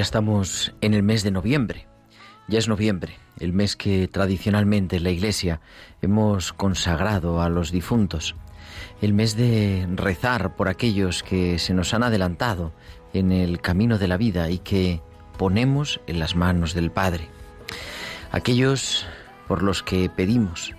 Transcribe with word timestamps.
Ya 0.00 0.04
estamos 0.04 0.72
en 0.80 0.94
el 0.94 1.02
mes 1.02 1.22
de 1.24 1.30
noviembre. 1.30 1.86
Ya 2.48 2.58
es 2.58 2.68
noviembre, 2.68 3.18
el 3.38 3.52
mes 3.52 3.76
que 3.76 4.08
tradicionalmente 4.08 4.96
en 4.96 5.04
la 5.04 5.10
Iglesia 5.10 5.60
hemos 6.00 6.54
consagrado 6.54 7.42
a 7.42 7.50
los 7.50 7.70
difuntos. 7.70 8.34
El 9.02 9.12
mes 9.12 9.36
de 9.36 9.86
rezar 9.96 10.56
por 10.56 10.70
aquellos 10.70 11.22
que 11.22 11.58
se 11.58 11.74
nos 11.74 11.92
han 11.92 12.02
adelantado 12.02 12.72
en 13.12 13.30
el 13.30 13.60
camino 13.60 13.98
de 13.98 14.08
la 14.08 14.16
vida 14.16 14.48
y 14.48 14.60
que 14.60 15.02
ponemos 15.36 16.00
en 16.06 16.18
las 16.18 16.34
manos 16.34 16.72
del 16.72 16.90
Padre. 16.90 17.28
Aquellos 18.32 19.04
por 19.48 19.62
los 19.62 19.82
que 19.82 20.08
pedimos 20.08 20.74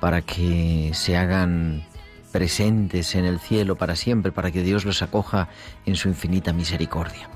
para 0.00 0.20
que 0.20 0.90
se 0.92 1.16
hagan 1.16 1.82
presentes 2.30 3.14
en 3.14 3.24
el 3.24 3.40
cielo 3.40 3.76
para 3.76 3.96
siempre, 3.96 4.32
para 4.32 4.50
que 4.50 4.62
Dios 4.62 4.84
los 4.84 5.00
acoja 5.00 5.48
en 5.86 5.96
su 5.96 6.08
infinita 6.08 6.52
misericordia. 6.52 7.30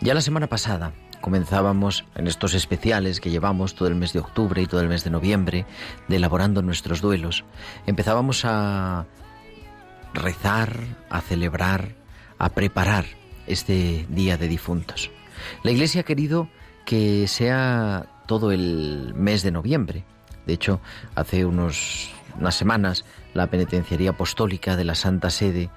Ya 0.00 0.14
la 0.14 0.20
semana 0.20 0.46
pasada 0.46 0.92
comenzábamos 1.20 2.04
en 2.14 2.26
estos 2.26 2.54
especiales 2.54 3.20
que 3.20 3.30
llevamos 3.30 3.74
todo 3.74 3.88
el 3.88 3.94
mes 3.94 4.12
de 4.12 4.20
octubre 4.20 4.62
y 4.62 4.66
todo 4.66 4.80
el 4.80 4.88
mes 4.88 5.04
de 5.04 5.10
noviembre, 5.10 5.66
de 6.08 6.16
elaborando 6.16 6.62
nuestros 6.62 7.00
duelos. 7.00 7.44
Empezábamos 7.86 8.44
a 8.44 9.06
rezar, 10.14 10.76
a 11.08 11.20
celebrar, 11.20 11.94
a 12.38 12.48
preparar 12.50 13.04
este 13.46 14.06
Día 14.08 14.36
de 14.36 14.48
Difuntos. 14.48 15.10
La 15.62 15.70
Iglesia 15.70 16.02
ha 16.02 16.04
querido 16.04 16.48
que 16.84 17.28
sea 17.28 18.06
todo 18.26 18.52
el 18.52 19.12
mes 19.14 19.42
de 19.42 19.50
noviembre. 19.50 20.04
De 20.46 20.54
hecho, 20.54 20.80
hace 21.14 21.44
unos, 21.44 22.10
unas 22.38 22.54
semanas 22.54 23.04
la 23.34 23.48
Penitenciaría 23.48 24.10
Apostólica 24.10 24.76
de 24.76 24.84
la 24.84 24.94
Santa 24.94 25.30
Sede 25.30 25.70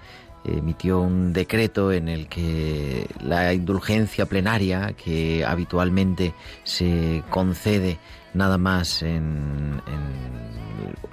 emitió 0.46 1.00
un 1.02 1.34
decreto 1.34 1.92
en 1.92 2.10
el 2.10 2.28
que 2.28 3.08
la 3.22 3.54
indulgencia 3.54 4.26
plenaria 4.26 4.94
que 4.94 5.46
habitualmente 5.46 6.34
se 6.64 7.24
concede 7.30 8.00
nada 8.34 8.58
más 8.58 9.04
en, 9.04 9.82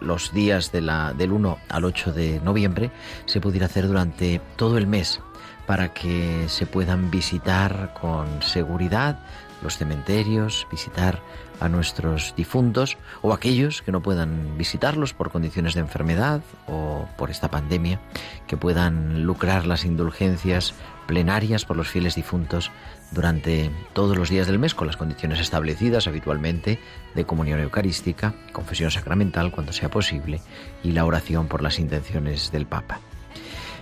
los 0.01 0.33
días 0.33 0.73
de 0.73 0.81
la, 0.81 1.13
del 1.13 1.33
1 1.33 1.59
al 1.69 1.85
8 1.85 2.13
de 2.13 2.41
noviembre 2.41 2.91
se 3.27 3.41
pudiera 3.41 3.67
hacer 3.67 3.87
durante 3.87 4.41
todo 4.57 4.79
el 4.79 4.87
mes 4.87 5.21
para 5.67 5.93
que 5.93 6.47
se 6.49 6.67
puedan 6.67 7.11
visitar 7.11 7.95
con 8.01 8.43
seguridad 8.43 9.21
los 9.63 9.77
cementerios, 9.77 10.67
visitar 10.71 11.21
a 11.61 11.69
nuestros 11.69 12.35
difuntos 12.37 12.97
o 13.23 13.33
aquellos 13.33 13.83
que 13.83 13.93
no 13.93 14.03
puedan 14.03 14.57
visitarlos 14.59 15.15
por 15.15 15.31
condiciones 15.31 15.75
de 15.75 15.81
enfermedad 15.81 16.41
o 16.67 17.07
por 17.17 17.31
esta 17.31 17.51
pandemia, 17.51 18.01
que 18.47 18.57
puedan 18.57 19.25
lucrar 19.25 19.67
las 19.67 19.85
indulgencias 19.85 20.75
plenarias 21.07 21.65
por 21.65 21.77
los 21.77 21.89
fieles 21.89 22.15
difuntos 22.15 22.71
durante 23.11 23.71
todos 23.93 24.17
los 24.17 24.29
días 24.31 24.47
del 24.47 24.59
mes 24.59 24.75
con 24.75 24.87
las 24.87 24.97
condiciones 24.97 25.41
establecidas 25.41 26.07
habitualmente 26.07 26.79
de 27.15 27.25
comunión 27.25 27.61
eucarística, 27.61 28.35
confesión 28.53 28.91
sacramental 28.91 29.51
cuando 29.51 29.73
sea 29.73 29.91
posible 29.91 30.41
y 30.83 30.93
la 30.93 31.05
oración 31.05 31.49
por 31.49 31.63
las 31.63 31.79
intenciones 31.79 32.53
del 32.53 32.67
Papa. 32.67 33.01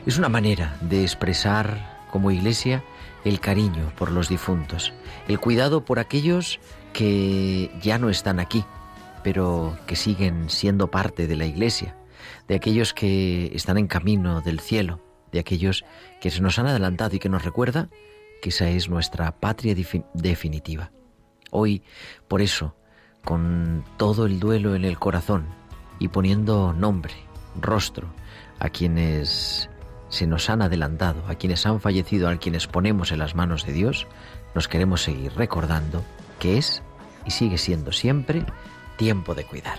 Es 0.06 0.17
una 0.19 0.28
manera 0.28 0.77
de 0.81 1.03
expresar 1.03 1.99
como 2.11 2.31
iglesia 2.31 2.83
el 3.25 3.41
cariño 3.41 3.93
por 3.97 4.11
los 4.11 4.28
difuntos, 4.28 4.93
el 5.28 5.38
cuidado 5.38 5.84
por 5.84 5.99
aquellos 5.99 6.61
que 6.98 7.70
ya 7.81 7.97
no 7.97 8.10
están 8.10 8.41
aquí, 8.41 8.64
pero 9.22 9.78
que 9.86 9.94
siguen 9.94 10.50
siendo 10.50 10.91
parte 10.91 11.28
de 11.28 11.36
la 11.36 11.47
iglesia, 11.47 11.94
de 12.48 12.56
aquellos 12.56 12.92
que 12.92 13.53
están 13.54 13.78
en 13.78 13.86
camino 13.86 14.41
del 14.41 14.59
cielo, 14.59 15.00
de 15.31 15.38
aquellos 15.38 15.84
que 16.20 16.32
se 16.32 16.41
nos 16.41 16.58
han 16.58 16.66
adelantado 16.66 17.14
y 17.14 17.20
que 17.20 17.28
nos 17.28 17.44
recuerda 17.44 17.88
que 18.42 18.48
esa 18.48 18.69
es 18.69 18.88
nuestra 18.88 19.31
patria 19.31 19.76
definitiva. 20.12 20.91
Hoy, 21.53 21.84
por 22.26 22.42
eso, 22.42 22.75
con 23.25 23.84
todo 23.97 24.26
el 24.26 24.41
duelo 24.41 24.75
en 24.75 24.84
el 24.84 24.98
corazón 24.98 25.47
y 26.00 26.08
poniendo 26.08 26.72
nombre, 26.72 27.14
rostro 27.60 28.08
a 28.58 28.70
quienes 28.70 29.70
se 30.08 30.26
nos 30.26 30.50
han 30.50 30.62
adelantado, 30.62 31.25
a 31.28 31.37
quienes 31.37 31.64
han 31.64 31.81
fallecido, 31.81 32.28
a 32.28 32.38
quienes 32.38 32.66
ponemos 32.66 33.12
en 33.12 33.20
las 33.20 33.37
manos 33.37 33.64
de 33.64 33.72
Dios, 33.72 34.08
nos 34.56 34.66
queremos 34.66 35.00
seguir 35.03 35.32
recordando 35.34 36.03
que 36.41 36.58
es 36.58 36.82
y 37.28 37.31
sigue 37.31 37.59
siendo 37.59 37.93
siempre 37.93 38.43
tiempo 38.97 39.34
de 39.34 39.44
cuidar. 39.44 39.78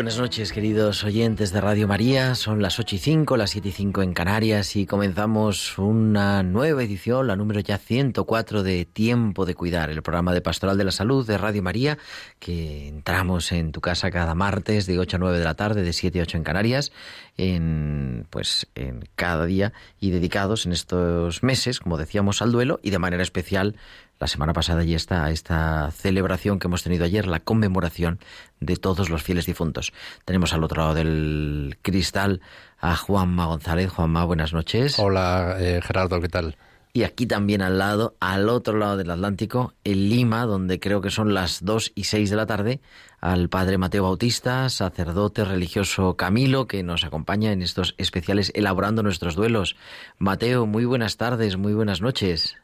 Buenas 0.00 0.16
noches, 0.16 0.50
queridos 0.50 1.04
oyentes 1.04 1.52
de 1.52 1.60
Radio 1.60 1.86
María. 1.86 2.34
Son 2.34 2.62
las 2.62 2.78
8 2.78 2.96
y 2.96 2.98
5, 2.98 3.36
las 3.36 3.50
7 3.50 3.68
y 3.68 3.72
5 3.72 4.00
en 4.00 4.14
Canarias 4.14 4.74
y 4.76 4.86
comenzamos 4.86 5.76
una 5.76 6.42
nueva 6.42 6.82
edición, 6.82 7.26
la 7.26 7.36
número 7.36 7.60
ya 7.60 7.76
104 7.76 8.62
de 8.62 8.86
Tiempo 8.86 9.44
de 9.44 9.54
Cuidar, 9.54 9.90
el 9.90 10.00
programa 10.00 10.32
de 10.32 10.40
Pastoral 10.40 10.78
de 10.78 10.84
la 10.84 10.90
Salud 10.90 11.26
de 11.26 11.36
Radio 11.36 11.62
María, 11.62 11.98
que 12.38 12.88
entramos 12.88 13.52
en 13.52 13.72
tu 13.72 13.82
casa 13.82 14.10
cada 14.10 14.34
martes 14.34 14.86
de 14.86 14.98
8 14.98 15.16
a 15.16 15.20
9 15.20 15.38
de 15.38 15.44
la 15.44 15.54
tarde, 15.54 15.82
de 15.82 15.92
7 15.92 16.18
a 16.18 16.22
8 16.22 16.38
en 16.38 16.44
Canarias, 16.44 16.92
en, 17.36 18.26
pues, 18.30 18.68
en 18.74 19.06
cada 19.16 19.44
día 19.44 19.74
y 20.00 20.12
dedicados 20.12 20.64
en 20.64 20.72
estos 20.72 21.42
meses, 21.42 21.78
como 21.78 21.98
decíamos, 21.98 22.40
al 22.40 22.52
duelo 22.52 22.80
y 22.82 22.88
de 22.88 22.98
manera 22.98 23.22
especial 23.22 23.76
la 24.20 24.26
semana 24.26 24.52
pasada 24.52 24.84
y 24.84 24.94
esta, 24.94 25.30
esta 25.30 25.90
celebración 25.90 26.58
que 26.58 26.68
hemos 26.68 26.82
tenido 26.82 27.04
ayer, 27.04 27.26
la 27.26 27.40
conmemoración 27.40 28.20
de 28.60 28.76
todos 28.76 29.08
los 29.08 29.22
fieles 29.22 29.46
difuntos. 29.46 29.92
Tenemos 30.24 30.52
al 30.52 30.62
otro 30.62 30.82
lado 30.82 30.94
del 30.94 31.78
cristal 31.82 32.42
a 32.78 32.94
Juanma 32.96 33.46
González. 33.46 33.90
Juanma, 33.90 34.24
buenas 34.24 34.52
noches. 34.52 34.98
Hola, 34.98 35.56
eh, 35.58 35.80
Gerardo, 35.82 36.20
¿qué 36.20 36.28
tal? 36.28 36.56
y 36.92 37.04
aquí 37.04 37.26
también 37.26 37.62
al 37.62 37.78
lado, 37.78 38.16
al 38.20 38.48
otro 38.48 38.76
lado 38.76 38.96
del 38.96 39.10
Atlántico, 39.10 39.74
en 39.84 40.08
Lima, 40.08 40.44
donde 40.44 40.80
creo 40.80 41.00
que 41.00 41.10
son 41.10 41.34
las 41.34 41.64
2 41.64 41.92
y 41.94 42.04
6 42.04 42.30
de 42.30 42.36
la 42.36 42.46
tarde, 42.46 42.80
al 43.20 43.48
padre 43.48 43.78
Mateo 43.78 44.02
Bautista, 44.02 44.68
sacerdote 44.68 45.44
religioso 45.44 46.16
Camilo, 46.16 46.66
que 46.66 46.82
nos 46.82 47.04
acompaña 47.04 47.52
en 47.52 47.62
estos 47.62 47.94
especiales 47.98 48.50
elaborando 48.54 49.02
nuestros 49.02 49.36
duelos. 49.36 49.76
Mateo, 50.18 50.66
muy 50.66 50.84
buenas 50.84 51.16
tardes, 51.16 51.56
muy 51.56 51.74
buenas 51.74 52.00
noches. 52.00 52.56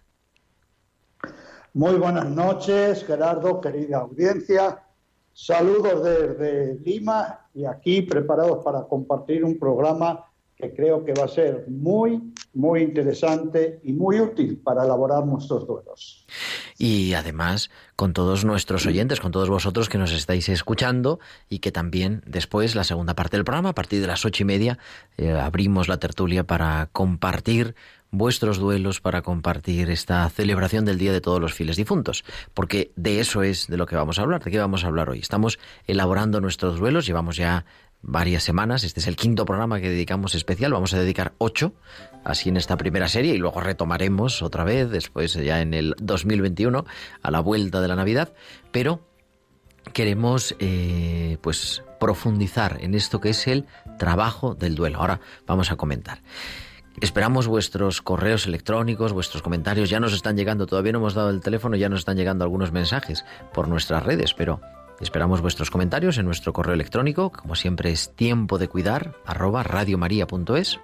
Muy 1.76 1.96
buenas 1.96 2.30
noches, 2.30 3.04
Gerardo, 3.04 3.60
querida 3.60 3.98
audiencia. 3.98 4.82
Saludos 5.34 6.02
desde 6.02 6.78
Lima 6.82 7.50
y 7.52 7.66
aquí 7.66 8.00
preparados 8.00 8.64
para 8.64 8.84
compartir 8.84 9.44
un 9.44 9.58
programa 9.58 10.24
que 10.56 10.74
creo 10.74 11.04
que 11.04 11.12
va 11.12 11.26
a 11.26 11.28
ser 11.28 11.66
muy, 11.68 12.32
muy 12.54 12.80
interesante 12.80 13.78
y 13.84 13.92
muy 13.92 14.20
útil 14.20 14.56
para 14.64 14.84
elaborar 14.84 15.26
nuestros 15.26 15.66
duelos. 15.66 16.24
Y 16.78 17.12
además, 17.12 17.70
con 17.94 18.14
todos 18.14 18.46
nuestros 18.46 18.86
oyentes, 18.86 19.20
con 19.20 19.30
todos 19.30 19.50
vosotros 19.50 19.90
que 19.90 19.98
nos 19.98 20.12
estáis 20.12 20.48
escuchando 20.48 21.20
y 21.50 21.58
que 21.58 21.72
también 21.72 22.22
después, 22.26 22.74
la 22.74 22.84
segunda 22.84 23.14
parte 23.14 23.36
del 23.36 23.44
programa, 23.44 23.70
a 23.70 23.74
partir 23.74 24.00
de 24.00 24.06
las 24.06 24.24
ocho 24.24 24.44
y 24.44 24.46
media, 24.46 24.78
eh, 25.18 25.32
abrimos 25.32 25.88
la 25.88 25.98
tertulia 25.98 26.44
para 26.44 26.88
compartir 26.90 27.74
vuestros 28.10 28.58
duelos 28.58 29.00
para 29.00 29.22
compartir 29.22 29.90
esta 29.90 30.28
celebración 30.30 30.84
del 30.84 30.98
Día 30.98 31.12
de 31.12 31.20
todos 31.20 31.40
los 31.40 31.54
fieles 31.54 31.76
difuntos, 31.76 32.24
porque 32.54 32.92
de 32.96 33.20
eso 33.20 33.42
es 33.42 33.66
de 33.66 33.76
lo 33.76 33.86
que 33.86 33.96
vamos 33.96 34.18
a 34.18 34.22
hablar, 34.22 34.42
de 34.42 34.50
qué 34.50 34.58
vamos 34.58 34.84
a 34.84 34.88
hablar 34.88 35.10
hoy. 35.10 35.20
Estamos 35.20 35.58
elaborando 35.86 36.40
nuestros 36.40 36.78
duelos, 36.78 37.06
llevamos 37.06 37.36
ya 37.36 37.64
varias 38.02 38.44
semanas, 38.44 38.84
este 38.84 39.00
es 39.00 39.06
el 39.06 39.16
quinto 39.16 39.44
programa 39.44 39.80
que 39.80 39.90
dedicamos 39.90 40.34
especial, 40.34 40.72
vamos 40.72 40.94
a 40.94 40.98
dedicar 40.98 41.34
ocho, 41.38 41.74
así 42.24 42.48
en 42.48 42.56
esta 42.56 42.76
primera 42.76 43.08
serie, 43.08 43.34
y 43.34 43.38
luego 43.38 43.60
retomaremos 43.60 44.42
otra 44.42 44.64
vez, 44.64 44.90
después 44.90 45.34
ya 45.34 45.60
en 45.60 45.74
el 45.74 45.94
2021, 45.98 46.84
a 47.22 47.30
la 47.30 47.40
vuelta 47.40 47.80
de 47.80 47.88
la 47.88 47.96
Navidad, 47.96 48.32
pero 48.70 49.00
queremos 49.92 50.54
eh, 50.58 51.38
pues 51.40 51.82
profundizar 51.98 52.78
en 52.80 52.94
esto 52.94 53.20
que 53.20 53.30
es 53.30 53.46
el 53.46 53.66
trabajo 53.98 54.54
del 54.54 54.74
duelo. 54.74 54.98
Ahora 54.98 55.20
vamos 55.46 55.70
a 55.70 55.76
comentar. 55.76 56.20
Esperamos 57.00 57.46
vuestros 57.46 58.00
correos 58.00 58.46
electrónicos, 58.46 59.12
vuestros 59.12 59.42
comentarios. 59.42 59.90
Ya 59.90 60.00
nos 60.00 60.14
están 60.14 60.36
llegando, 60.36 60.66
todavía 60.66 60.92
no 60.92 60.98
hemos 60.98 61.14
dado 61.14 61.30
el 61.30 61.40
teléfono, 61.40 61.76
ya 61.76 61.88
nos 61.88 62.00
están 62.00 62.16
llegando 62.16 62.44
algunos 62.44 62.72
mensajes 62.72 63.24
por 63.52 63.68
nuestras 63.68 64.02
redes, 64.02 64.32
pero 64.32 64.60
esperamos 65.00 65.42
vuestros 65.42 65.70
comentarios 65.70 66.16
en 66.16 66.24
nuestro 66.24 66.52
correo 66.54 66.74
electrónico. 66.74 67.30
Como 67.30 67.54
siempre 67.54 67.90
es 67.90 68.14
tiempo 68.14 68.58
de 68.58 68.68
cuidar, 68.68 69.14
arroba 69.26 69.62
radiomaria.es. 69.62 70.80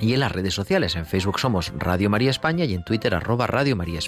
Y 0.00 0.12
en 0.12 0.20
las 0.20 0.32
redes 0.32 0.54
sociales, 0.54 0.96
en 0.96 1.06
Facebook 1.06 1.38
somos 1.38 1.72
Radio 1.78 2.10
María 2.10 2.30
España 2.30 2.64
y 2.64 2.74
en 2.74 2.84
Twitter 2.84 3.14
arroba 3.14 3.46
Radio 3.46 3.76
María. 3.76 4.00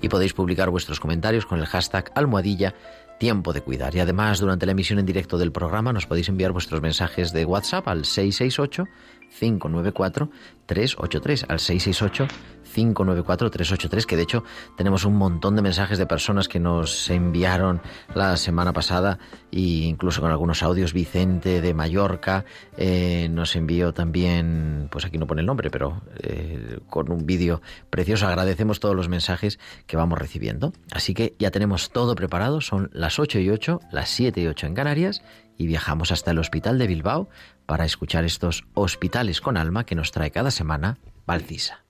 Y 0.00 0.08
podéis 0.08 0.32
publicar 0.32 0.70
vuestros 0.70 1.00
comentarios 1.00 1.46
con 1.46 1.58
el 1.60 1.66
hashtag 1.66 2.10
almohadilla 2.14 2.74
tiempo 3.18 3.52
de 3.52 3.62
cuidar. 3.62 3.94
Y 3.94 4.00
además, 4.00 4.40
durante 4.40 4.66
la 4.66 4.72
emisión 4.72 4.98
en 4.98 5.06
directo 5.06 5.38
del 5.38 5.52
programa 5.52 5.92
nos 5.92 6.06
podéis 6.06 6.28
enviar 6.28 6.52
vuestros 6.52 6.82
mensajes 6.82 7.32
de 7.32 7.44
WhatsApp 7.44 7.88
al 7.88 8.04
668 8.04 8.86
594 9.30 10.30
383 10.66 11.46
al 11.48 11.60
668 11.60 12.28
594-383, 12.76 14.04
que 14.04 14.16
de 14.16 14.22
hecho 14.22 14.44
tenemos 14.76 15.04
un 15.04 15.16
montón 15.16 15.56
de 15.56 15.62
mensajes 15.62 15.98
de 15.98 16.06
personas 16.06 16.48
que 16.48 16.60
nos 16.60 17.08
enviaron 17.10 17.80
la 18.14 18.36
semana 18.36 18.72
pasada 18.72 19.18
e 19.50 19.60
incluso 19.60 20.20
con 20.20 20.30
algunos 20.30 20.62
audios. 20.62 20.92
Vicente 20.92 21.60
de 21.60 21.74
Mallorca 21.74 22.44
eh, 22.76 23.28
nos 23.30 23.56
envió 23.56 23.92
también, 23.92 24.88
pues 24.90 25.04
aquí 25.04 25.18
no 25.18 25.26
pone 25.26 25.40
el 25.40 25.46
nombre, 25.46 25.70
pero 25.70 26.02
eh, 26.22 26.78
con 26.88 27.10
un 27.10 27.24
vídeo 27.26 27.62
precioso. 27.90 28.26
Agradecemos 28.26 28.80
todos 28.80 28.94
los 28.94 29.08
mensajes 29.08 29.58
que 29.86 29.96
vamos 29.96 30.18
recibiendo. 30.18 30.72
Así 30.92 31.14
que 31.14 31.34
ya 31.38 31.50
tenemos 31.50 31.90
todo 31.90 32.14
preparado, 32.14 32.60
son 32.60 32.90
las 32.92 33.18
8 33.18 33.38
y 33.40 33.50
8, 33.50 33.80
las 33.90 34.10
7 34.10 34.40
y 34.40 34.46
8 34.46 34.66
en 34.66 34.74
Canarias 34.74 35.22
y 35.56 35.66
viajamos 35.66 36.12
hasta 36.12 36.30
el 36.30 36.38
Hospital 36.38 36.78
de 36.78 36.86
Bilbao 36.86 37.28
para 37.66 37.84
escuchar 37.84 38.24
estos 38.24 38.64
hospitales 38.74 39.40
con 39.40 39.56
alma 39.56 39.84
que 39.84 39.94
nos 39.94 40.12
trae 40.12 40.30
cada 40.30 40.50
semana 40.50 40.98
Valcisa. 41.26 41.85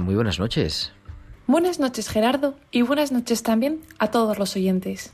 Muy 0.00 0.14
buenas 0.14 0.38
noches. 0.38 0.92
Buenas 1.46 1.78
noches 1.78 2.08
Gerardo 2.08 2.56
y 2.72 2.82
buenas 2.82 3.12
noches 3.12 3.42
también 3.42 3.80
a 3.98 4.10
todos 4.10 4.38
los 4.38 4.56
oyentes. 4.56 5.12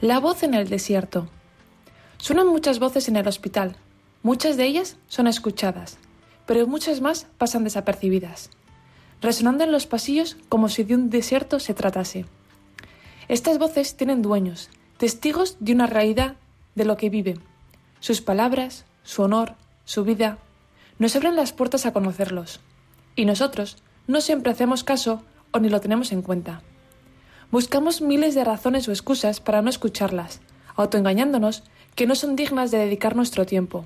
La 0.00 0.20
voz 0.20 0.42
en 0.42 0.54
el 0.54 0.68
desierto. 0.68 1.28
Suenan 2.18 2.46
muchas 2.46 2.78
voces 2.78 3.08
en 3.08 3.16
el 3.16 3.26
hospital. 3.26 3.76
Muchas 4.22 4.56
de 4.56 4.64
ellas 4.66 4.96
son 5.08 5.26
escuchadas, 5.26 5.98
pero 6.46 6.66
muchas 6.66 7.00
más 7.00 7.26
pasan 7.38 7.64
desapercibidas, 7.64 8.50
resonando 9.20 9.64
en 9.64 9.72
los 9.72 9.86
pasillos 9.86 10.36
como 10.48 10.68
si 10.68 10.84
de 10.84 10.94
un 10.94 11.10
desierto 11.10 11.58
se 11.58 11.74
tratase. 11.74 12.26
Estas 13.28 13.58
voces 13.58 13.96
tienen 13.96 14.22
dueños, 14.22 14.68
testigos 14.98 15.56
de 15.58 15.72
una 15.72 15.86
realidad 15.86 16.36
de 16.74 16.84
lo 16.84 16.96
que 16.96 17.10
viven. 17.10 17.40
Sus 17.98 18.20
palabras, 18.20 18.84
su 19.02 19.22
honor, 19.22 19.54
su 19.84 20.04
vida, 20.04 20.38
nos 20.98 21.16
abren 21.16 21.34
las 21.34 21.52
puertas 21.52 21.86
a 21.86 21.92
conocerlos. 21.92 22.60
Y 23.16 23.24
nosotros 23.24 23.76
no 24.06 24.20
siempre 24.20 24.52
hacemos 24.52 24.84
caso 24.84 25.22
o 25.50 25.58
ni 25.60 25.68
lo 25.68 25.80
tenemos 25.80 26.12
en 26.12 26.22
cuenta. 26.22 26.62
Buscamos 27.50 28.00
miles 28.00 28.34
de 28.34 28.44
razones 28.44 28.88
o 28.88 28.92
excusas 28.92 29.40
para 29.40 29.62
no 29.62 29.70
escucharlas, 29.70 30.40
autoengañándonos 30.74 31.62
que 31.94 32.06
no 32.06 32.16
son 32.16 32.34
dignas 32.34 32.70
de 32.70 32.78
dedicar 32.78 33.14
nuestro 33.14 33.46
tiempo, 33.46 33.84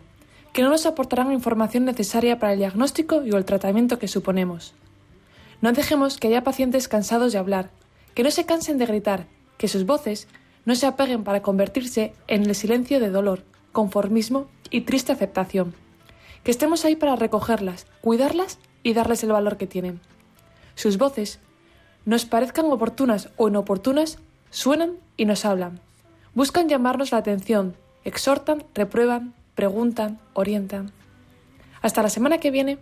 que 0.52 0.62
no 0.62 0.70
nos 0.70 0.86
aportarán 0.86 1.32
información 1.32 1.84
necesaria 1.84 2.38
para 2.38 2.54
el 2.54 2.58
diagnóstico 2.58 3.22
y 3.22 3.30
el 3.30 3.44
tratamiento 3.44 3.98
que 3.98 4.08
suponemos. 4.08 4.74
No 5.60 5.72
dejemos 5.72 6.18
que 6.18 6.28
haya 6.28 6.44
pacientes 6.44 6.88
cansados 6.88 7.32
de 7.32 7.38
hablar, 7.38 7.70
que 8.14 8.22
no 8.22 8.30
se 8.30 8.46
cansen 8.46 8.78
de 8.78 8.86
gritar, 8.86 9.26
que 9.58 9.68
sus 9.68 9.84
voces 9.84 10.28
no 10.64 10.74
se 10.74 10.86
apeguen 10.86 11.24
para 11.24 11.42
convertirse 11.42 12.14
en 12.28 12.44
el 12.44 12.54
silencio 12.54 13.00
de 13.00 13.10
dolor, 13.10 13.44
conformismo 13.72 14.46
y 14.70 14.82
triste 14.82 15.12
aceptación. 15.12 15.74
Que 16.44 16.50
estemos 16.50 16.84
ahí 16.84 16.96
para 16.96 17.16
recogerlas, 17.16 17.86
cuidarlas 18.00 18.58
y 18.88 18.94
darles 18.94 19.22
el 19.22 19.32
valor 19.32 19.58
que 19.58 19.66
tienen. 19.66 20.00
Sus 20.74 20.96
voces, 20.96 21.40
nos 22.06 22.24
parezcan 22.24 22.72
oportunas 22.72 23.28
o 23.36 23.48
inoportunas, 23.48 24.18
suenan 24.48 24.92
y 25.18 25.26
nos 25.26 25.44
hablan. 25.44 25.78
Buscan 26.32 26.70
llamarnos 26.70 27.12
la 27.12 27.18
atención, 27.18 27.76
exhortan, 28.04 28.64
reprueban, 28.74 29.34
preguntan, 29.54 30.18
orientan. 30.32 30.90
Hasta 31.82 32.00
la 32.02 32.08
semana 32.08 32.38
que 32.38 32.50
viene. 32.50 32.78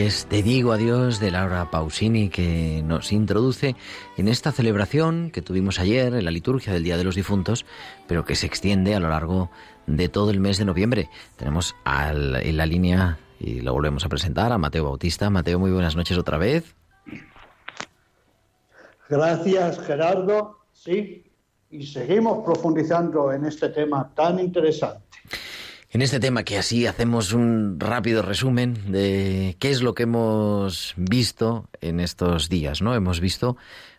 Es, 0.00 0.26
te 0.26 0.42
digo 0.42 0.72
adiós 0.72 1.20
de 1.20 1.30
Laura 1.30 1.70
Pausini 1.70 2.28
que 2.28 2.82
nos 2.84 3.12
introduce 3.12 3.76
en 4.16 4.28
esta 4.28 4.52
celebración 4.52 5.30
que 5.30 5.42
tuvimos 5.42 5.78
ayer 5.78 6.14
en 6.14 6.24
la 6.24 6.30
liturgia 6.30 6.72
del 6.72 6.82
Día 6.82 6.96
de 6.96 7.04
los 7.04 7.14
Difuntos, 7.14 7.64
pero 8.06 8.24
que 8.24 8.34
se 8.34 8.46
extiende 8.46 8.94
a 8.94 9.00
lo 9.00 9.08
largo 9.08 9.50
de 9.86 10.08
todo 10.08 10.30
el 10.30 10.40
mes 10.40 10.58
de 10.58 10.64
noviembre. 10.64 11.08
Tenemos 11.36 11.76
en 11.84 12.56
la 12.56 12.66
línea, 12.66 13.18
y 13.38 13.60
lo 13.60 13.72
volvemos 13.72 14.04
a 14.04 14.08
presentar, 14.08 14.52
a 14.52 14.58
Mateo 14.58 14.84
Bautista. 14.84 15.30
Mateo, 15.30 15.58
muy 15.58 15.70
buenas 15.70 15.94
noches 15.94 16.18
otra 16.18 16.38
vez. 16.38 16.74
Gracias, 19.08 19.78
Gerardo. 19.80 20.58
Sí, 20.72 21.30
y 21.70 21.86
seguimos 21.86 22.44
profundizando 22.44 23.32
en 23.32 23.44
este 23.44 23.68
tema 23.68 24.12
tan 24.14 24.40
interesante 24.40 25.06
en 25.90 26.02
este 26.02 26.20
tema 26.20 26.42
que 26.42 26.58
así 26.58 26.86
hacemos 26.86 27.32
un 27.32 27.78
rápido 27.78 28.22
resumen 28.22 28.92
de 28.92 29.56
qué 29.58 29.70
es 29.70 29.82
lo 29.82 29.94
que 29.94 30.04
hemos 30.04 30.94
visto 30.96 31.68
en 31.80 32.00
estos 32.00 32.48
días, 32.48 32.82
¿no? 32.82 32.94
Hemos 32.94 33.20
visto 33.20 33.56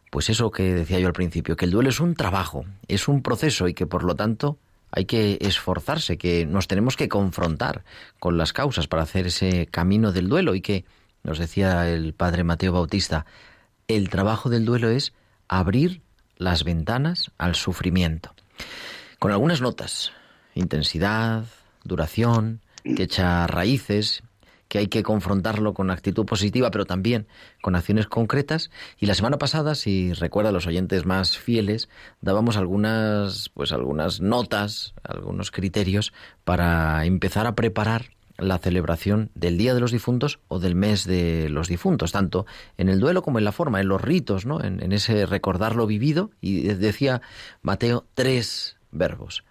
pues 0.09 0.29
eso 0.29 0.51
que 0.51 0.73
decía 0.73 0.99
yo 0.99 1.07
al 1.07 1.13
principio, 1.13 1.55
que 1.55 1.65
el 1.65 1.71
duelo 1.71 1.89
es 1.89 1.99
un 1.99 2.15
trabajo, 2.15 2.65
es 2.87 3.07
un 3.07 3.21
proceso 3.21 3.67
y 3.67 3.73
que 3.73 3.85
por 3.85 4.03
lo 4.03 4.15
tanto 4.15 4.57
hay 4.91 5.05
que 5.05 5.37
esforzarse, 5.41 6.17
que 6.17 6.45
nos 6.45 6.67
tenemos 6.67 6.95
que 6.95 7.09
confrontar 7.09 7.83
con 8.19 8.37
las 8.37 8.53
causas 8.53 8.87
para 8.87 9.03
hacer 9.03 9.27
ese 9.27 9.67
camino 9.67 10.11
del 10.11 10.29
duelo 10.29 10.55
y 10.55 10.61
que, 10.61 10.85
nos 11.23 11.39
decía 11.39 11.89
el 11.89 12.13
padre 12.13 12.45
Mateo 12.45 12.71
Bautista, 12.71 13.25
el 13.87 14.09
trabajo 14.09 14.49
del 14.49 14.65
duelo 14.65 14.89
es 14.89 15.13
abrir 15.49 16.01
las 16.37 16.63
ventanas 16.63 17.31
al 17.37 17.55
sufrimiento. 17.55 18.33
Con 19.19 19.31
algunas 19.31 19.59
notas, 19.59 20.13
intensidad, 20.55 21.43
duración, 21.87 22.61
que 22.83 23.03
echa 23.03 23.47
raíces, 23.47 24.23
que 24.67 24.79
hay 24.79 24.87
que 24.87 25.03
confrontarlo 25.03 25.73
con 25.73 25.89
actitud 25.89 26.25
positiva, 26.25 26.71
pero 26.71 26.85
también 26.85 27.27
con 27.61 27.75
acciones 27.75 28.07
concretas. 28.07 28.69
Y 28.99 29.05
la 29.05 29.15
semana 29.15 29.37
pasada, 29.37 29.75
si 29.75 30.13
recuerda 30.13 30.49
a 30.49 30.53
los 30.53 30.67
oyentes 30.67 31.05
más 31.05 31.37
fieles, 31.37 31.89
dábamos 32.21 32.57
algunas, 32.57 33.49
pues 33.53 33.71
algunas 33.71 34.21
notas, 34.21 34.93
algunos 35.03 35.51
criterios 35.51 36.13
para 36.43 37.05
empezar 37.05 37.47
a 37.47 37.55
preparar 37.55 38.11
la 38.37 38.59
celebración 38.59 39.31
del 39.33 39.57
Día 39.57 39.73
de 39.73 39.79
los 39.79 39.91
Difuntos 39.91 40.39
o 40.47 40.59
del 40.59 40.75
mes 40.75 41.05
de 41.05 41.49
los 41.49 41.67
difuntos, 41.67 42.11
tanto 42.11 42.45
en 42.77 42.87
el 42.87 42.99
duelo 42.99 43.23
como 43.23 43.39
en 43.39 43.45
la 43.45 43.51
forma, 43.51 43.81
en 43.81 43.87
los 43.87 43.99
ritos, 43.99 44.45
¿no? 44.45 44.63
en, 44.63 44.83
en 44.83 44.91
ese 44.91 45.25
recordar 45.25 45.75
lo 45.75 45.87
vivido. 45.87 46.29
Y 46.39 46.61
decía 46.61 47.21
Mateo 47.63 48.05
tres 48.13 48.77
verbos. 48.91 49.43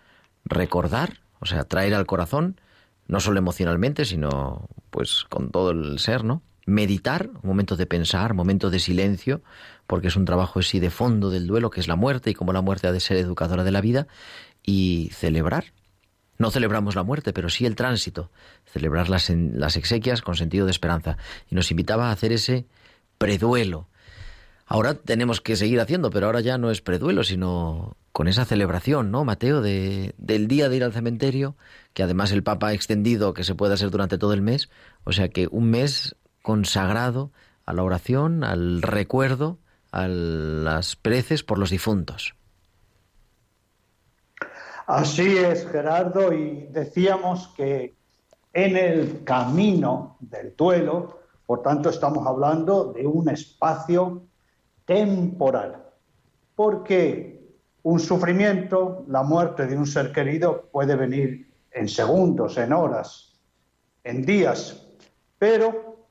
Recordar, 0.44 1.18
o 1.40 1.46
sea, 1.46 1.64
traer 1.64 1.94
al 1.94 2.06
corazón, 2.06 2.60
no 3.08 3.20
solo 3.20 3.38
emocionalmente, 3.38 4.04
sino 4.04 4.68
pues 4.90 5.24
con 5.28 5.50
todo 5.50 5.70
el 5.70 5.98
ser, 5.98 6.24
¿no? 6.24 6.42
Meditar, 6.66 7.30
un 7.42 7.48
momento 7.48 7.76
de 7.76 7.86
pensar, 7.86 8.34
momento 8.34 8.70
de 8.70 8.80
silencio, 8.80 9.42
porque 9.86 10.08
es 10.08 10.16
un 10.16 10.24
trabajo 10.24 10.58
así 10.58 10.80
de 10.80 10.90
fondo 10.90 11.30
del 11.30 11.46
duelo, 11.46 11.70
que 11.70 11.80
es 11.80 11.86
la 11.86 11.96
muerte, 11.96 12.30
y 12.30 12.34
como 12.34 12.52
la 12.52 12.60
muerte 12.60 12.88
ha 12.88 12.92
de 12.92 13.00
ser 13.00 13.16
educadora 13.18 13.62
de 13.62 13.70
la 13.70 13.80
vida, 13.80 14.08
y 14.64 15.10
celebrar. 15.12 15.72
No 16.38 16.50
celebramos 16.50 16.96
la 16.96 17.02
muerte, 17.02 17.32
pero 17.32 17.48
sí 17.48 17.64
el 17.64 17.76
tránsito, 17.76 18.30
celebrar 18.66 19.08
las, 19.08 19.30
las 19.30 19.76
exequias 19.76 20.22
con 20.22 20.34
sentido 20.34 20.66
de 20.66 20.72
esperanza. 20.72 21.16
Y 21.50 21.54
nos 21.54 21.70
invitaba 21.70 22.08
a 22.08 22.12
hacer 22.12 22.32
ese 22.32 22.66
preduelo. 23.16 23.88
Ahora 24.66 24.94
tenemos 24.94 25.40
que 25.40 25.54
seguir 25.54 25.80
haciendo, 25.80 26.10
pero 26.10 26.26
ahora 26.26 26.40
ya 26.40 26.58
no 26.58 26.70
es 26.70 26.80
preduelo, 26.80 27.22
sino 27.22 27.96
con 28.10 28.26
esa 28.26 28.44
celebración, 28.44 29.12
¿no, 29.12 29.24
Mateo, 29.24 29.60
de, 29.60 30.14
del 30.18 30.48
día 30.48 30.68
de 30.68 30.76
ir 30.76 30.84
al 30.84 30.92
cementerio, 30.92 31.54
que 31.94 32.02
además 32.02 32.32
el 32.32 32.42
Papa 32.42 32.68
ha 32.68 32.72
extendido 32.72 33.32
que 33.32 33.44
se 33.44 33.54
puede 33.54 33.74
hacer 33.74 33.90
durante 33.90 34.18
todo 34.18 34.32
el 34.32 34.42
mes, 34.42 34.68
o 35.04 35.12
sea 35.12 35.28
que 35.28 35.46
un 35.50 35.70
mes 35.70 36.16
consagrado 36.42 37.30
a 37.64 37.72
la 37.74 37.84
oración, 37.84 38.42
al 38.42 38.82
recuerdo, 38.82 39.58
a 39.92 40.08
las 40.08 40.96
preces 40.96 41.44
por 41.44 41.58
los 41.58 41.70
difuntos. 41.70 42.34
Así 44.86 45.36
es, 45.36 45.66
Gerardo, 45.68 46.32
y 46.32 46.68
decíamos 46.70 47.48
que 47.56 47.94
en 48.52 48.76
el 48.76 49.22
camino 49.24 50.16
del 50.20 50.54
duelo, 50.56 51.20
por 51.44 51.62
tanto, 51.62 51.90
estamos 51.90 52.26
hablando 52.26 52.92
de 52.92 53.06
un 53.06 53.28
espacio 53.28 54.22
temporal. 54.86 55.82
porque 56.54 57.36
un 57.82 58.00
sufrimiento, 58.00 59.04
la 59.08 59.22
muerte 59.22 59.66
de 59.66 59.76
un 59.76 59.86
ser 59.86 60.10
querido 60.10 60.68
puede 60.72 60.96
venir 60.96 61.52
en 61.70 61.86
segundos, 61.86 62.56
en 62.56 62.72
horas, 62.72 63.38
en 64.02 64.24
días, 64.24 64.88
pero 65.38 66.08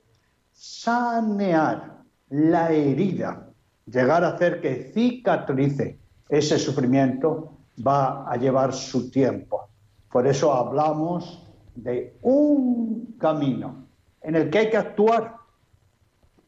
sanear 0.53 1.97
la 2.29 2.71
herida, 2.71 3.49
llegar 3.87 4.23
a 4.23 4.29
hacer 4.29 4.61
que 4.61 4.91
cicatrice 4.93 5.99
ese 6.29 6.57
sufrimiento, 6.59 7.57
va 7.85 8.29
a 8.31 8.37
llevar 8.37 8.71
su 8.73 9.11
tiempo. 9.11 9.67
Por 10.09 10.27
eso 10.27 10.53
hablamos 10.53 11.45
de 11.75 12.15
un 12.21 13.15
camino 13.19 13.85
en 14.21 14.35
el 14.35 14.49
que 14.49 14.59
hay 14.59 14.69
que 14.69 14.77
actuar. 14.77 15.35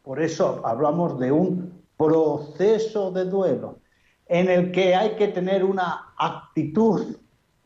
Por 0.03 0.21
eso 0.21 0.61
hablamos 0.63 1.19
de 1.19 1.31
un 1.31 1.76
proceso 1.97 3.11
de 3.11 3.25
duelo 3.25 3.79
en 4.27 4.49
el 4.49 4.71
que 4.71 4.95
hay 4.95 5.15
que 5.15 5.29
tener 5.29 5.63
una 5.63 6.13
actitud 6.17 7.17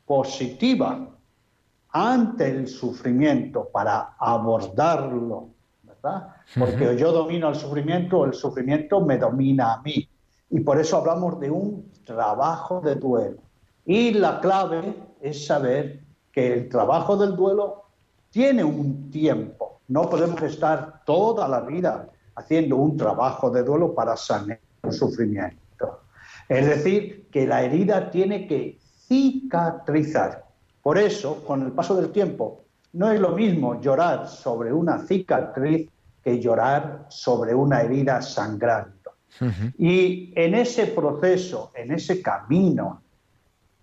positiva 0.05 1.07
ante 1.89 2.50
el 2.50 2.67
sufrimiento 2.67 3.69
para 3.71 4.15
abordarlo, 4.17 5.50
¿verdad? 5.83 6.35
Porque 6.57 6.97
yo 6.97 7.11
domino 7.11 7.50
el 7.50 7.55
sufrimiento 7.55 8.19
o 8.19 8.25
el 8.25 8.33
sufrimiento 8.33 9.01
me 9.01 9.17
domina 9.17 9.73
a 9.73 9.81
mí. 9.81 10.07
Y 10.50 10.59
por 10.61 10.79
eso 10.79 10.97
hablamos 10.97 11.39
de 11.39 11.50
un 11.50 11.91
trabajo 12.05 12.81
de 12.81 12.95
duelo. 12.95 13.38
Y 13.85 14.13
la 14.13 14.39
clave 14.39 14.93
es 15.21 15.45
saber 15.45 16.01
que 16.31 16.53
el 16.53 16.69
trabajo 16.69 17.17
del 17.17 17.35
duelo 17.35 17.85
tiene 18.29 18.63
un 18.63 19.09
tiempo. 19.09 19.81
No 19.88 20.09
podemos 20.09 20.41
estar 20.43 21.03
toda 21.05 21.47
la 21.47 21.61
vida 21.61 22.07
haciendo 22.41 22.75
un 22.75 22.98
trabajo 22.98 23.50
de 23.50 23.63
duelo 23.63 23.93
para 23.93 24.17
sanar 24.17 24.60
el 24.83 24.91
sufrimiento. 24.91 26.01
Es 26.50 26.65
decir, 26.65 27.27
que 27.31 27.48
la 27.48 27.63
herida 27.63 28.12
tiene 28.12 28.48
que 28.48 28.77
cicatrizar. 29.07 30.45
Por 30.81 30.98
eso, 30.98 31.43
con 31.45 31.62
el 31.63 31.71
paso 31.71 31.95
del 31.95 32.12
tiempo, 32.12 32.63
no 32.93 33.12
es 33.12 33.19
lo 33.19 33.29
mismo 33.29 33.79
llorar 33.79 34.27
sobre 34.27 34.74
una 34.74 35.00
cicatriz 35.00 35.89
que 36.24 36.39
llorar 36.39 37.05
sobre 37.10 37.55
una 37.55 37.81
herida 37.81 38.21
sangrando. 38.21 39.12
Y 39.77 40.33
en 40.36 40.55
ese 40.55 40.88
proceso, 40.88 41.71
en 41.74 41.91
ese 41.91 42.21
camino, 42.21 43.01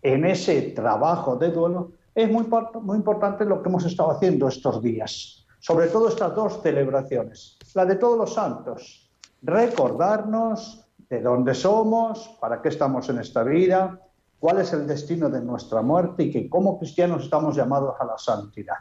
en 0.02 0.24
ese 0.26 0.60
trabajo 0.72 1.36
de 1.36 1.50
duelo, 1.50 1.92
es 2.14 2.30
muy, 2.30 2.46
muy 2.82 2.96
importante 2.96 3.44
lo 3.44 3.62
que 3.62 3.68
hemos 3.68 3.84
estado 3.84 4.10
haciendo 4.10 4.48
estos 4.48 4.82
días, 4.82 5.46
sobre 5.68 5.88
todo 5.88 6.08
estas 6.08 6.34
dos 6.34 6.62
celebraciones, 6.62 7.58
la 7.74 7.84
de 7.84 7.96
todos 7.96 8.16
los 8.16 8.32
santos, 8.32 9.12
recordarnos 9.42 10.82
de 11.10 11.20
dónde 11.20 11.52
somos, 11.52 12.38
para 12.40 12.62
qué 12.62 12.70
estamos 12.70 13.06
en 13.10 13.18
esta 13.18 13.42
vida, 13.42 14.00
cuál 14.38 14.62
es 14.62 14.72
el 14.72 14.86
destino 14.86 15.28
de 15.28 15.42
nuestra 15.42 15.82
muerte 15.82 16.22
y 16.22 16.30
que 16.30 16.48
como 16.48 16.78
cristianos 16.78 17.24
estamos 17.24 17.54
llamados 17.54 17.96
a 18.00 18.06
la 18.06 18.16
santidad. 18.16 18.76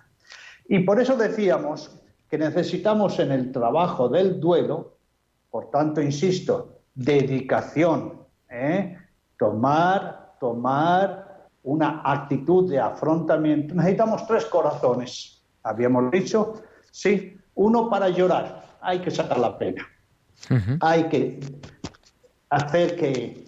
Y 0.70 0.80
por 0.80 1.02
eso 1.02 1.18
decíamos 1.18 1.92
que 2.30 2.38
necesitamos 2.38 3.20
en 3.20 3.34
el 3.34 3.52
trabajo 3.52 4.08
del 4.08 4.40
duelo, 4.40 4.94
por 5.52 5.70
tanto, 5.70 6.00
insisto, 6.00 6.84
dedicación, 6.96 8.22
¿eh? 8.50 8.98
tomar, 9.38 10.36
tomar 10.40 11.50
una 11.64 12.02
actitud 12.06 12.70
de 12.70 12.80
afrontamiento. 12.80 13.76
Necesitamos 13.76 14.26
tres 14.26 14.46
corazones, 14.46 15.44
habíamos 15.64 16.10
dicho, 16.12 16.54
sí, 16.98 17.38
uno 17.54 17.90
para 17.90 18.10
llorar, 18.10 18.78
hay 18.82 19.00
que 19.00 19.12
sacar 19.12 19.38
la 19.38 19.56
pena, 19.56 19.88
hay 20.80 21.04
que 21.10 21.40
hacer 22.50 22.96
que 22.96 23.46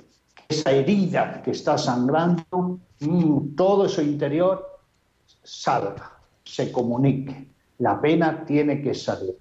esa 0.48 0.72
herida 0.72 1.42
que 1.42 1.52
está 1.52 1.76
sangrando, 1.76 2.80
mm, 3.00 3.56
todo 3.56 3.90
su 3.90 4.02
interior 4.02 4.82
salga, 5.44 6.20
se 6.44 6.72
comunique. 6.72 7.50
La 7.80 8.00
pena 8.00 8.46
tiene 8.46 8.84
que 8.84 8.94
salir. 8.94 9.36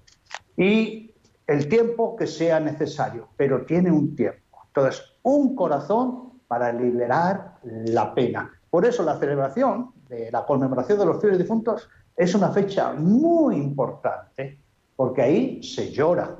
Y 0.57 1.11
el 1.45 1.67
tiempo 1.67 2.15
que 2.15 2.25
sea 2.25 2.59
necesario, 2.59 3.29
pero 3.37 3.63
tiene 3.65 3.91
un 3.91 4.15
tiempo. 4.15 4.57
Entonces, 4.67 5.03
un 5.21 5.55
corazón 5.55 6.41
para 6.47 6.73
liberar 6.73 7.59
la 7.63 8.13
pena. 8.15 8.51
Por 8.71 8.85
eso 8.85 9.03
la 9.03 9.19
celebración 9.19 9.91
de 10.07 10.31
la 10.31 10.45
conmemoración 10.45 10.97
de 10.97 11.05
los 11.05 11.21
fieles 11.21 11.37
difuntos 11.37 11.87
es 12.19 12.35
una 12.35 12.49
fecha 12.49 12.91
muy 12.91 13.55
importante, 13.55 14.59
porque 14.97 15.21
ahí 15.21 15.63
se 15.63 15.89
llora, 15.89 16.35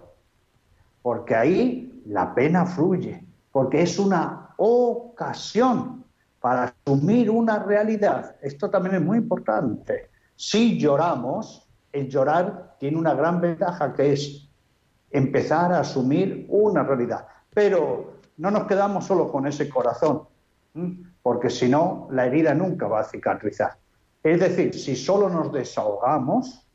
porque 1.01 1.33
ahí 1.33 2.01
la 2.07 2.35
pena 2.35 2.65
fluye, 2.65 3.25
porque 3.49 3.83
es 3.83 3.97
una 3.97 4.49
ocasión 4.57 6.03
para 6.41 6.75
asumir 6.85 7.31
una 7.31 7.59
realidad. 7.59 8.35
Esto 8.41 8.69
también 8.69 8.95
es 8.95 9.01
muy 9.01 9.19
importante. 9.19 10.09
Si 10.35 10.77
lloramos, 10.77 11.65
el 11.93 12.09
llorar 12.09 12.75
tiene 12.77 12.97
una 12.97 13.13
gran 13.13 13.39
ventaja 13.39 13.93
que 13.93 14.11
es 14.11 14.49
empezar 15.11 15.71
a 15.71 15.79
asumir 15.79 16.45
una 16.49 16.83
realidad. 16.83 17.25
Pero 17.53 18.15
no 18.35 18.51
nos 18.51 18.67
quedamos 18.67 19.05
solo 19.05 19.31
con 19.31 19.47
ese 19.47 19.69
corazón, 19.69 20.23
porque 21.23 21.49
si 21.49 21.69
no, 21.69 22.09
la 22.11 22.25
herida 22.25 22.53
nunca 22.53 22.85
va 22.87 22.99
a 22.99 23.05
cicatrizar. 23.05 23.77
Es 24.23 24.39
decir, 24.39 24.73
si 24.73 24.95
solo 24.95 25.29
nos 25.29 25.51
desahogamos, 25.51 26.65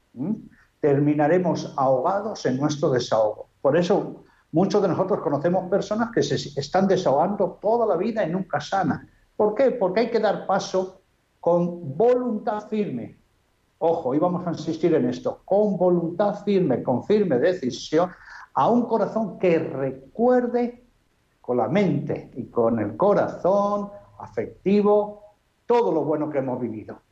terminaremos 0.81 1.75
ahogados 1.77 2.47
en 2.47 2.57
nuestro 2.57 2.91
desahogo. 2.91 3.49
Por 3.61 3.77
eso 3.77 4.25
muchos 4.53 4.81
de 4.83 4.89
nosotros 4.89 5.21
conocemos 5.21 5.69
personas 5.69 6.11
que 6.13 6.23
se 6.23 6.37
están 6.59 6.87
desahogando 6.87 7.59
toda 7.61 7.87
la 7.87 7.97
vida 7.97 8.25
y 8.27 8.31
nunca 8.31 8.61
sana. 8.61 9.09
¿Por 9.37 9.55
qué? 9.55 9.73
Porque 9.73 10.01
hay 10.01 10.11
que 10.11 10.21
dar 10.21 10.47
paso 10.47 11.03
con 11.41 11.97
voluntad 11.97 12.69
firme. 12.69 13.19
Ojo, 13.79 14.15
y 14.15 14.19
vamos 14.19 14.47
a 14.47 14.51
insistir 14.51 14.95
en 14.95 15.09
esto, 15.09 15.43
con 15.45 15.77
voluntad 15.77 16.43
firme, 16.45 16.83
con 16.83 17.05
firme 17.05 17.39
decisión, 17.39 18.11
a 18.55 18.71
un 18.71 18.87
corazón 18.87 19.39
que 19.39 19.59
recuerde 19.59 20.87
con 21.41 21.59
la 21.59 21.69
mente 21.69 22.31
y 22.37 22.47
con 22.47 22.79
el 22.79 22.97
corazón 22.97 23.91
afectivo 24.21 25.35
todo 25.67 25.93
lo 25.93 26.05
bueno 26.05 26.31
que 26.31 26.39
hemos 26.39 26.59
vivido. 26.61 27.04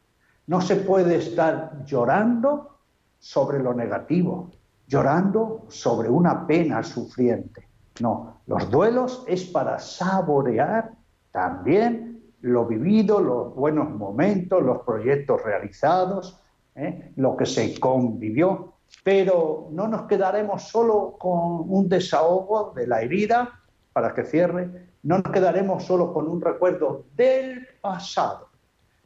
No 0.52 0.60
se 0.60 0.76
puede 0.76 1.16
estar 1.16 1.82
llorando 1.86 2.76
sobre 3.18 3.58
lo 3.58 3.72
negativo, 3.72 4.50
llorando 4.86 5.64
sobre 5.68 6.10
una 6.10 6.46
pena 6.46 6.82
sufriente. 6.82 7.66
No, 8.00 8.42
los 8.46 8.70
duelos 8.70 9.24
es 9.26 9.44
para 9.44 9.78
saborear 9.78 10.92
también 11.30 12.22
lo 12.42 12.66
vivido, 12.66 13.18
los 13.18 13.54
buenos 13.54 13.88
momentos, 13.92 14.62
los 14.62 14.82
proyectos 14.82 15.42
realizados, 15.42 16.38
¿eh? 16.74 17.14
lo 17.16 17.34
que 17.34 17.46
se 17.46 17.80
convivió 17.80 18.74
pero 19.02 19.68
no 19.70 19.88
nos 19.88 20.02
quedaremos 20.02 20.64
solo 20.64 21.16
con 21.18 21.64
un 21.66 21.88
desahogo 21.88 22.74
de 22.76 22.86
la 22.86 23.00
herida 23.00 23.58
para 23.94 24.12
que 24.12 24.22
cierre, 24.22 24.90
no 25.02 25.16
nos 25.16 25.32
quedaremos 25.32 25.82
solo 25.84 26.12
con 26.12 26.28
un 26.28 26.42
recuerdo 26.42 27.06
del 27.16 27.66
pasado. 27.80 28.51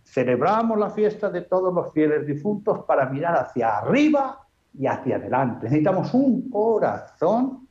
Celebramos 0.06 0.78
la 0.78 0.90
fiesta 0.90 1.28
de 1.30 1.42
todos 1.42 1.74
los 1.74 1.92
fieles 1.92 2.26
difuntos 2.26 2.84
para 2.84 3.08
mirar 3.10 3.36
hacia 3.36 3.78
arriba 3.78 4.46
y 4.72 4.86
hacia 4.86 5.16
adelante. 5.16 5.64
Necesitamos 5.64 6.14
un 6.14 6.48
corazón 6.48 7.68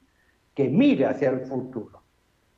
que 0.53 0.69
mire 0.69 1.05
hacia 1.05 1.29
el 1.29 1.45
futuro, 1.45 2.01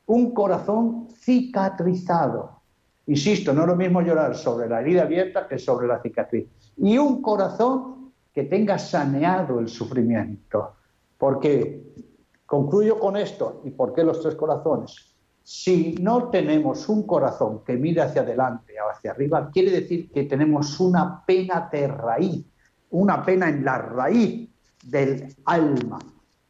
un 0.08 0.34
corazón 0.34 1.08
cicatrizado. 1.10 2.62
Insisto, 3.06 3.54
no 3.54 3.62
es 3.62 3.68
lo 3.68 3.76
mismo 3.76 4.02
llorar 4.02 4.36
sobre 4.36 4.68
la 4.68 4.82
herida 4.82 5.04
abierta 5.04 5.48
que 5.48 5.60
sobre 5.60 5.88
la 5.88 6.02
cicatriz. 6.02 6.48
Y 6.78 6.98
un 6.98 7.22
corazón 7.22 8.12
que 8.34 8.44
tenga 8.44 8.78
saneado 8.78 9.60
el 9.60 9.70
sufrimiento. 9.70 10.76
Porque, 11.18 11.94
concluyo 12.46 13.00
con 13.00 13.16
esto, 13.16 13.62
¿y 13.64 13.72
por 13.72 13.94
qué 13.94 14.04
los 14.04 14.22
tres 14.22 14.36
corazones? 14.36 15.17
Si 15.50 15.96
no 16.02 16.30
tenemos 16.30 16.90
un 16.90 17.04
corazón 17.04 17.64
que 17.64 17.78
mire 17.78 18.02
hacia 18.02 18.22
adelante 18.22 18.74
o 18.82 18.92
hacia 18.92 19.12
arriba, 19.12 19.50
quiere 19.50 19.72
decir 19.72 20.12
que 20.12 20.26
tenemos 20.26 20.78
una 20.82 21.24
pena 21.26 21.70
de 21.72 21.88
raíz, 21.88 22.46
una 22.90 23.24
pena 23.24 23.48
en 23.48 23.64
la 23.64 23.78
raíz 23.78 24.50
del 24.84 25.34
alma. 25.46 26.00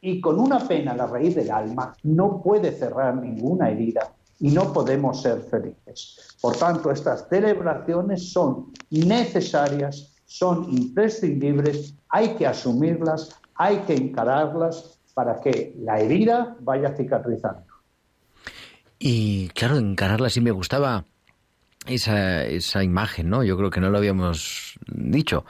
Y 0.00 0.20
con 0.20 0.40
una 0.40 0.58
pena 0.66 0.90
en 0.90 0.98
la 0.98 1.06
raíz 1.06 1.36
del 1.36 1.52
alma 1.52 1.94
no 2.02 2.42
puede 2.42 2.72
cerrar 2.72 3.14
ninguna 3.14 3.70
herida 3.70 4.12
y 4.40 4.50
no 4.50 4.72
podemos 4.72 5.22
ser 5.22 5.42
felices. 5.42 6.36
Por 6.40 6.56
tanto, 6.56 6.90
estas 6.90 7.28
celebraciones 7.28 8.32
son 8.32 8.72
necesarias 8.90 10.18
son 10.28 10.70
imprescindibles, 10.70 11.94
hay 12.10 12.34
que 12.34 12.46
asumirlas, 12.46 13.40
hay 13.54 13.78
que 13.78 13.94
encararlas 13.94 15.00
para 15.14 15.40
que 15.40 15.74
la 15.78 15.98
herida 16.00 16.56
vaya 16.60 16.94
cicatrizando. 16.94 17.67
Y 18.98 19.48
claro, 19.50 19.78
encararla 19.78 20.30
sí 20.30 20.40
me 20.40 20.50
gustaba 20.50 21.04
esa, 21.86 22.44
esa 22.44 22.82
imagen, 22.82 23.30
¿no? 23.30 23.44
Yo 23.44 23.56
creo 23.56 23.70
que 23.70 23.80
no 23.80 23.90
lo 23.90 23.98
habíamos 23.98 24.78
dicho, 24.86 25.44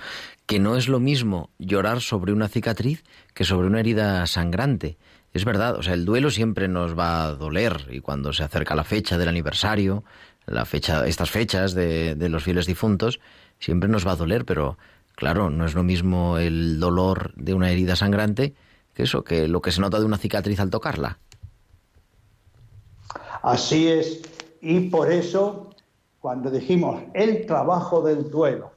que 0.47 0.59
no 0.59 0.77
es 0.77 0.89
lo 0.89 1.01
mismo 1.01 1.51
llorar 1.59 2.01
sobre 2.01 2.33
una 2.33 2.49
cicatriz 2.49 3.05
que 3.35 3.45
sobre 3.45 3.67
una 3.67 3.81
herida 3.81 4.27
sangrante. 4.27 4.99
Es 5.33 5.45
verdad, 5.45 5.77
o 5.77 5.83
sea, 5.83 5.95
el 5.95 6.05
duelo 6.05 6.31
siempre 6.31 6.69
nos 6.69 6.99
va 6.99 7.25
a 7.25 7.35
doler 7.35 7.89
y 7.91 8.01
cuando 8.01 8.33
se 8.33 8.45
acerca 8.45 8.75
la 8.75 8.85
fecha 8.85 9.19
del 9.19 9.29
aniversario, 9.29 10.05
la 10.47 10.65
fecha, 10.65 11.07
estas 11.07 11.31
fechas 11.31 11.75
de, 11.75 12.15
de 12.15 12.29
los 12.29 12.45
fieles 12.45 12.67
difuntos, 12.67 13.21
siempre 13.59 13.89
nos 13.89 14.07
va 14.07 14.13
a 14.13 14.17
doler, 14.17 14.45
pero 14.45 14.79
claro, 15.15 15.51
no 15.51 15.67
es 15.67 15.75
lo 15.75 15.83
mismo 15.83 16.39
el 16.39 16.81
dolor 16.81 17.33
de 17.35 17.55
una 17.55 17.71
herida 17.71 17.97
sangrante 17.97 18.55
que 18.95 19.03
eso, 19.05 19.23
que 19.23 19.49
lo 19.49 19.61
que 19.61 19.71
se 19.71 19.81
nota 19.81 19.99
de 19.99 20.07
una 20.07 20.19
cicatriz 20.19 20.61
al 20.61 20.71
tocarla. 20.71 21.19
Así 23.49 23.89
es, 23.89 24.21
y 24.61 24.91
por 24.91 25.11
eso 25.11 25.71
cuando 26.21 26.51
dijimos 26.51 27.01
el 27.15 27.47
trabajo 27.47 28.03
del 28.03 28.31
duelo, 28.31 28.73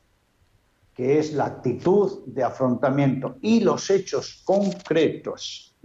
que 0.93 1.19
es 1.19 1.34
la 1.34 1.45
actitud 1.45 2.23
de 2.27 2.41
afrontamiento 2.41 3.36
y 3.41 3.60
los 3.60 3.89
hechos 3.89 4.41
concretos, 4.45 5.75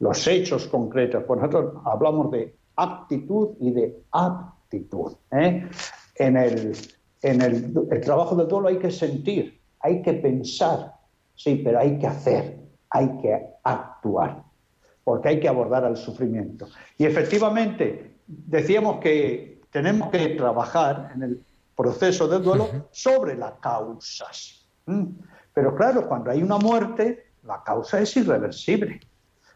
los 0.00 0.26
hechos 0.26 0.66
concretos, 0.66 1.22
por 1.22 1.38
nosotros 1.38 1.74
hablamos 1.84 2.32
de 2.32 2.56
actitud 2.74 3.50
y 3.60 3.70
de 3.70 4.02
aptitud. 4.10 5.12
¿eh? 5.30 5.68
En 6.16 6.36
el 6.36 6.76
en 7.22 7.40
el, 7.40 7.72
trabajo 8.02 8.34
del 8.34 8.48
duelo 8.48 8.66
hay 8.66 8.78
que 8.78 8.90
sentir, 8.90 9.60
hay 9.78 10.02
que 10.02 10.12
pensar, 10.12 10.92
sí, 11.36 11.62
pero 11.64 11.78
hay 11.78 11.98
que 11.98 12.06
hacer, 12.08 12.58
hay 12.90 13.16
que 13.22 13.46
actuar, 13.62 14.42
porque 15.04 15.28
hay 15.28 15.40
que 15.40 15.48
abordar 15.48 15.84
al 15.84 15.96
sufrimiento. 15.96 16.66
Y 16.98 17.06
efectivamente, 17.06 18.13
decíamos 18.26 19.00
que 19.00 19.60
tenemos 19.70 20.10
que 20.10 20.28
trabajar 20.30 21.12
en 21.14 21.22
el 21.22 21.44
proceso 21.76 22.28
del 22.28 22.42
duelo 22.42 22.88
sobre 22.90 23.36
las 23.36 23.52
causas. 23.54 24.66
Pero 25.52 25.74
claro, 25.74 26.08
cuando 26.08 26.30
hay 26.30 26.42
una 26.42 26.58
muerte, 26.58 27.32
la 27.44 27.62
causa 27.62 28.00
es 28.00 28.16
irreversible. 28.16 29.00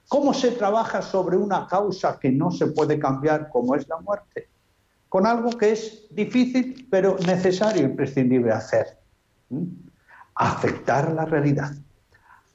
¿Cómo 0.09 0.33
se 0.33 0.53
trabaja 0.53 1.03
sobre 1.03 1.37
una 1.37 1.67
causa 1.67 2.19
que 2.19 2.31
no 2.31 2.51
se 2.51 2.69
puede 2.69 2.99
cambiar 2.99 3.51
como 3.51 3.75
es 3.75 3.87
la 3.89 3.99
muerte? 4.01 4.49
con 5.09 5.27
algo 5.27 5.51
que 5.51 5.73
es 5.73 6.07
difícil 6.11 6.87
pero 6.91 7.17
necesario, 7.27 7.83
imprescindible 7.83 8.53
hacer. 8.53 8.99
Aceptar 10.35 11.13
la 11.13 11.25
realidad. 11.25 11.73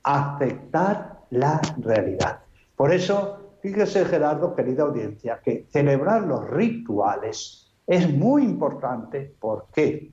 Aceptar 0.04 1.21
la 1.32 1.60
realidad. 1.78 2.39
Por 2.76 2.93
eso, 2.93 3.42
fíjese 3.63 4.04
Gerardo, 4.04 4.54
querida 4.54 4.84
audiencia, 4.84 5.39
que 5.41 5.65
celebrar 5.71 6.23
los 6.23 6.49
rituales 6.49 7.73
es 7.88 8.13
muy 8.13 8.43
importante. 8.43 9.34
¿Por 9.39 9.67
qué? 9.73 10.12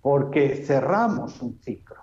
Porque 0.00 0.64
cerramos 0.64 1.42
un 1.42 1.60
ciclo, 1.60 2.00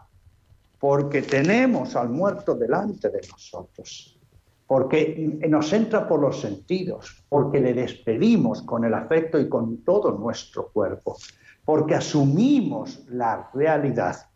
porque 0.80 1.24
tenemos 1.24 1.96
al 1.96 2.10
muerto 2.10 2.54
delante 2.54 3.10
de 3.10 3.22
nosotros. 3.28 4.20
Porque 4.68 5.40
nos 5.50 5.74
entra 5.74 6.08
por 6.08 6.20
los 6.20 6.42
sentidos, 6.42 7.24
porque 7.28 7.60
le 7.60 7.74
despedimos 7.74 8.62
con 8.62 8.86
el 8.86 8.94
afecto 8.94 9.40
y 9.40 9.50
con 9.50 9.78
todo 9.84 10.12
nuestro 10.12 10.68
cuerpo, 10.68 11.18
porque 11.66 11.96
asumimos 11.96 13.04
la 13.08 13.50
realidad, 13.52 14.30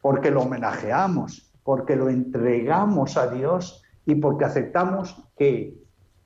porque 0.00 0.30
lo 0.30 0.42
homenajeamos, 0.42 1.50
porque 1.64 1.96
lo 1.96 2.10
entregamos 2.10 3.16
a 3.16 3.26
Dios 3.26 3.81
y 4.06 4.14
porque 4.16 4.44
aceptamos 4.44 5.16
que 5.36 5.74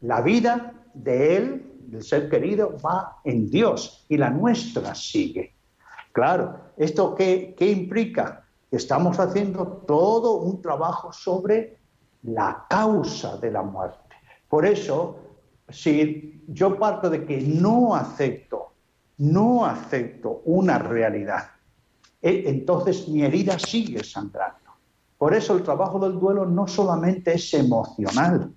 la 0.01 0.21
vida 0.21 0.75
de 0.95 1.37
Él, 1.37 1.73
del 1.87 2.03
ser 2.03 2.29
querido, 2.29 2.77
va 2.85 3.19
en 3.25 3.49
Dios 3.51 4.07
y 4.09 4.17
la 4.17 4.31
nuestra 4.31 4.95
sigue. 4.95 5.55
Claro, 6.13 6.59
¿esto 6.77 7.15
qué, 7.15 7.55
qué 7.57 7.71
implica? 7.71 8.45
Estamos 8.71 9.19
haciendo 9.21 9.67
todo 9.87 10.37
un 10.37 10.61
trabajo 10.63 11.13
sobre 11.13 11.79
la 12.23 12.67
causa 12.69 13.37
de 13.37 13.51
la 13.51 13.63
muerte. 13.63 14.17
Por 14.49 14.67
eso, 14.67 15.19
si 15.69 16.43
yo 16.49 16.79
parto 16.79 17.11
de 17.11 17.25
que 17.25 17.41
no 17.41 17.95
acepto, 17.95 18.73
no 19.19 19.65
acepto 19.65 20.43
una 20.45 20.79
realidad, 20.79 21.51
e, 22.21 22.45
entonces 22.47 23.09
mi 23.09 23.23
herida 23.23 23.59
sigue 23.59 24.03
sangrando. 24.03 24.66
Por 25.19 25.35
eso 25.35 25.55
el 25.57 25.63
trabajo 25.63 25.99
del 25.99 26.19
duelo 26.19 26.45
no 26.45 26.67
solamente 26.67 27.35
es 27.35 27.55
emocional, 27.55 28.53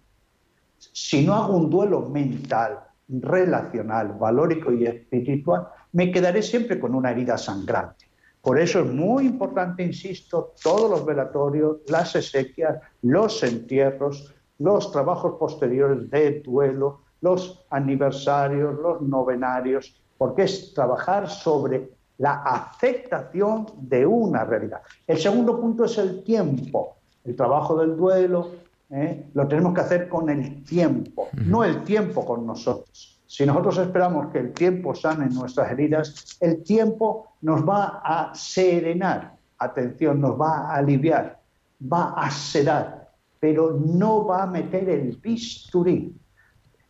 si 0.79 1.25
no 1.25 1.35
hago 1.35 1.57
un 1.57 1.69
duelo 1.69 2.01
mental, 2.01 2.79
relacional, 3.07 4.13
valórico 4.19 4.71
y 4.71 4.85
espiritual, 4.85 5.67
me 5.91 6.11
quedaré 6.11 6.41
siempre 6.41 6.79
con 6.79 6.95
una 6.95 7.11
herida 7.11 7.37
sangrante. 7.37 8.05
Por 8.41 8.59
eso 8.59 8.79
es 8.79 8.85
muy 8.85 9.25
importante, 9.25 9.83
insisto, 9.83 10.53
todos 10.63 10.89
los 10.89 11.05
velatorios, 11.05 11.77
las 11.87 12.15
exequias, 12.15 12.79
los 13.01 13.43
entierros, 13.43 14.33
los 14.59 14.91
trabajos 14.91 15.35
posteriores 15.37 16.09
de 16.09 16.39
duelo, 16.41 17.01
los 17.21 17.65
aniversarios, 17.69 18.79
los 18.79 19.01
novenarios, 19.01 20.01
porque 20.17 20.43
es 20.43 20.73
trabajar 20.73 21.29
sobre 21.29 21.91
la 22.19 22.33
aceptación 22.43 23.65
de 23.77 24.05
una 24.05 24.45
realidad. 24.45 24.81
El 25.07 25.17
segundo 25.17 25.59
punto 25.59 25.85
es 25.85 25.97
el 25.97 26.23
tiempo. 26.23 26.97
El 27.23 27.35
trabajo 27.35 27.77
del 27.77 27.97
duelo 27.97 28.51
¿eh? 28.89 29.29
lo 29.33 29.47
tenemos 29.47 29.73
que 29.73 29.81
hacer 29.81 30.09
con 30.09 30.29
el 30.29 30.63
tiempo, 30.63 31.29
no 31.33 31.63
el 31.63 31.83
tiempo 31.83 32.25
con 32.25 32.45
nosotros. 32.45 33.21
Si 33.25 33.45
nosotros 33.45 33.77
esperamos 33.77 34.31
que 34.31 34.39
el 34.39 34.53
tiempo 34.53 34.95
sane 34.95 35.29
nuestras 35.29 35.71
heridas, 35.71 36.37
el 36.41 36.63
tiempo 36.63 37.33
nos 37.41 37.67
va 37.67 38.01
a 38.03 38.33
serenar, 38.33 39.37
atención, 39.59 40.19
nos 40.19 40.39
va 40.39 40.71
a 40.71 40.75
aliviar, 40.75 41.39
va 41.81 42.13
a 42.17 42.31
sedar, 42.31 43.11
pero 43.39 43.71
no 43.71 44.25
va 44.25 44.43
a 44.43 44.47
meter 44.47 44.89
el 44.89 45.15
bisturí. 45.17 46.15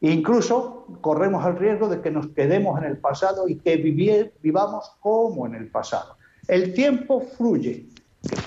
Incluso 0.02 0.86
corremos 1.02 1.46
el 1.46 1.58
riesgo 1.58 1.90
de 1.90 2.02
que 2.02 2.12
nos 2.12 2.28
quedemos 2.28 2.80
en 2.80 2.86
el 2.86 2.98
pasado 2.98 3.48
y 3.48 3.58
que 3.58 3.76
vivamos 3.78 4.92
como 5.00 5.46
en 5.46 5.56
el 5.56 5.70
pasado. 5.70 6.16
El 6.48 6.74
tiempo 6.74 7.22
fluye. 7.22 7.88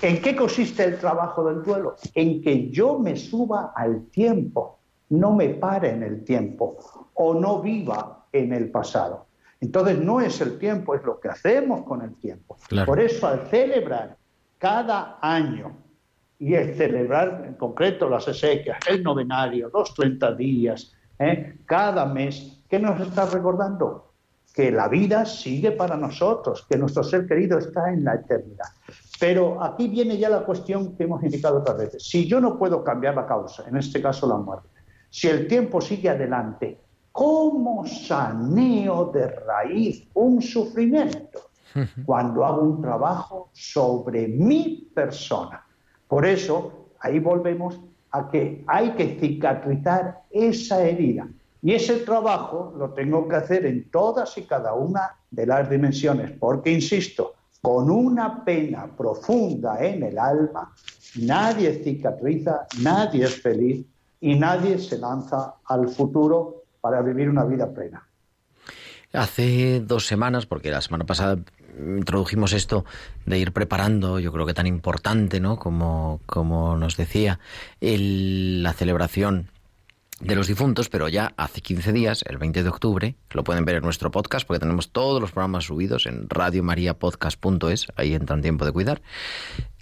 ¿En 0.02 0.20
qué 0.20 0.34
consiste 0.36 0.84
el 0.84 0.98
trabajo 0.98 1.44
del 1.44 1.62
duelo? 1.62 1.96
En 2.14 2.42
que 2.42 2.70
yo 2.70 2.98
me 2.98 3.16
suba 3.16 3.72
al 3.74 4.06
tiempo, 4.06 4.78
no 5.10 5.32
me 5.32 5.50
pare 5.50 5.90
en 5.90 6.02
el 6.02 6.24
tiempo 6.24 6.78
o 7.14 7.34
no 7.34 7.60
viva 7.60 8.26
en 8.32 8.52
el 8.52 8.70
pasado. 8.70 9.26
Entonces 9.60 9.98
no 9.98 10.20
es 10.20 10.40
el 10.40 10.58
tiempo, 10.58 10.94
es 10.94 11.04
lo 11.04 11.20
que 11.20 11.28
hacemos 11.28 11.82
con 11.82 12.02
el 12.02 12.14
tiempo. 12.16 12.56
Por 12.84 12.98
eso 12.98 13.26
al 13.26 13.46
celebrar 13.46 14.16
cada 14.58 15.18
año, 15.20 15.76
y 16.42 16.54
el 16.54 16.74
celebrar 16.74 17.44
en 17.46 17.54
concreto 17.54 18.08
las 18.08 18.26
exequias, 18.26 18.76
el 18.88 19.04
novenario, 19.04 19.70
los 19.72 19.94
30 19.94 20.34
días, 20.34 20.92
¿eh? 21.22 21.58
cada 21.66 22.06
mes, 22.06 22.62
¿qué 22.68 22.78
nos 22.78 23.00
está 23.00 23.26
recordando? 23.26 24.12
Que 24.54 24.70
la 24.70 24.88
vida 24.88 25.24
sigue 25.24 25.72
para 25.72 25.96
nosotros, 25.96 26.66
que 26.68 26.76
nuestro 26.76 27.02
ser 27.02 27.26
querido 27.26 27.58
está 27.58 27.90
en 27.90 28.04
la 28.04 28.14
eternidad. 28.14 28.66
Pero 29.18 29.62
aquí 29.62 29.88
viene 29.88 30.18
ya 30.18 30.28
la 30.28 30.44
cuestión 30.44 30.96
que 30.96 31.04
hemos 31.04 31.22
indicado 31.22 31.61
otras 31.61 31.78
veces. 31.78 32.02
Si 32.02 32.26
yo 32.26 32.40
no 32.40 32.58
puedo 32.58 32.82
cambiar 32.85 33.14
la 33.14 33.26
causa, 33.26 33.64
en 33.68 33.76
este 33.76 34.02
caso 34.02 34.26
la 34.26 34.37
muerte, 34.37 34.68
si 35.08 35.28
el 35.28 35.46
tiempo 35.46 35.80
sigue 35.80 36.11
adelante, 36.11 36.80
¿cómo 37.12 37.87
saneo 37.87 39.11
de 39.12 39.28
raíz 39.28 40.08
un 40.14 40.42
sufrimiento? 40.42 41.50
Cuando 42.04 42.44
hago 42.44 42.62
un 42.62 42.82
trabajo 42.82 43.50
sobre 43.52 44.28
mi 44.28 44.90
persona. 44.94 45.64
Por 46.08 46.26
eso, 46.26 46.88
ahí 47.00 47.18
volvemos 47.18 47.80
a 48.12 48.31
que 48.31 48.62
hay 48.66 48.90
que 48.90 49.18
cicatrizar 49.18 50.22
esa 50.31 50.83
herida. 50.83 51.27
Y 51.62 51.72
ese 51.72 51.98
trabajo 51.98 52.75
lo 52.77 52.90
tengo 52.90 53.29
que 53.29 53.37
hacer 53.37 53.66
en 53.66 53.90
todas 53.90 54.37
y 54.37 54.42
cada 54.42 54.75
una 54.75 55.16
de 55.31 55.46
las 55.46 55.70
dimensiones, 55.70 56.33
porque, 56.38 56.70
insisto, 56.70 57.35
con 57.61 57.90
una 57.90 58.44
pena 58.44 58.88
profunda 58.96 59.83
en 59.85 60.03
el 60.03 60.18
alma, 60.18 60.75
nadie 61.20 61.83
cicatriza, 61.85 62.66
nadie 62.83 63.25
es 63.25 63.40
feliz 63.40 63.87
y 64.20 64.35
nadie 64.35 64.79
se 64.79 64.98
lanza 64.98 65.55
al 65.66 65.88
futuro 65.88 66.64
para 66.81 67.01
vivir 67.01 67.29
una 67.31 67.44
vida 67.44 67.72
plena. 67.72 68.07
Hace 69.12 69.81
dos 69.81 70.07
semanas, 70.07 70.46
porque 70.46 70.70
la 70.70 70.81
semana 70.81 71.05
pasada 71.05 71.38
introdujimos 71.78 72.52
esto 72.52 72.85
de 73.26 73.38
ir 73.38 73.52
preparando, 73.52 74.18
yo 74.18 74.32
creo 74.32 74.46
que 74.46 74.54
tan 74.54 74.66
importante, 74.66 75.40
¿no? 75.40 75.58
Como, 75.58 76.20
como 76.26 76.76
nos 76.76 76.96
decía, 76.96 77.38
la 77.80 78.72
celebración 78.72 79.50
de 80.20 80.37
los 80.37 80.46
difuntos, 80.46 80.88
pero 80.88 81.08
ya 81.08 81.35
hace 81.37 81.61
15 81.61 81.92
días, 81.92 82.24
el 82.28 82.38
20 82.38 82.62
de 82.62 82.68
octubre, 82.68 83.16
lo 83.30 83.42
pueden 83.42 83.64
ver 83.64 83.76
en 83.76 83.82
nuestro 83.82 84.11
podcast 84.11 84.46
porque 84.46 84.61
tenemos 84.61 84.90
todos 84.90 85.20
los 85.20 85.32
programas 85.32 85.64
subidos 85.64 86.06
en 86.06 86.28
radiomariapodcast.es, 86.28 87.88
ahí 87.96 88.14
entra 88.14 88.37
en 88.37 88.42
tiempo 88.42 88.64
de 88.64 88.72
cuidar. 88.72 89.02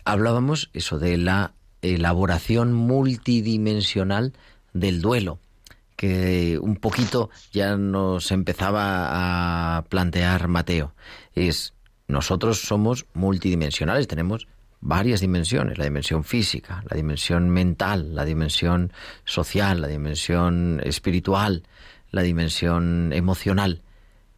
Hablábamos 0.04 0.70
eso 0.72 0.98
de 0.98 1.18
la 1.18 1.52
elaboración 1.82 2.72
multidimensional 2.72 4.32
del 4.72 5.02
duelo 5.02 5.38
que 5.96 6.58
un 6.58 6.76
poquito 6.76 7.28
ya 7.52 7.76
nos 7.76 8.30
empezaba 8.30 9.76
a 9.76 9.82
plantear 9.82 10.48
Mateo. 10.48 10.94
Es 11.34 11.74
nosotros 12.10 12.60
somos 12.60 13.06
multidimensionales, 13.14 14.08
tenemos 14.08 14.46
varias 14.80 15.20
dimensiones, 15.20 15.78
la 15.78 15.84
dimensión 15.84 16.24
física, 16.24 16.82
la 16.88 16.96
dimensión 16.96 17.50
mental, 17.50 18.14
la 18.14 18.24
dimensión 18.24 18.92
social, 19.24 19.80
la 19.80 19.88
dimensión 19.88 20.80
espiritual, 20.84 21.64
la 22.10 22.22
dimensión 22.22 23.12
emocional. 23.12 23.82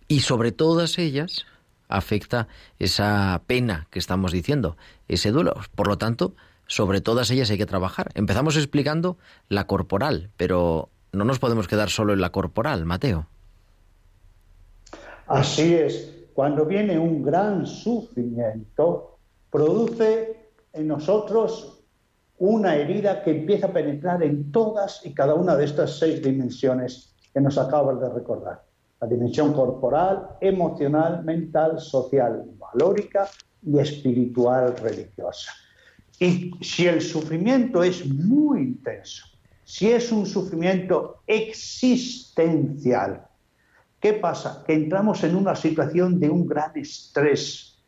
Y 0.08 0.20
sobre 0.20 0.52
todas 0.52 0.98
ellas 0.98 1.46
afecta 1.88 2.48
esa 2.78 3.42
pena 3.46 3.86
que 3.90 3.98
estamos 3.98 4.32
diciendo, 4.32 4.76
ese 5.08 5.30
duelo. 5.30 5.54
Por 5.74 5.88
lo 5.88 5.98
tanto, 5.98 6.34
sobre 6.66 7.00
todas 7.00 7.30
ellas 7.30 7.50
hay 7.50 7.58
que 7.58 7.66
trabajar. 7.66 8.10
Empezamos 8.14 8.56
explicando 8.56 9.18
la 9.48 9.66
corporal, 9.66 10.30
pero 10.36 10.90
no 11.12 11.24
nos 11.24 11.38
podemos 11.38 11.68
quedar 11.68 11.90
solo 11.90 12.12
en 12.12 12.20
la 12.20 12.30
corporal, 12.30 12.84
Mateo. 12.84 13.28
Así 15.26 15.74
es 15.74 16.21
cuando 16.34 16.64
viene 16.64 16.98
un 16.98 17.22
gran 17.22 17.66
sufrimiento, 17.66 19.18
produce 19.50 20.50
en 20.72 20.88
nosotros 20.88 21.84
una 22.38 22.74
herida 22.74 23.22
que 23.22 23.30
empieza 23.30 23.66
a 23.66 23.72
penetrar 23.72 24.22
en 24.22 24.50
todas 24.50 25.04
y 25.04 25.14
cada 25.14 25.34
una 25.34 25.56
de 25.56 25.64
estas 25.64 25.98
seis 25.98 26.22
dimensiones 26.22 27.14
que 27.32 27.40
nos 27.40 27.58
acabas 27.58 28.00
de 28.00 28.08
recordar. 28.08 28.64
La 29.00 29.08
dimensión 29.08 29.52
corporal, 29.52 30.36
emocional, 30.40 31.24
mental, 31.24 31.80
social, 31.80 32.44
valórica 32.58 33.28
y 33.62 33.78
espiritual 33.78 34.76
religiosa. 34.76 35.52
Y 36.18 36.52
si 36.60 36.86
el 36.86 37.00
sufrimiento 37.00 37.82
es 37.82 38.06
muy 38.06 38.60
intenso, 38.60 39.26
si 39.64 39.90
es 39.90 40.12
un 40.12 40.26
sufrimiento 40.26 41.22
existencial, 41.26 43.26
¿Qué 44.02 44.14
pasa? 44.14 44.64
Que 44.66 44.74
entramos 44.74 45.22
en 45.22 45.36
una 45.36 45.54
situación 45.54 46.18
de 46.18 46.28
un 46.28 46.44
gran 46.44 46.72
estrés. 46.74 47.78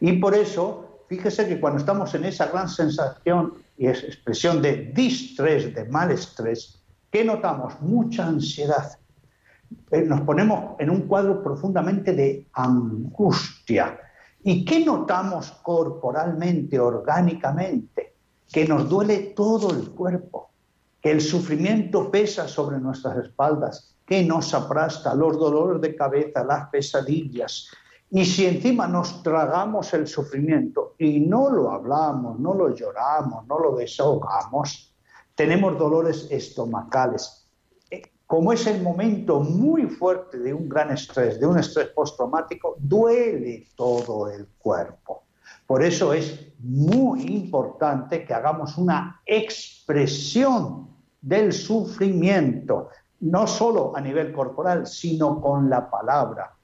Y 0.00 0.12
por 0.14 0.34
eso, 0.34 1.04
fíjese 1.10 1.46
que 1.46 1.60
cuando 1.60 1.78
estamos 1.78 2.14
en 2.14 2.24
esa 2.24 2.46
gran 2.46 2.70
sensación 2.70 3.52
y 3.76 3.86
expresión 3.86 4.62
de 4.62 4.90
distrés, 4.94 5.74
de 5.74 5.84
mal 5.84 6.10
estrés, 6.10 6.82
¿qué 7.10 7.22
notamos? 7.22 7.78
Mucha 7.82 8.26
ansiedad. 8.26 8.98
Eh, 9.90 10.00
nos 10.00 10.22
ponemos 10.22 10.80
en 10.80 10.88
un 10.88 11.02
cuadro 11.02 11.42
profundamente 11.42 12.14
de 12.14 12.46
angustia. 12.54 14.00
¿Y 14.42 14.64
qué 14.64 14.82
notamos 14.82 15.52
corporalmente, 15.62 16.80
orgánicamente? 16.80 18.14
Que 18.50 18.66
nos 18.66 18.88
duele 18.88 19.34
todo 19.36 19.70
el 19.70 19.90
cuerpo, 19.90 20.49
que 21.00 21.10
el 21.10 21.20
sufrimiento 21.20 22.10
pesa 22.10 22.46
sobre 22.46 22.78
nuestras 22.78 23.16
espaldas, 23.24 23.94
que 24.04 24.24
nos 24.24 24.52
aprasta, 24.54 25.14
los 25.14 25.38
dolores 25.38 25.80
de 25.80 25.94
cabeza, 25.94 26.44
las 26.44 26.68
pesadillas. 26.68 27.70
Y 28.10 28.24
si 28.24 28.44
encima 28.44 28.88
nos 28.88 29.22
tragamos 29.22 29.94
el 29.94 30.06
sufrimiento 30.06 30.94
y 30.98 31.20
no 31.20 31.48
lo 31.48 31.70
hablamos, 31.70 32.38
no 32.40 32.54
lo 32.54 32.74
lloramos, 32.74 33.46
no 33.46 33.58
lo 33.58 33.76
desahogamos, 33.76 34.92
tenemos 35.36 35.78
dolores 35.78 36.26
estomacales. 36.30 37.48
Eh, 37.88 38.02
como 38.26 38.52
es 38.52 38.66
el 38.66 38.82
momento 38.82 39.40
muy 39.40 39.86
fuerte 39.86 40.38
de 40.38 40.52
un 40.52 40.68
gran 40.68 40.90
estrés, 40.90 41.38
de 41.38 41.46
un 41.46 41.58
estrés 41.58 41.88
postraumático, 41.90 42.74
duele 42.78 43.68
todo 43.76 44.28
el 44.28 44.48
cuerpo. 44.58 45.22
Por 45.66 45.84
eso 45.84 46.12
es 46.12 46.52
muy 46.58 47.22
importante 47.26 48.24
que 48.24 48.34
hagamos 48.34 48.76
una 48.76 49.22
expresión 49.24 50.89
del 51.20 51.52
sufrimiento, 51.52 52.88
no 53.20 53.46
solo 53.46 53.94
a 53.96 54.00
nivel 54.00 54.32
corporal, 54.32 54.86
sino 54.86 55.38
con 55.40 55.68
la 55.68 55.90
palabra. 55.90 56.54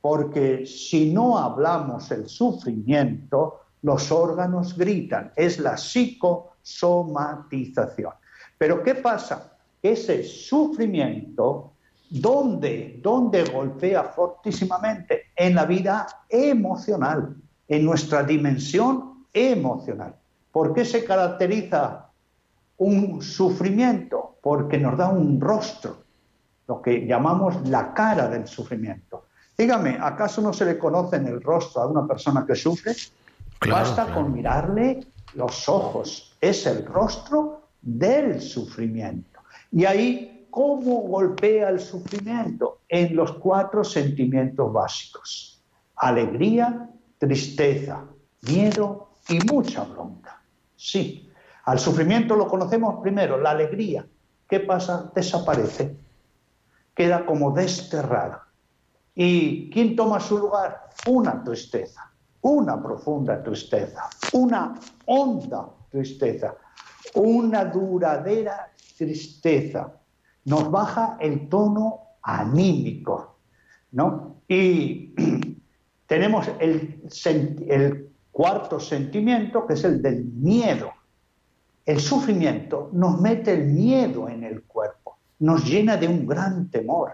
Porque 0.00 0.64
si 0.66 1.12
no 1.12 1.36
hablamos 1.38 2.10
el 2.10 2.26
sufrimiento, 2.28 3.60
los 3.82 4.10
órganos 4.10 4.76
gritan, 4.76 5.32
es 5.36 5.58
la 5.58 5.76
psicosomatización. 5.76 8.14
Pero 8.56 8.82
¿qué 8.82 8.94
pasa? 8.96 9.52
Ese 9.82 10.24
sufrimiento, 10.24 11.74
¿dónde, 12.10 12.98
¿dónde 13.02 13.44
golpea 13.44 14.04
fortísimamente? 14.04 15.26
En 15.36 15.54
la 15.54 15.66
vida 15.66 16.06
emocional, 16.28 17.36
en 17.68 17.84
nuestra 17.84 18.24
dimensión 18.24 19.26
emocional. 19.32 20.16
¿Por 20.50 20.74
qué 20.74 20.84
se 20.84 21.04
caracteriza 21.04 22.07
un 22.78 23.20
sufrimiento 23.22 24.36
porque 24.42 24.78
nos 24.78 24.96
da 24.96 25.08
un 25.08 25.40
rostro, 25.40 25.98
lo 26.66 26.80
que 26.80 27.06
llamamos 27.06 27.68
la 27.68 27.92
cara 27.92 28.28
del 28.28 28.46
sufrimiento. 28.46 29.26
Dígame, 29.56 29.98
¿acaso 30.00 30.40
no 30.40 30.52
se 30.52 30.64
le 30.64 30.78
conoce 30.78 31.16
en 31.16 31.26
el 31.26 31.42
rostro 31.42 31.82
a 31.82 31.86
una 31.86 32.06
persona 32.06 32.46
que 32.46 32.54
sufre? 32.54 32.94
Basta 33.68 34.14
con 34.14 34.32
mirarle 34.32 35.00
los 35.34 35.68
ojos, 35.68 36.36
es 36.40 36.66
el 36.66 36.86
rostro 36.86 37.62
del 37.82 38.40
sufrimiento. 38.40 39.40
Y 39.72 39.84
ahí, 39.84 40.46
¿cómo 40.50 41.00
golpea 41.02 41.70
el 41.70 41.80
sufrimiento? 41.80 42.80
En 42.88 43.16
los 43.16 43.32
cuatro 43.32 43.82
sentimientos 43.82 44.72
básicos. 44.72 45.60
alegría, 45.96 46.88
tristeza, 47.18 48.04
miedo 48.42 49.08
y 49.28 49.40
mucha 49.40 49.82
bronca. 49.82 50.40
Sí, 50.76 51.27
al 51.68 51.78
sufrimiento 51.78 52.34
lo 52.34 52.48
conocemos 52.48 52.98
primero, 53.02 53.38
la 53.38 53.50
alegría. 53.50 54.06
¿Qué 54.48 54.60
pasa? 54.60 55.12
Desaparece, 55.14 55.98
queda 56.94 57.26
como 57.26 57.50
desterrada. 57.50 58.46
¿Y 59.14 59.68
quién 59.68 59.94
toma 59.94 60.18
su 60.18 60.38
lugar? 60.38 60.88
Una 61.08 61.44
tristeza, 61.44 62.10
una 62.40 62.82
profunda 62.82 63.42
tristeza, 63.42 64.08
una 64.32 64.80
honda 65.04 65.68
tristeza, 65.90 66.54
una 67.12 67.66
duradera 67.66 68.72
tristeza. 68.96 69.92
Nos 70.46 70.70
baja 70.70 71.18
el 71.20 71.50
tono 71.50 72.00
anímico, 72.22 73.40
¿no? 73.92 74.36
Y 74.48 75.14
tenemos 76.06 76.48
el, 76.60 77.02
el 77.68 78.10
cuarto 78.32 78.80
sentimiento, 78.80 79.66
que 79.66 79.74
es 79.74 79.84
el 79.84 80.00
del 80.00 80.24
miedo. 80.24 80.92
El 81.88 82.00
sufrimiento 82.00 82.90
nos 82.92 83.18
mete 83.18 83.54
el 83.54 83.64
miedo 83.64 84.28
en 84.28 84.44
el 84.44 84.64
cuerpo, 84.64 85.16
nos 85.38 85.64
llena 85.64 85.96
de 85.96 86.06
un 86.06 86.26
gran 86.26 86.70
temor. 86.70 87.12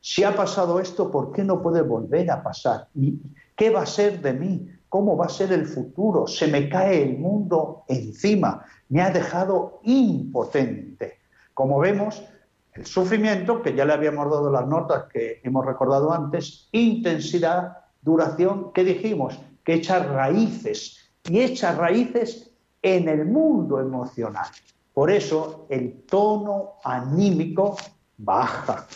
Si 0.00 0.24
ha 0.24 0.34
pasado 0.34 0.80
esto, 0.80 1.10
¿por 1.10 1.30
qué 1.30 1.44
no 1.44 1.60
puede 1.60 1.82
volver 1.82 2.30
a 2.30 2.42
pasar? 2.42 2.88
¿Y 2.94 3.20
qué 3.54 3.68
va 3.68 3.82
a 3.82 3.86
ser 3.86 4.22
de 4.22 4.32
mí? 4.32 4.66
¿Cómo 4.88 5.14
va 5.14 5.26
a 5.26 5.28
ser 5.28 5.52
el 5.52 5.66
futuro? 5.66 6.26
Se 6.26 6.46
me 6.46 6.70
cae 6.70 7.02
el 7.02 7.18
mundo 7.18 7.84
encima, 7.86 8.64
me 8.88 9.02
ha 9.02 9.10
dejado 9.10 9.80
impotente. 9.82 11.18
Como 11.52 11.78
vemos, 11.78 12.24
el 12.72 12.86
sufrimiento, 12.86 13.60
que 13.60 13.74
ya 13.74 13.84
le 13.84 13.92
habíamos 13.92 14.30
dado 14.30 14.50
las 14.50 14.66
notas 14.66 15.04
que 15.12 15.42
hemos 15.44 15.66
recordado 15.66 16.14
antes, 16.14 16.70
intensidad, 16.72 17.76
duración, 18.00 18.72
¿qué 18.72 18.84
dijimos? 18.84 19.38
Que 19.62 19.74
echa 19.74 19.98
raíces, 19.98 21.12
y 21.28 21.40
echa 21.40 21.72
raíces 21.72 22.47
en 22.82 23.08
el 23.08 23.26
mundo 23.26 23.80
emocional. 23.80 24.46
Por 24.92 25.10
eso 25.10 25.66
el 25.68 26.02
tono 26.02 26.74
anímico 26.82 27.76
baja. 28.16 28.86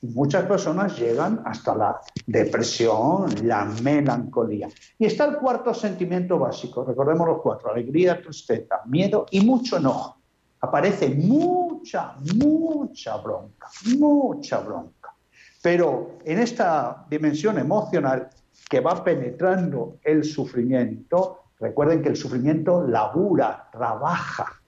Y 0.00 0.08
muchas 0.08 0.44
personas 0.46 0.98
llegan 0.98 1.40
hasta 1.44 1.76
la 1.76 2.00
depresión, 2.26 3.46
la 3.46 3.64
melancolía. 3.64 4.68
Y 4.98 5.06
está 5.06 5.26
el 5.26 5.36
cuarto 5.36 5.72
sentimiento 5.72 6.38
básico, 6.38 6.84
recordemos 6.84 7.28
los 7.28 7.40
cuatro, 7.40 7.70
alegría, 7.70 8.20
tristeza, 8.20 8.80
miedo 8.86 9.26
y 9.30 9.40
mucho 9.42 9.76
enojo. 9.76 10.18
Aparece 10.60 11.08
mucha, 11.10 12.16
mucha 12.34 13.16
bronca, 13.18 13.68
mucha 13.96 14.58
bronca. 14.58 15.14
Pero 15.62 16.18
en 16.24 16.40
esta 16.40 17.06
dimensión 17.08 17.58
emocional 17.58 18.28
que 18.68 18.80
va 18.80 19.04
penetrando 19.04 19.98
el 20.02 20.24
sufrimiento, 20.24 21.41
recuerden 21.62 22.02
que 22.02 22.08
el 22.08 22.16
sufrimiento 22.16 22.86
labura, 22.86 23.68
trabaja, 23.72 24.60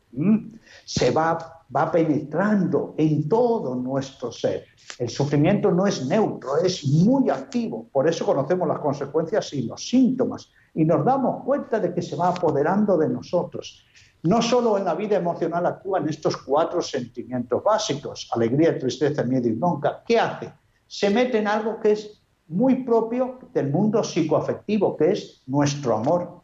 se 0.85 1.11
va, 1.11 1.64
va 1.74 1.90
penetrando 1.90 2.94
en 2.96 3.28
todo 3.28 3.74
nuestro 3.74 4.30
ser. 4.30 4.64
El 4.98 5.09
sufrimiento 5.11 5.72
no 5.72 5.87
es 5.87 6.07
neutro, 6.07 6.57
es 6.59 6.87
muy 6.87 7.30
activo. 7.30 7.88
Por 7.92 8.09
eso 8.09 8.24
conocemos 8.24 8.68
las 8.68 8.78
consecuencias 8.78 9.52
y 9.54 9.62
los 9.62 9.88
síntomas. 9.88 10.50
Y 10.72 10.85
nos 10.85 11.04
damos 11.04 11.42
cuenta 11.44 11.80
de 11.80 11.92
que 11.92 12.00
se 12.00 12.14
va 12.14 12.28
apoderando 12.28 12.96
de 12.96 13.09
nosotros. 13.09 13.85
No 14.22 14.40
solo 14.40 14.78
en 14.78 14.85
la 14.85 14.94
vida 14.94 15.16
emocional 15.16 15.66
actúan 15.66 16.09
estos 16.09 16.37
cuatro 16.37 16.80
sentimientos 16.80 17.62
básicos, 17.62 18.30
alegría, 18.33 18.78
tristeza, 18.78 19.24
miedo 19.24 19.48
y 19.48 19.52
bronca. 19.52 20.02
¿Qué 20.07 20.18
hace? 20.18 20.52
Se 20.87 21.11
mete 21.11 21.38
en 21.38 21.48
algo 21.48 21.80
que 21.80 21.92
es 21.92 22.22
muy 22.46 22.85
propio 22.85 23.38
del 23.52 23.70
mundo 23.70 24.02
psicoafectivo, 24.02 24.96
que 24.96 25.12
es 25.12 25.42
nuestro 25.46 25.96
amor. 25.96 26.43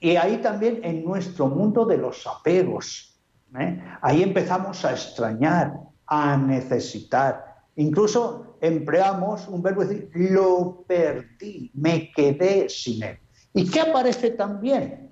Y 0.00 0.16
ahí 0.16 0.38
también 0.38 0.80
en 0.82 1.04
nuestro 1.04 1.46
mundo 1.46 1.84
de 1.84 1.98
los 1.98 2.26
apegos. 2.26 3.20
¿eh? 3.58 3.80
Ahí 4.00 4.22
empezamos 4.22 4.84
a 4.84 4.92
extrañar, 4.92 5.74
a 6.06 6.36
necesitar. 6.36 7.44
Incluso 7.76 8.56
empleamos 8.60 9.46
un 9.48 9.62
verbo 9.62 9.84
decir, 9.84 10.10
lo 10.14 10.84
perdí, 10.86 11.70
me 11.74 12.10
quedé 12.12 12.68
sin 12.68 13.02
él. 13.02 13.18
¿Y 13.52 13.68
qué 13.68 13.80
aparece 13.80 14.30
también? 14.30 15.10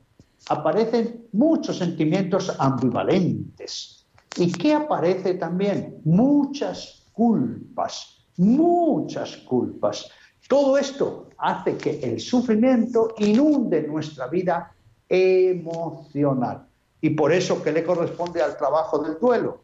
aparecen 0.49 1.27
muchos 1.33 1.79
sentimientos 1.79 2.55
ambivalentes. 2.59 4.07
¿Y 4.37 4.53
qué 4.53 4.75
aparece 4.75 5.35
también? 5.35 6.01
Muchas 6.05 7.07
culpas, 7.13 8.27
muchas 8.37 9.37
culpas. 9.39 10.09
Todo 10.49 10.79
esto 10.79 11.29
hace 11.39 11.77
que 11.77 11.99
el 12.01 12.21
sufrimiento 12.21 13.15
inunde 13.19 13.87
nuestra 13.87 14.29
vida 14.29 14.73
emocional. 15.09 16.67
Y 17.01 17.11
por 17.11 17.33
eso, 17.33 17.63
¿qué 17.63 17.73
le 17.73 17.85
corresponde 17.85 18.43
al 18.43 18.57
trabajo 18.57 18.99
del 18.99 19.19
duelo? 19.19 19.63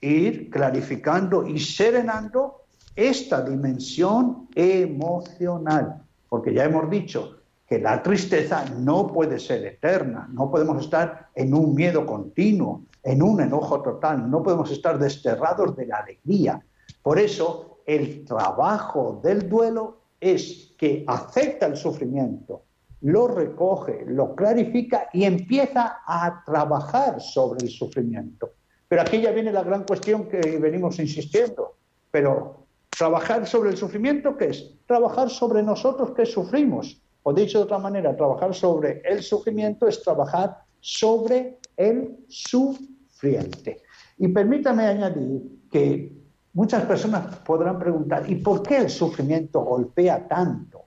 Ir 0.00 0.48
clarificando 0.50 1.46
y 1.46 1.58
serenando 1.58 2.62
esta 2.94 3.42
dimensión 3.42 4.48
emocional. 4.54 6.02
Porque 6.28 6.54
ya 6.54 6.64
hemos 6.64 6.88
dicho, 6.88 7.40
que 7.70 7.78
la 7.78 8.02
tristeza 8.02 8.64
no 8.78 9.12
puede 9.12 9.38
ser 9.38 9.64
eterna, 9.64 10.28
no 10.32 10.50
podemos 10.50 10.82
estar 10.82 11.28
en 11.36 11.54
un 11.54 11.72
miedo 11.72 12.04
continuo, 12.04 12.82
en 13.04 13.22
un 13.22 13.40
enojo 13.40 13.80
total, 13.80 14.28
no 14.28 14.42
podemos 14.42 14.72
estar 14.72 14.98
desterrados 14.98 15.76
de 15.76 15.86
la 15.86 15.98
alegría. 15.98 16.60
Por 17.00 17.20
eso 17.20 17.78
el 17.86 18.24
trabajo 18.24 19.20
del 19.22 19.48
duelo 19.48 20.00
es 20.20 20.74
que 20.76 21.04
acepta 21.06 21.66
el 21.66 21.76
sufrimiento, 21.76 22.62
lo 23.02 23.28
recoge, 23.28 24.04
lo 24.06 24.34
clarifica 24.34 25.08
y 25.12 25.24
empieza 25.24 26.00
a 26.06 26.42
trabajar 26.44 27.20
sobre 27.20 27.64
el 27.64 27.70
sufrimiento. 27.70 28.50
Pero 28.88 29.02
aquí 29.02 29.20
ya 29.20 29.30
viene 29.30 29.52
la 29.52 29.62
gran 29.62 29.84
cuestión 29.84 30.28
que 30.28 30.58
venimos 30.58 30.98
insistiendo. 30.98 31.76
Pero 32.10 32.66
trabajar 32.88 33.46
sobre 33.46 33.70
el 33.70 33.76
sufrimiento, 33.76 34.36
¿qué 34.36 34.46
es? 34.46 34.74
Trabajar 34.86 35.30
sobre 35.30 35.62
nosotros 35.62 36.10
que 36.10 36.26
sufrimos 36.26 37.00
o 37.22 37.32
dicho 37.32 37.58
de 37.58 37.64
otra 37.64 37.78
manera, 37.78 38.16
trabajar 38.16 38.54
sobre 38.54 39.02
el 39.04 39.22
sufrimiento 39.22 39.86
es 39.86 40.02
trabajar 40.02 40.58
sobre 40.80 41.58
el 41.76 42.16
sufriente. 42.28 43.82
Y 44.18 44.28
permítame 44.28 44.86
añadir 44.86 45.42
que 45.70 46.12
muchas 46.54 46.84
personas 46.84 47.36
podrán 47.38 47.78
preguntar, 47.78 48.28
¿y 48.28 48.36
por 48.36 48.62
qué 48.62 48.78
el 48.78 48.90
sufrimiento 48.90 49.60
golpea 49.60 50.26
tanto 50.26 50.84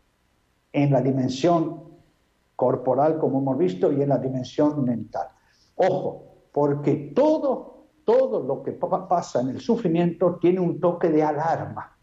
en 0.72 0.92
la 0.92 1.02
dimensión 1.02 1.93
corporal, 2.64 3.20
como 3.20 3.40
hemos 3.40 3.58
visto, 3.58 3.92
y 3.92 4.02
en 4.02 4.08
la 4.10 4.18
dimensión 4.18 4.86
mental? 4.86 5.28
Ojo, 5.76 6.48
porque 6.54 7.12
todo, 7.14 7.88
todo 8.06 8.42
lo 8.42 8.64
que 8.64 8.72
pasa 8.72 9.42
en 9.42 9.50
el 9.50 9.60
sufrimiento 9.60 10.38
tiene 10.40 10.62
un 10.62 10.80
toque 10.80 11.10
de 11.10 11.22
alarma. 11.22 11.98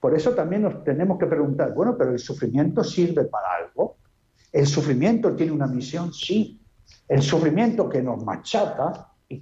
Por 0.00 0.12
eso 0.16 0.34
también 0.34 0.62
nos 0.62 0.82
tenemos 0.82 1.18
que 1.18 1.26
preguntar, 1.26 1.72
bueno, 1.72 1.96
pero 1.96 2.10
el 2.10 2.18
sufrimiento 2.18 2.82
sirve 2.82 3.26
para 3.26 3.46
algo. 3.62 3.96
El 4.52 4.66
sufrimiento 4.66 5.36
tiene 5.36 5.52
una 5.52 5.68
misión, 5.68 6.12
sí. 6.12 6.60
El 7.06 7.22
sufrimiento 7.22 7.88
que 7.88 8.02
nos 8.02 8.24
machaca 8.24 9.12
y 9.28 9.40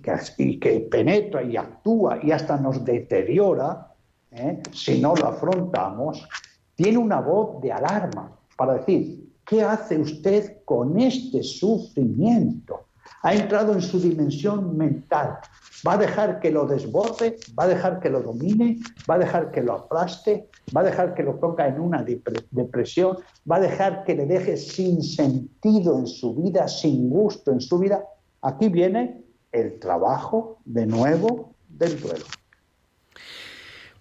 que, 0.59 0.89
penetra 0.91 1.43
y 1.43 1.57
actúa 1.57 2.19
y 2.23 2.33
hasta 2.33 2.59
nos 2.59 2.85
deteriora, 2.85 3.95
¿eh? 4.31 4.63
si 4.73 5.01
no 5.01 5.15
lo 5.15 5.29
afrontamos, 5.29 6.29
tiene 6.75 6.99
una 6.99 7.21
voz 7.21 7.63
de 7.63 7.73
alarma 7.73 8.37
para 8.57 8.75
decir, 8.75 9.26
¿qué 9.47 9.63
hace 9.63 9.99
usted 9.99 10.59
con 10.65 10.99
este 10.99 11.43
sufrimiento? 11.43 12.87
Ha 13.23 13.35
entrado 13.35 13.73
en 13.73 13.83
su 13.83 14.01
dimensión 14.01 14.77
mental, 14.77 15.39
va 15.87 15.95
a 15.95 15.99
dejar 15.99 16.41
que 16.41 16.51
lo 16.51 16.67
desborde, 16.67 17.37
va 17.59 17.65
a 17.65 17.69
dejar 17.69 18.01
que 18.01 18.11
lo 18.11 18.21
domine, 18.21 18.79
va 19.09 19.15
a 19.15 19.19
dejar 19.19 19.51
que 19.51 19.63
lo 19.63 19.75
aplaste, 19.75 20.49
va 20.77 20.81
a 20.81 20.85
dejar 20.85 21.15
que 21.15 21.23
lo 21.23 21.39
ponga 21.39 21.67
en 21.67 21.81
una 21.81 22.05
depresión, 22.51 23.19
va 23.51 23.57
a 23.57 23.61
dejar 23.61 24.05
que 24.05 24.15
le 24.15 24.27
deje 24.27 24.57
sin 24.57 25.03
sentido 25.03 25.99
en 25.99 26.07
su 26.07 26.35
vida, 26.35 26.69
sin 26.69 27.09
gusto 27.09 27.53
en 27.53 27.61
su 27.61 27.79
vida. 27.79 28.05
Aquí 28.43 28.69
viene 28.69 29.23
el 29.53 29.79
trabajo 29.79 30.59
de 30.65 30.87
nuevo 30.87 31.55
del 31.69 32.01
duelo. 32.01 32.25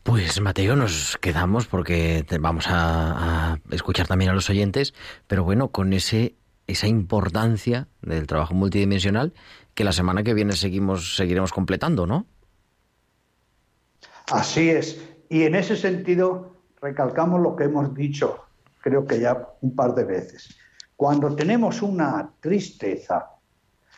Pues 0.06 0.40
Mateo, 0.40 0.76
nos 0.76 1.18
quedamos 1.20 1.66
porque 1.66 2.24
vamos 2.40 2.68
a, 2.68 3.54
a, 3.54 3.60
escuchar 3.72 4.06
también 4.06 4.30
a 4.30 4.36
los 4.36 4.52
oyentes, 4.52 4.94
pero 5.26 5.44
bueno, 5.44 5.70
con 5.70 5.94
ese 5.94 6.36
esa 6.68 6.86
importancia 6.86 7.88
del 8.04 8.28
trabajo 8.28 8.54
multidimensional 8.54 9.34
que 9.74 9.84
la 9.84 9.92
semana 9.92 10.22
que 10.22 10.36
viene 10.36 10.54
seguimos, 10.54 11.16
seguiremos 11.16 11.52
completando, 11.52 12.06
¿no? 12.06 12.28
Así 14.32 14.70
es. 14.70 15.04
Y 15.28 15.42
en 15.42 15.56
ese 15.56 15.76
sentido 15.76 16.56
recalcamos 16.80 17.42
lo 17.42 17.56
que 17.56 17.64
hemos 17.64 17.92
dicho, 17.96 18.46
creo 18.82 19.08
que 19.08 19.20
ya 19.20 19.50
un 19.62 19.76
par 19.76 19.96
de 19.96 20.04
veces. 20.04 20.56
Cuando 20.96 21.36
tenemos 21.36 21.82
una 21.82 22.30
tristeza, 22.42 23.32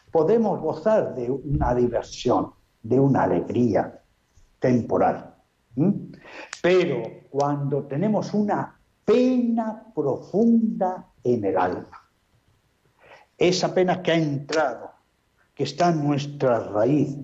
podemos 0.09 0.61
gozar 0.61 1.13
de 1.15 1.29
una 1.29 1.75
diversión, 1.75 2.53
de 2.81 2.97
una 2.97 3.23
alegría 3.23 4.01
temporal. 4.59 5.36
Pero 6.61 7.03
cuando 7.29 7.83
tenemos 7.83 8.33
una 8.33 8.77
pena 9.05 9.85
profunda 9.95 11.07
en 11.23 11.45
el 11.45 11.57
alma. 11.57 12.09
Esa 13.37 13.73
pena 13.73 14.01
que 14.01 14.11
ha 14.11 14.15
entrado, 14.15 14.91
que 15.53 15.63
está 15.63 15.89
en 15.89 16.05
nuestra 16.05 16.59
raíz, 16.59 17.15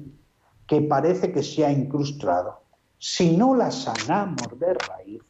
que 0.65 0.81
parece 0.81 1.31
que 1.31 1.43
se 1.43 1.65
ha 1.65 1.71
incrustado. 1.71 2.63
Si 2.97 3.35
no 3.35 3.53
la 3.53 3.69
sanamos 3.69 4.57
de 4.57 4.73
raíz, 4.75 5.21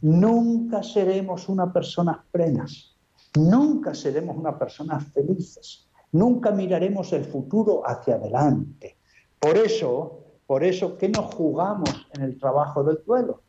nunca 0.00 0.82
seremos 0.82 1.48
una 1.48 1.72
persona 1.72 2.24
plenas, 2.32 2.96
nunca 3.36 3.94
seremos 3.94 4.36
una 4.36 4.58
persona 4.58 4.98
felices, 4.98 5.88
nunca 6.12 6.50
miraremos 6.50 7.12
el 7.12 7.24
futuro 7.24 7.82
hacia 7.86 8.16
adelante. 8.16 8.96
Por 9.38 9.56
eso, 9.56 10.24
por 10.50 10.64
eso, 10.64 10.98
¿qué 10.98 11.08
nos 11.08 11.32
jugamos 11.32 12.08
en 12.12 12.22
el 12.22 12.36
trabajo 12.36 12.82
del 12.82 12.98
duelo? 13.06 13.40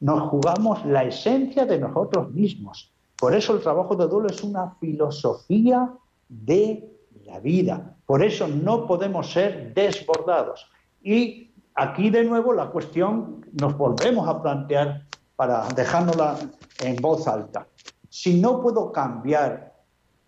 Nos 0.00 0.28
jugamos 0.28 0.84
la 0.84 1.02
esencia 1.04 1.64
de 1.64 1.78
nosotros 1.78 2.30
mismos. 2.32 2.92
Por 3.16 3.34
eso 3.34 3.54
el 3.54 3.62
trabajo 3.62 3.96
del 3.96 4.10
duelo 4.10 4.28
es 4.28 4.44
una 4.44 4.72
filosofía 4.72 5.90
de 6.28 6.86
la 7.24 7.40
vida. 7.40 7.96
Por 8.04 8.22
eso 8.22 8.46
no 8.46 8.86
podemos 8.86 9.32
ser 9.32 9.72
desbordados. 9.72 10.66
Y 11.02 11.50
aquí 11.76 12.10
de 12.10 12.24
nuevo 12.24 12.52
la 12.52 12.66
cuestión 12.66 13.46
nos 13.58 13.78
volvemos 13.78 14.28
a 14.28 14.42
plantear 14.42 15.06
para 15.36 15.66
dejándola 15.68 16.36
en 16.82 16.96
voz 16.96 17.26
alta. 17.26 17.66
Si 18.10 18.38
no 18.38 18.60
puedo 18.60 18.92
cambiar 18.92 19.72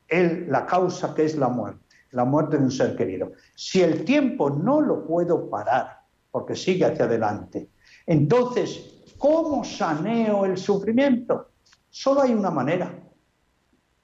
la 0.08 0.64
causa 0.64 1.14
que 1.14 1.26
es 1.26 1.36
la 1.36 1.50
muerte, 1.50 1.84
la 2.12 2.24
muerte 2.24 2.56
de 2.56 2.64
un 2.64 2.70
ser 2.70 2.96
querido, 2.96 3.32
si 3.54 3.82
el 3.82 4.06
tiempo 4.06 4.48
no 4.48 4.80
lo 4.80 5.06
puedo 5.06 5.50
parar, 5.50 5.95
porque 6.36 6.54
sigue 6.54 6.84
hacia 6.84 7.06
adelante, 7.06 7.70
entonces, 8.06 9.06
¿cómo 9.16 9.64
saneo 9.64 10.44
el 10.44 10.58
sufrimiento? 10.58 11.48
Solo 11.88 12.20
hay 12.20 12.34
una 12.34 12.50
manera, 12.50 12.94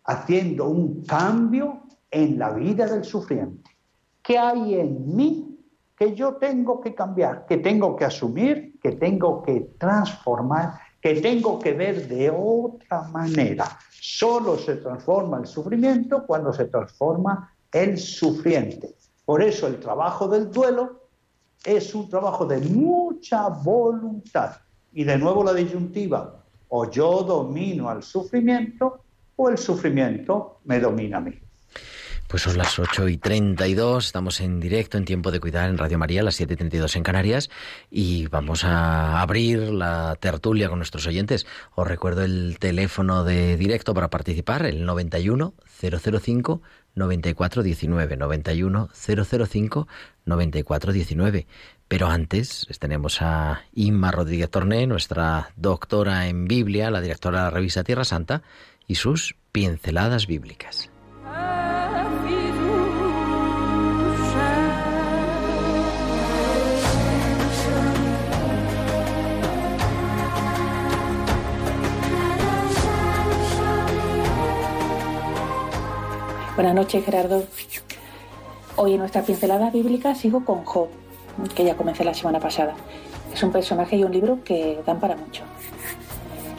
haciendo 0.04 0.66
un 0.70 1.04
cambio 1.04 1.82
en 2.10 2.38
la 2.38 2.54
vida 2.54 2.86
del 2.86 3.04
sufriente. 3.04 3.70
¿Qué 4.22 4.38
hay 4.38 4.76
en 4.76 5.14
mí 5.14 5.58
que 5.94 6.14
yo 6.14 6.36
tengo 6.36 6.80
que 6.80 6.94
cambiar, 6.94 7.44
que 7.44 7.58
tengo 7.58 7.94
que 7.96 8.06
asumir, 8.06 8.80
que 8.80 8.92
tengo 8.92 9.42
que 9.42 9.74
transformar, 9.78 10.80
que 11.02 11.20
tengo 11.20 11.58
que 11.58 11.74
ver 11.74 12.08
de 12.08 12.30
otra 12.30 13.02
manera? 13.08 13.78
Solo 13.90 14.56
se 14.56 14.76
transforma 14.76 15.36
el 15.36 15.46
sufrimiento 15.46 16.24
cuando 16.26 16.50
se 16.50 16.64
transforma 16.64 17.52
el 17.70 17.98
sufriente. 17.98 18.94
Por 19.26 19.42
eso 19.42 19.66
el 19.66 19.78
trabajo 19.78 20.28
del 20.28 20.50
duelo 20.50 21.01
es 21.64 21.94
un 21.94 22.08
trabajo 22.08 22.44
de 22.46 22.58
mucha 22.58 23.48
voluntad. 23.48 24.56
Y 24.92 25.04
de 25.04 25.16
nuevo 25.16 25.42
la 25.44 25.54
disyuntiva, 25.54 26.44
o 26.68 26.90
yo 26.90 27.22
domino 27.22 27.88
al 27.88 28.02
sufrimiento 28.02 29.04
o 29.36 29.48
el 29.48 29.58
sufrimiento 29.58 30.60
me 30.64 30.80
domina 30.80 31.18
a 31.18 31.20
mí. 31.20 31.32
Pues 32.32 32.44
son 32.44 32.56
las 32.56 32.78
8 32.78 33.08
y 33.08 33.18
32, 33.18 34.06
estamos 34.06 34.40
en 34.40 34.58
directo 34.58 34.96
en 34.96 35.04
Tiempo 35.04 35.30
de 35.30 35.38
Cuidar 35.38 35.68
en 35.68 35.76
Radio 35.76 35.98
María, 35.98 36.22
las 36.22 36.34
7 36.36 36.54
y 36.54 36.56
32 36.56 36.96
en 36.96 37.02
Canarias, 37.02 37.50
y 37.90 38.26
vamos 38.28 38.64
a 38.64 39.20
abrir 39.20 39.58
la 39.70 40.16
tertulia 40.18 40.70
con 40.70 40.78
nuestros 40.78 41.06
oyentes. 41.06 41.46
Os 41.74 41.86
recuerdo 41.86 42.24
el 42.24 42.56
teléfono 42.58 43.22
de 43.24 43.58
directo 43.58 43.92
para 43.92 44.08
participar, 44.08 44.64
el 44.64 44.86
91 44.86 45.52
005 45.78 46.62
9419, 46.94 48.16
91 48.16 48.88
005 48.92 49.88
9419. 50.24 51.46
Pero 51.88 52.06
antes 52.08 52.66
tenemos 52.78 53.20
a 53.20 53.62
Inma 53.74 54.10
Rodríguez 54.10 54.50
Torné, 54.50 54.86
nuestra 54.86 55.50
doctora 55.56 56.28
en 56.28 56.46
Biblia, 56.46 56.90
la 56.90 57.00
directora 57.00 57.38
de 57.38 57.44
la 57.44 57.50
revista 57.50 57.84
Tierra 57.84 58.04
Santa, 58.04 58.42
y 58.86 58.94
sus 58.94 59.36
pinceladas 59.52 60.26
bíblicas. 60.26 60.90
Buenas 76.54 76.74
noches, 76.74 77.02
Gerardo. 77.02 77.44
Hoy 78.76 78.92
en 78.92 78.98
nuestra 78.98 79.22
pincelada 79.22 79.70
bíblica 79.70 80.14
sigo 80.14 80.44
con 80.44 80.66
Job, 80.66 80.88
que 81.54 81.64
ya 81.64 81.78
comencé 81.78 82.04
la 82.04 82.12
semana 82.12 82.40
pasada. 82.40 82.74
Es 83.32 83.42
un 83.42 83.50
personaje 83.50 83.96
y 83.96 84.04
un 84.04 84.12
libro 84.12 84.44
que 84.44 84.78
dan 84.84 85.00
para 85.00 85.16
mucho. 85.16 85.44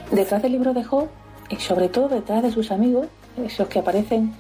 Detrás 0.10 0.42
del 0.42 0.54
libro 0.54 0.74
de 0.74 0.84
Job, 0.84 1.10
y 1.48 1.58
sobre 1.58 1.90
todo 1.90 2.08
detrás 2.08 2.42
de 2.42 2.52
sus 2.52 2.72
amigos, 2.72 3.06
esos 3.38 3.68
que 3.68 3.78
aparecen 3.78 4.34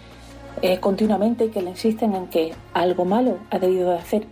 eh, 0.63 0.79
continuamente 0.79 1.45
y 1.45 1.49
que 1.49 1.61
le 1.61 1.69
insisten 1.69 2.15
en 2.15 2.27
que 2.29 2.55
algo 2.73 3.05
malo 3.05 3.37
ha 3.51 3.59
debido 3.59 3.91
de 3.91 3.99
hacer 3.99 4.25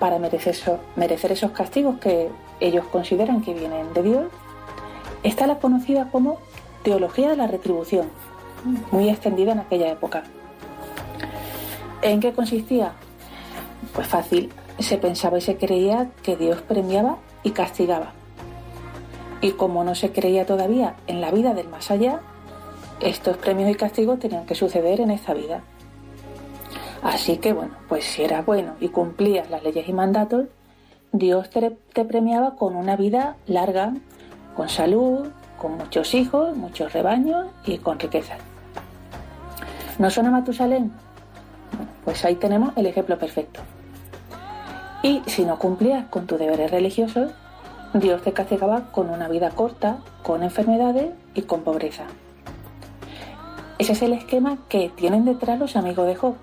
para 0.00 0.18
merecer 0.18 1.30
esos 1.30 1.50
castigos 1.52 2.00
que 2.00 2.28
ellos 2.58 2.84
consideran 2.86 3.40
que 3.40 3.54
vienen 3.54 3.94
de 3.94 4.02
Dios, 4.02 4.24
está 5.22 5.46
la 5.46 5.60
conocida 5.60 6.10
como 6.10 6.40
teología 6.82 7.30
de 7.30 7.36
la 7.36 7.46
retribución, 7.46 8.08
muy 8.90 9.08
extendida 9.08 9.52
en 9.52 9.60
aquella 9.60 9.92
época. 9.92 10.24
¿En 12.02 12.20
qué 12.20 12.32
consistía? 12.32 12.92
Pues 13.94 14.06
fácil, 14.06 14.52
se 14.78 14.98
pensaba 14.98 15.38
y 15.38 15.40
se 15.40 15.56
creía 15.56 16.10
que 16.22 16.36
Dios 16.36 16.62
premiaba 16.62 17.18
y 17.42 17.50
castigaba. 17.50 18.12
Y 19.40 19.52
como 19.52 19.84
no 19.84 19.94
se 19.94 20.12
creía 20.12 20.46
todavía 20.46 20.96
en 21.06 21.20
la 21.20 21.30
vida 21.30 21.54
del 21.54 21.68
más 21.68 21.90
allá, 21.90 22.20
estos 23.00 23.36
premios 23.36 23.70
y 23.70 23.74
castigos 23.74 24.18
tenían 24.18 24.46
que 24.46 24.54
suceder 24.54 25.00
en 25.00 25.10
esta 25.10 25.34
vida. 25.34 25.62
Así 27.02 27.38
que 27.38 27.52
bueno, 27.52 27.74
pues 27.88 28.04
si 28.04 28.22
eras 28.22 28.44
bueno 28.44 28.74
y 28.80 28.88
cumplías 28.88 29.50
las 29.50 29.62
leyes 29.62 29.88
y 29.88 29.92
mandatos, 29.92 30.46
Dios 31.12 31.50
te, 31.50 31.70
premiaba 32.04 32.56
con 32.56 32.76
una 32.76 32.96
vida 32.96 33.36
larga, 33.46 33.94
con 34.54 34.68
salud, 34.68 35.28
con 35.58 35.76
muchos 35.76 36.14
hijos, 36.14 36.56
muchos 36.56 36.92
rebaños 36.92 37.46
y 37.64 37.78
con 37.78 37.98
riqueza. 37.98 38.36
¿No 39.98 40.10
suena 40.10 40.30
Matusalén? 40.30 40.92
Pues 42.06 42.24
ahí 42.24 42.36
tenemos 42.36 42.72
el 42.76 42.86
ejemplo 42.86 43.18
perfecto. 43.18 43.60
Y 45.02 45.22
si 45.26 45.44
no 45.44 45.58
cumplías 45.58 46.06
con 46.06 46.26
tus 46.28 46.38
deberes 46.38 46.70
religiosos, 46.70 47.32
Dios 47.94 48.22
te 48.22 48.32
castigaba 48.32 48.92
con 48.92 49.10
una 49.10 49.26
vida 49.26 49.50
corta, 49.50 49.98
con 50.22 50.44
enfermedades 50.44 51.10
y 51.34 51.42
con 51.42 51.62
pobreza. 51.62 52.04
Ese 53.78 53.92
es 53.92 54.02
el 54.02 54.12
esquema 54.12 54.58
que 54.68 54.88
tienen 54.88 55.24
detrás 55.24 55.58
los 55.58 55.74
amigos 55.74 56.06
de 56.06 56.14
Job, 56.14 56.36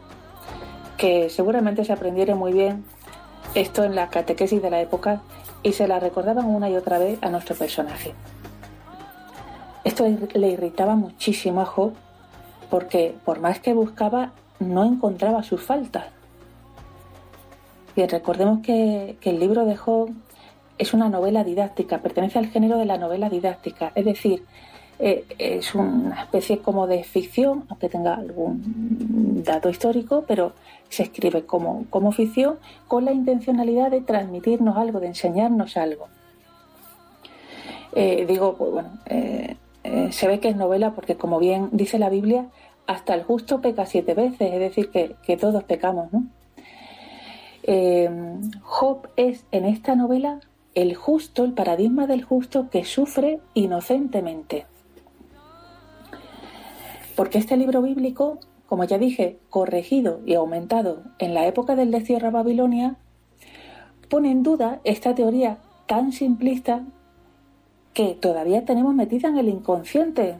que 0.97 1.29
seguramente 1.29 1.85
se 1.85 1.93
aprendieron 1.93 2.37
muy 2.37 2.51
bien 2.51 2.83
esto 3.55 3.85
en 3.85 3.95
la 3.95 4.09
catequesis 4.09 4.61
de 4.61 4.69
la 4.69 4.81
época 4.81 5.21
y 5.63 5.71
se 5.71 5.87
la 5.87 5.97
recordaban 6.01 6.45
una 6.45 6.69
y 6.69 6.75
otra 6.75 6.99
vez 6.99 7.19
a 7.23 7.29
nuestro 7.29 7.55
personaje. 7.55 8.13
Esto 9.85 10.05
le 10.33 10.49
irritaba 10.49 10.95
muchísimo 10.95 11.61
a 11.61 11.65
Job 11.65 11.93
porque 12.69 13.15
por 13.23 13.39
más 13.39 13.61
que 13.61 13.73
buscaba 13.73 14.33
no 14.59 14.83
encontraba 14.83 15.43
sus 15.43 15.61
faltas. 15.61 16.05
Y 17.95 18.05
recordemos 18.05 18.59
que, 18.61 19.17
el 19.21 19.39
libro 19.39 19.65
de 19.65 19.75
Job 19.75 20.09
es 20.77 20.93
una 20.93 21.09
novela 21.09 21.43
didáctica, 21.43 21.99
pertenece 21.99 22.39
al 22.39 22.47
género 22.47 22.77
de 22.77 22.85
la 22.85 22.97
novela 22.97 23.29
didáctica, 23.29 23.91
es 23.93 24.05
decir, 24.05 24.43
eh, 24.99 25.25
es 25.37 25.75
una 25.75 26.23
especie 26.23 26.59
como 26.59 26.87
de 26.87 27.03
ficción, 27.03 27.65
aunque 27.69 27.89
tenga 27.89 28.15
algún 28.15 29.43
dato 29.43 29.69
histórico, 29.69 30.23
pero 30.27 30.53
se 30.89 31.03
escribe 31.03 31.45
como, 31.45 31.85
como 31.89 32.11
ficción 32.11 32.57
con 32.87 33.05
la 33.05 33.11
intencionalidad 33.11 33.91
de 33.91 34.01
transmitirnos 34.01 34.77
algo, 34.77 34.99
de 34.99 35.07
enseñarnos 35.07 35.77
algo. 35.77 36.07
Eh, 37.95 38.25
digo, 38.27 38.55
pues 38.55 38.71
bueno, 38.71 38.89
eh, 39.05 39.55
se 40.11 40.27
ve 40.27 40.39
que 40.39 40.49
es 40.49 40.55
novela 40.55 40.91
porque 40.91 41.15
como 41.15 41.39
bien 41.39 41.69
dice 41.71 41.99
la 41.99 42.09
Biblia, 42.09 42.45
hasta 42.87 43.13
el 43.15 43.23
justo 43.23 43.61
peca 43.61 43.85
siete 43.85 44.13
veces, 44.13 44.53
es 44.53 44.59
decir, 44.59 44.89
que, 44.89 45.37
todos 45.37 45.63
pecamos, 45.63 46.11
¿no? 46.11 46.25
Eh, 47.63 48.09
Job 48.61 49.07
es 49.15 49.45
en 49.51 49.65
esta 49.65 49.95
novela 49.95 50.41
el 50.75 50.95
justo, 50.95 51.45
el 51.45 51.53
paradigma 51.53 52.07
del 52.07 52.23
justo 52.23 52.69
que 52.69 52.83
sufre 52.83 53.39
inocentemente. 53.53 54.65
Porque 57.15 57.37
este 57.37 57.57
libro 57.57 57.81
bíblico, 57.81 58.39
como 58.67 58.83
ya 58.83 58.97
dije, 58.97 59.37
corregido 59.49 60.19
y 60.25 60.33
aumentado 60.33 61.03
en 61.19 61.33
la 61.33 61.45
época 61.45 61.75
del 61.75 61.91
destierro 61.91 62.29
a 62.29 62.31
Babilonia, 62.31 62.95
pone 64.09 64.31
en 64.31 64.43
duda 64.43 64.81
esta 64.83 65.15
teoría 65.15 65.59
tan 65.87 66.11
simplista 66.11 66.83
que 67.93 68.15
todavía 68.15 68.65
tenemos 68.65 68.95
metida 68.95 69.27
en 69.27 69.37
el 69.37 69.49
inconsciente. 69.49 70.37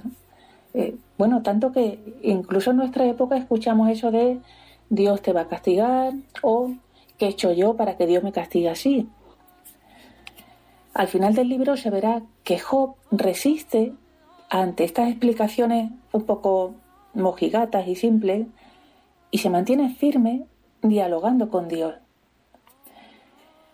Eh, 0.73 0.95
bueno, 1.18 1.43
tanto 1.43 1.72
que 1.72 1.99
incluso 2.22 2.72
en 2.72 2.78
nuestra 2.78 3.05
época 3.05 3.38
escuchamos 3.38 3.89
eso 3.89 4.11
de 4.11 4.39
Dios 4.89 5.22
te 5.22 5.34
va 5.34 5.41
a 5.41 5.47
castigar 5.47 6.14
o 6.41 6.72
¿qué 7.18 7.26
he 7.26 7.30
hecho 7.30 7.51
yo 7.51 7.76
para 7.76 7.97
que 7.97 8.07
Dios 8.07 8.24
me 8.24 8.32
castigue 8.32 8.70
así? 8.70 9.07
Al 10.93 11.07
final 11.07 11.34
del 11.34 11.49
libro 11.49 11.78
se 11.78 11.89
verá 11.89 12.22
que 12.43 12.59
Job 12.59 12.95
resiste 13.11 13.93
ante 14.49 14.84
estas 14.84 15.09
explicaciones 15.09 15.91
un 16.11 16.24
poco 16.24 16.76
mojigatas 17.14 17.88
y 17.88 17.95
simples 17.95 18.47
y 19.32 19.39
se 19.39 19.49
mantiene 19.49 19.95
firme 19.95 20.45
dialogando 20.84 21.49
con 21.49 21.68
Dios. 21.68 21.95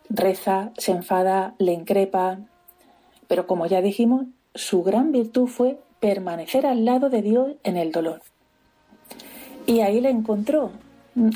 Reza, 0.10 0.72
se 0.78 0.92
enfada, 0.92 1.56
le 1.58 1.74
increpa, 1.74 2.40
pero 3.28 3.46
como 3.46 3.66
ya 3.66 3.82
dijimos, 3.82 4.26
su 4.56 4.84
gran 4.84 5.12
virtud 5.12 5.48
fue 5.48 5.80
permanecer 6.00 6.66
al 6.66 6.86
lado 6.86 7.10
de 7.10 7.22
Dios 7.22 7.56
en 7.64 7.78
el 7.78 7.91
dolor. 7.91 8.22
Y 9.66 9.82
ahí 9.82 10.02
le 10.02 10.10
encontró 10.10 10.72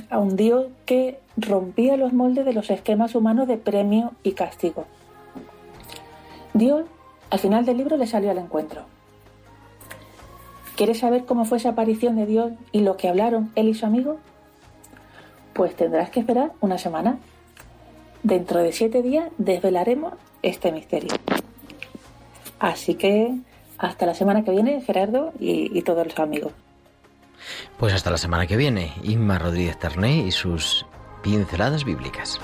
a 0.10 0.20
un 0.20 0.36
Dios 0.36 0.68
que 0.86 1.20
rompía 1.38 1.98
los 1.98 2.14
moldes 2.14 2.46
de 2.46 2.54
los 2.54 2.70
esquemas 2.70 3.16
humanos 3.16 3.48
de 3.48 3.58
premio 3.58 4.14
y 4.24 4.34
castigo. 4.34 4.86
Dios, 6.54 6.86
al 7.30 7.40
final 7.40 7.66
del 7.66 7.78
libro, 7.78 7.98
le 7.98 8.08
salió 8.08 8.32
al 8.32 8.38
encuentro. 8.38 8.86
¿Quieres 10.76 11.00
saber 11.00 11.26
cómo 11.26 11.46
fue 11.46 11.58
esa 11.58 11.70
aparición 11.70 12.16
de 12.16 12.26
Dios 12.26 12.52
y 12.72 12.80
lo 12.82 12.98
que 12.98 13.08
hablaron 13.08 13.52
él 13.56 13.70
y 13.70 13.74
su 13.74 13.86
amigo? 13.86 14.18
Pues 15.54 15.76
tendrás 15.76 16.10
que 16.10 16.20
esperar 16.20 16.52
una 16.62 16.78
semana. 16.78 17.20
Dentro 18.24 18.60
de 18.60 18.72
siete 18.72 19.02
días 19.02 19.30
desvelaremos 19.38 20.14
este 20.42 20.72
misterio. 20.72 21.14
Así 22.60 22.96
que 22.96 23.36
hasta 23.78 24.06
la 24.06 24.14
semana 24.14 24.44
que 24.44 24.52
viene, 24.52 24.82
Gerardo 24.82 25.34
y, 25.40 25.82
todos 25.82 26.06
los 26.06 26.20
amigos. 26.20 26.52
Pues 27.78 27.94
hasta 27.94 28.12
la 28.12 28.18
semana 28.18 28.48
que 28.48 28.56
viene, 28.56 28.94
Inma 29.04 29.38
Rodríguez 29.38 29.78
Terné 29.78 30.26
y 30.26 30.32
sus 30.32 30.86
pinceladas 31.22 31.84
bíblicas. 31.84 32.40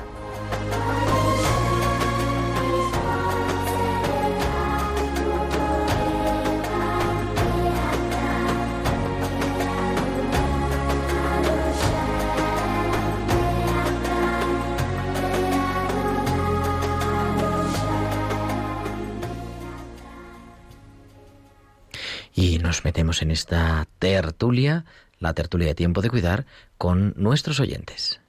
Y 22.33 22.59
nos 22.59 22.85
metemos 22.85 23.21
en 23.21 23.31
esta 23.31 23.87
tertulia, 23.99 24.85
la 25.19 25.33
tertulia 25.33 25.67
de 25.67 25.75
tiempo 25.75 26.01
de 26.01 26.09
cuidar, 26.09 26.45
con 26.77 27.13
nuestros 27.17 27.59
oyentes. 27.59 28.21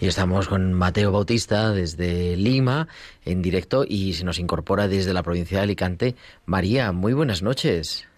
Y 0.00 0.06
estamos 0.06 0.48
con 0.48 0.72
Mateo 0.72 1.12
Bautista 1.12 1.72
desde 1.72 2.34
Lima 2.34 2.88
en 3.26 3.42
directo 3.42 3.84
y 3.86 4.14
se 4.14 4.24
nos 4.24 4.38
incorpora 4.38 4.88
desde 4.88 5.12
la 5.12 5.22
provincia 5.22 5.58
de 5.58 5.64
Alicante 5.64 6.16
María. 6.46 6.90
Muy 6.92 7.12
buenas 7.12 7.42
noches. 7.42 8.08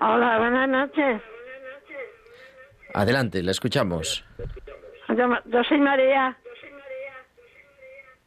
Hola, 0.00 0.38
buenas 0.38 0.68
noches. 0.70 1.20
Adelante, 2.94 3.42
la 3.42 3.50
escuchamos. 3.50 4.24
Yo, 5.08 5.28
yo 5.46 5.64
soy 5.64 5.78
María. 5.80 6.36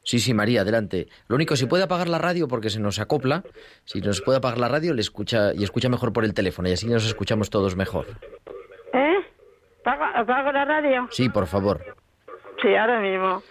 Sí, 0.03 0.19
sí, 0.19 0.33
María, 0.33 0.61
adelante. 0.61 1.07
Lo 1.27 1.35
único, 1.35 1.55
si 1.55 1.67
puede 1.67 1.83
apagar 1.83 2.09
la 2.09 2.17
radio 2.17 2.47
porque 2.47 2.71
se 2.71 2.79
nos 2.79 2.97
acopla, 2.99 3.43
si 3.85 4.01
nos 4.01 4.21
puede 4.21 4.39
apagar 4.39 4.57
la 4.57 4.67
radio 4.67 4.93
le 4.95 5.01
escucha 5.01 5.53
y 5.53 5.63
escucha 5.63 5.89
mejor 5.89 6.11
por 6.11 6.25
el 6.25 6.33
teléfono 6.33 6.67
y 6.69 6.71
así 6.73 6.87
nos 6.87 7.05
escuchamos 7.05 7.51
todos 7.51 7.75
mejor. 7.75 8.07
¿Eh? 8.93 9.17
¿Apago, 9.85 10.51
la 10.51 10.65
radio? 10.65 11.07
Sí, 11.11 11.29
por 11.29 11.45
favor. 11.45 11.81
Sí, 12.61 12.75
ahora 12.75 12.99
mismo. 12.99 13.43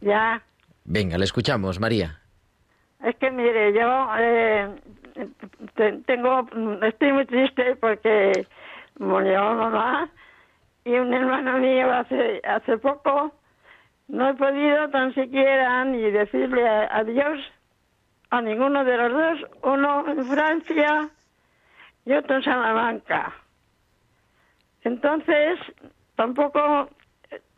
Ya. 0.00 0.42
Venga, 0.84 1.18
le 1.18 1.24
escuchamos, 1.24 1.78
María. 1.78 2.18
Es 3.04 3.16
que 3.16 3.30
mire, 3.30 3.72
yo 3.74 4.08
eh, 4.18 4.68
te- 5.74 5.92
tengo, 6.06 6.46
estoy 6.82 7.12
muy 7.12 7.26
triste 7.26 7.76
porque 7.76 8.46
murió 8.98 9.40
mamá 9.54 10.10
y 10.84 10.92
un 10.94 11.12
hermano 11.12 11.58
mío 11.58 11.92
hace 11.92 12.40
hace 12.44 12.78
poco. 12.78 13.32
No 14.08 14.28
he 14.28 14.34
podido 14.34 14.88
tan 14.90 15.14
siquiera 15.14 15.84
ni 15.84 16.10
decirle 16.10 16.68
adiós 16.68 17.38
a 18.30 18.40
ninguno 18.40 18.84
de 18.84 18.96
los 18.96 19.12
dos, 19.12 19.50
uno 19.62 20.04
en 20.08 20.24
Francia 20.24 21.08
y 22.04 22.12
otro 22.12 22.36
en 22.36 22.42
Salamanca. 22.42 23.32
Entonces, 24.82 25.58
tampoco, 26.16 26.88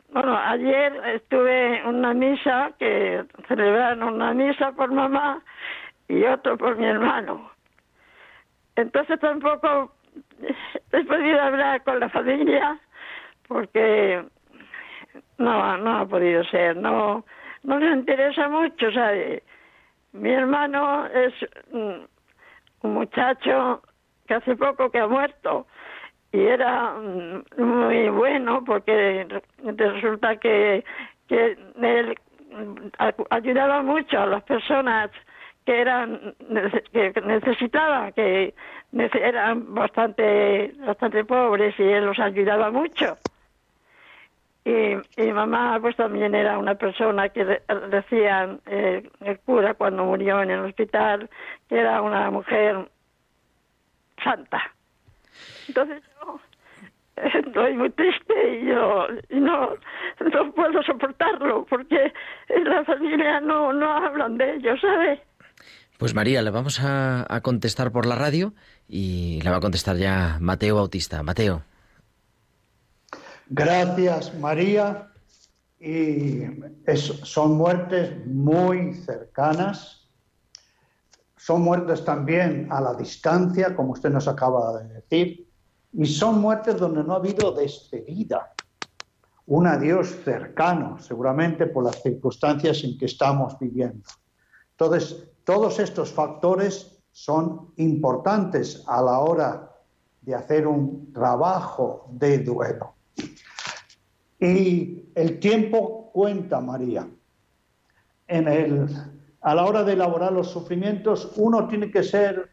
bueno, 0.09 0.37
ayer 0.37 0.93
estuve 1.15 1.79
en 1.79 1.87
una 1.87 2.13
misa 2.13 2.71
que 2.77 3.25
celebraron 3.47 4.03
una 4.03 4.33
misa 4.33 4.73
por 4.73 4.91
mamá 4.91 5.41
y 6.07 6.23
otro 6.25 6.57
por 6.57 6.75
mi 6.77 6.85
hermano. 6.85 7.51
Entonces 8.75 9.19
tampoco 9.19 9.93
he 10.91 11.03
podido 11.05 11.41
hablar 11.41 11.83
con 11.83 11.99
la 11.99 12.09
familia 12.09 12.79
porque 13.53 14.23
no, 15.37 15.77
no 15.77 15.97
ha 15.99 16.05
podido 16.07 16.43
ser, 16.45 16.75
no, 16.75 17.23
no 17.63 17.79
les 17.79 17.95
interesa 17.95 18.49
mucho, 18.49 18.91
¿sabe? 18.91 19.43
Mi 20.13 20.31
hermano 20.31 21.05
es 21.07 21.33
un 21.71 22.07
muchacho 22.81 23.81
que 24.27 24.33
hace 24.33 24.55
poco 24.55 24.89
que 24.89 24.99
ha 24.99 25.07
muerto 25.07 25.67
y 26.31 26.39
era 26.41 26.95
muy 27.57 28.09
bueno 28.09 28.63
porque 28.65 29.27
re- 29.29 29.43
resulta 29.75 30.35
que, 30.37 30.83
que 31.27 31.57
él 31.81 32.17
ayudaba 33.29 33.81
mucho 33.81 34.19
a 34.19 34.25
las 34.25 34.43
personas 34.43 35.09
que 35.65 35.79
eran 35.79 36.35
que 36.91 37.13
necesitaban 37.25 38.11
que 38.13 38.53
eran 38.93 39.73
bastante 39.73 40.73
bastante 40.85 41.23
pobres 41.25 41.73
y 41.79 41.83
él 41.83 42.05
los 42.05 42.19
ayudaba 42.19 42.69
mucho 42.69 43.17
y, 44.65 45.21
y 45.21 45.31
mamá 45.33 45.77
pues 45.81 45.95
también 45.95 46.33
era 46.35 46.57
una 46.57 46.75
persona 46.75 47.29
que 47.29 47.43
de- 47.45 47.61
decían 47.89 48.61
eh, 48.65 49.09
el 49.21 49.39
cura 49.39 49.73
cuando 49.73 50.05
murió 50.05 50.41
en 50.41 50.51
el 50.51 50.59
hospital 50.61 51.29
que 51.67 51.79
era 51.79 52.01
una 52.01 52.31
mujer 52.31 52.89
santa 54.23 54.61
entonces 55.67 56.01
yo 56.21 56.39
estoy 57.15 57.73
muy 57.75 57.89
triste 57.91 58.33
y 58.61 58.65
yo 58.67 59.07
no 59.31 59.69
no 60.31 60.51
puedo 60.53 60.81
soportarlo 60.83 61.65
porque 61.69 62.13
en 62.49 62.63
la 62.63 62.83
familia 62.85 63.39
no 63.41 63.73
no 63.73 63.91
hablan 63.97 64.37
de 64.37 64.55
ello 64.55 64.77
¿sabes? 64.77 65.19
Pues 65.99 66.15
María, 66.15 66.41
le 66.41 66.49
vamos 66.49 66.81
a, 66.83 67.25
a 67.33 67.41
contestar 67.41 67.91
por 67.91 68.05
la 68.05 68.15
radio 68.15 68.53
y 68.89 69.39
le 69.41 69.49
va 69.49 69.57
a 69.57 69.61
contestar 69.61 69.95
ya 69.95 70.37
Mateo 70.41 70.75
Bautista. 70.75 71.23
Mateo. 71.23 71.61
Gracias, 73.55 74.33
María. 74.39 75.11
Y 75.79 76.41
son 77.23 77.55
muertes 77.55 78.25
muy 78.25 78.95
cercanas. 78.95 80.09
Son 81.37 81.61
muertes 81.61 82.03
también 82.03 82.67
a 82.71 82.81
la 82.81 82.95
distancia, 82.95 83.75
como 83.75 83.91
usted 83.91 84.09
nos 84.09 84.27
acaba 84.27 84.81
de 84.81 84.95
decir. 84.95 85.47
Y 85.91 86.05
son 86.07 86.41
muertes 86.41 86.77
donde 86.77 87.03
no 87.03 87.13
ha 87.13 87.17
habido 87.17 87.51
despedida. 87.51 88.55
Un 89.45 89.67
adiós 89.67 90.07
cercano, 90.23 90.97
seguramente 90.97 91.67
por 91.67 91.83
las 91.83 92.01
circunstancias 92.01 92.83
en 92.83 92.97
que 92.97 93.05
estamos 93.05 93.59
viviendo. 93.59 94.09
Entonces, 94.71 95.29
todos 95.43 95.79
estos 95.79 96.11
factores 96.11 97.03
son 97.11 97.71
importantes 97.75 98.83
a 98.87 98.99
la 99.03 99.19
hora 99.19 99.71
de 100.21 100.33
hacer 100.33 100.65
un 100.65 101.13
trabajo 101.13 102.07
de 102.09 102.39
duelo. 102.39 102.92
Y 104.43 105.09
el 105.15 105.39
tiempo 105.39 106.11
cuenta, 106.11 106.59
María. 106.59 107.07
En 108.27 108.47
el, 108.49 108.89
a 109.39 109.55
la 109.55 109.65
hora 109.65 109.85
de 109.85 109.93
elaborar 109.93 110.33
los 110.33 110.49
sufrimientos, 110.51 111.31
uno 111.37 111.65
tiene 111.69 111.89
que 111.89 112.03
ser 112.03 112.51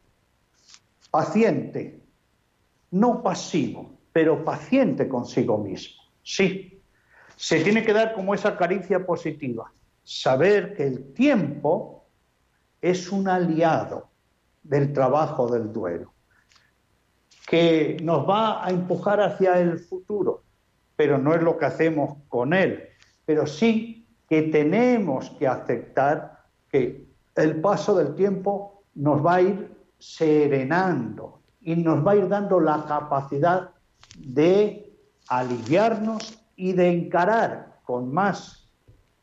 paciente, 1.10 2.00
no 2.92 3.24
pasivo, 3.24 3.98
pero 4.12 4.44
paciente 4.44 5.08
consigo 5.08 5.58
mismo. 5.58 6.00
Sí, 6.22 6.80
se 7.34 7.60
tiene 7.64 7.84
que 7.84 7.92
dar 7.92 8.14
como 8.14 8.34
esa 8.34 8.56
caricia 8.56 9.04
positiva, 9.04 9.72
saber 10.04 10.74
que 10.74 10.86
el 10.86 11.12
tiempo 11.12 12.06
es 12.80 13.10
un 13.10 13.26
aliado 13.26 14.10
del 14.62 14.92
trabajo 14.92 15.48
del 15.48 15.72
duelo, 15.72 16.12
que 17.48 17.96
nos 18.00 18.28
va 18.28 18.64
a 18.64 18.70
empujar 18.70 19.20
hacia 19.20 19.58
el 19.58 19.80
futuro, 19.80 20.44
pero 21.00 21.16
no 21.16 21.34
es 21.34 21.40
lo 21.40 21.56
que 21.56 21.64
hacemos 21.64 22.18
con 22.28 22.52
él, 22.52 22.90
pero 23.24 23.46
sí 23.46 24.06
que 24.28 24.42
tenemos 24.42 25.30
que 25.38 25.48
aceptar 25.48 26.44
que 26.70 27.06
el 27.36 27.58
paso 27.62 27.94
del 27.94 28.14
tiempo 28.14 28.82
nos 28.96 29.24
va 29.24 29.36
a 29.36 29.40
ir 29.40 29.74
serenando 29.98 31.40
y 31.62 31.76
nos 31.76 32.06
va 32.06 32.12
a 32.12 32.16
ir 32.16 32.28
dando 32.28 32.60
la 32.60 32.84
capacidad 32.86 33.70
de 34.18 34.94
aliviarnos 35.28 36.38
y 36.54 36.74
de 36.74 36.90
encarar 36.90 37.78
con 37.84 38.12
más 38.12 38.70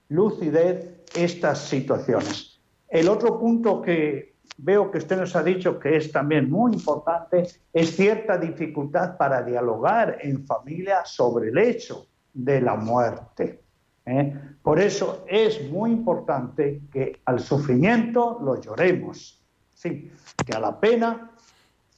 lucidez 0.09 1.03
estas 1.13 1.59
situaciones. 1.59 2.59
El 2.89 3.07
otro 3.07 3.39
punto 3.39 3.83
que 3.83 4.33
veo 4.57 4.89
que 4.89 4.97
usted 4.97 5.17
nos 5.17 5.35
ha 5.35 5.43
dicho 5.43 5.79
que 5.79 5.97
es 5.97 6.11
también 6.11 6.49
muy 6.49 6.73
importante 6.73 7.47
es 7.73 7.95
cierta 7.95 8.37
dificultad 8.37 9.17
para 9.17 9.43
dialogar 9.43 10.17
en 10.21 10.45
familia 10.45 11.05
sobre 11.05 11.49
el 11.49 11.57
hecho 11.57 12.07
de 12.33 12.61
la 12.61 12.75
muerte. 12.75 13.61
¿eh? 14.05 14.33
Por 14.61 14.79
eso 14.79 15.25
es 15.27 15.69
muy 15.69 15.91
importante 15.91 16.81
que 16.91 17.21
al 17.25 17.39
sufrimiento 17.39 18.39
lo 18.43 18.59
lloremos, 18.59 19.43
sí, 19.73 20.11
que 20.45 20.53
a 20.53 20.59
la 20.59 20.79
pena 20.79 21.31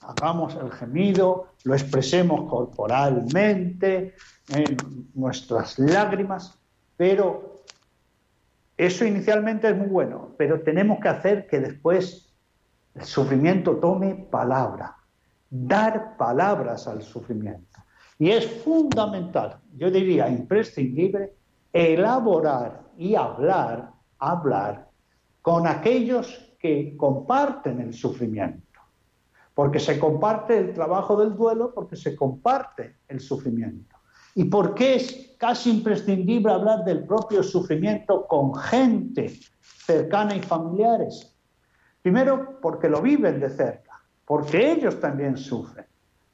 hagamos 0.01 0.55
el 0.55 0.71
gemido, 0.71 1.53
lo 1.63 1.73
expresemos 1.73 2.49
corporalmente, 2.49 4.15
en 4.49 4.77
nuestras 5.13 5.77
lágrimas, 5.77 6.57
pero 6.97 7.55
eso 8.77 9.05
inicialmente 9.05 9.69
es 9.69 9.77
muy 9.77 9.87
bueno, 9.87 10.33
pero 10.37 10.61
tenemos 10.61 10.99
que 10.99 11.09
hacer 11.09 11.47
que 11.47 11.59
después 11.59 12.28
el 12.95 13.03
sufrimiento 13.03 13.77
tome 13.77 14.15
palabra, 14.29 14.95
dar 15.49 16.17
palabras 16.17 16.87
al 16.87 17.01
sufrimiento. 17.01 17.79
Y 18.17 18.31
es 18.31 18.45
fundamental, 18.63 19.59
yo 19.77 19.89
diría 19.89 20.27
imprescindible, 20.29 21.33
elaborar 21.71 22.83
y 22.97 23.15
hablar, 23.15 23.91
hablar 24.17 24.89
con 25.41 25.65
aquellos 25.67 26.53
que 26.59 26.97
comparten 26.97 27.79
el 27.79 27.93
sufrimiento. 27.93 28.67
Porque 29.53 29.79
se 29.79 29.97
comparte 29.97 30.57
el 30.57 30.73
trabajo 30.73 31.17
del 31.17 31.35
duelo, 31.35 31.73
porque 31.73 31.95
se 31.95 32.15
comparte 32.15 32.97
el 33.07 33.19
sufrimiento. 33.19 33.95
¿Y 34.35 34.45
por 34.45 34.73
qué 34.73 34.95
es 34.95 35.35
casi 35.37 35.71
imprescindible 35.71 36.51
hablar 36.51 36.83
del 36.85 37.05
propio 37.05 37.43
sufrimiento 37.43 38.27
con 38.27 38.53
gente 38.53 39.39
cercana 39.85 40.35
y 40.35 40.41
familiares? 40.41 41.35
Primero, 42.01 42.59
porque 42.61 42.89
lo 42.89 43.01
viven 43.01 43.39
de 43.39 43.49
cerca, 43.49 44.01
porque 44.25 44.71
ellos 44.71 44.99
también 44.99 45.37
sufren 45.37 45.85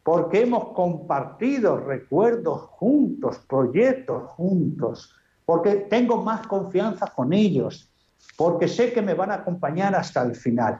porque 0.06 0.44
hemos 0.44 0.66
compartido 0.74 1.78
recuerdos 1.78 2.62
juntos, 2.74 3.40
proyectos 3.50 4.30
juntos, 4.34 5.16
porque 5.44 5.88
tengo 5.90 6.22
más 6.22 6.46
confianza 6.46 7.08
con 7.08 7.34
ellos, 7.34 7.92
porque 8.38 8.68
sé 8.68 8.94
que 8.94 9.02
me 9.02 9.16
van 9.16 9.32
a 9.32 9.38
acompañar 9.38 9.96
hasta 9.96 10.22
el 10.22 10.36
final. 10.36 10.80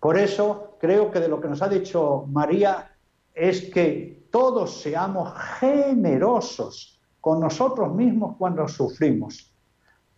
Por 0.00 0.18
eso 0.18 0.76
creo 0.80 1.12
que 1.12 1.20
de 1.20 1.28
lo 1.28 1.40
que 1.40 1.46
nos 1.46 1.62
ha 1.62 1.68
dicho 1.68 2.26
María 2.28 2.90
es 3.32 3.70
que 3.70 4.26
todos 4.32 4.82
seamos 4.82 5.32
generosos 5.60 7.00
con 7.20 7.38
nosotros 7.38 7.94
mismos 7.94 8.34
cuando 8.36 8.66
sufrimos, 8.66 9.54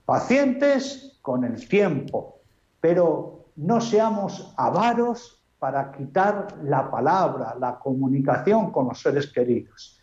pacientes 0.07 1.19
con 1.21 1.45
el 1.45 1.69
tiempo, 1.69 2.39
pero 2.81 3.46
no 3.57 3.81
seamos 3.81 4.53
avaros 4.57 5.43
para 5.59 5.91
quitar 5.91 6.49
la 6.63 6.91
palabra, 6.91 7.57
la 7.59 7.79
comunicación 7.79 8.71
con 8.71 8.89
los 8.89 9.01
seres 9.01 9.33
queridos. 9.33 10.01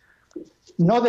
No, 0.78 1.02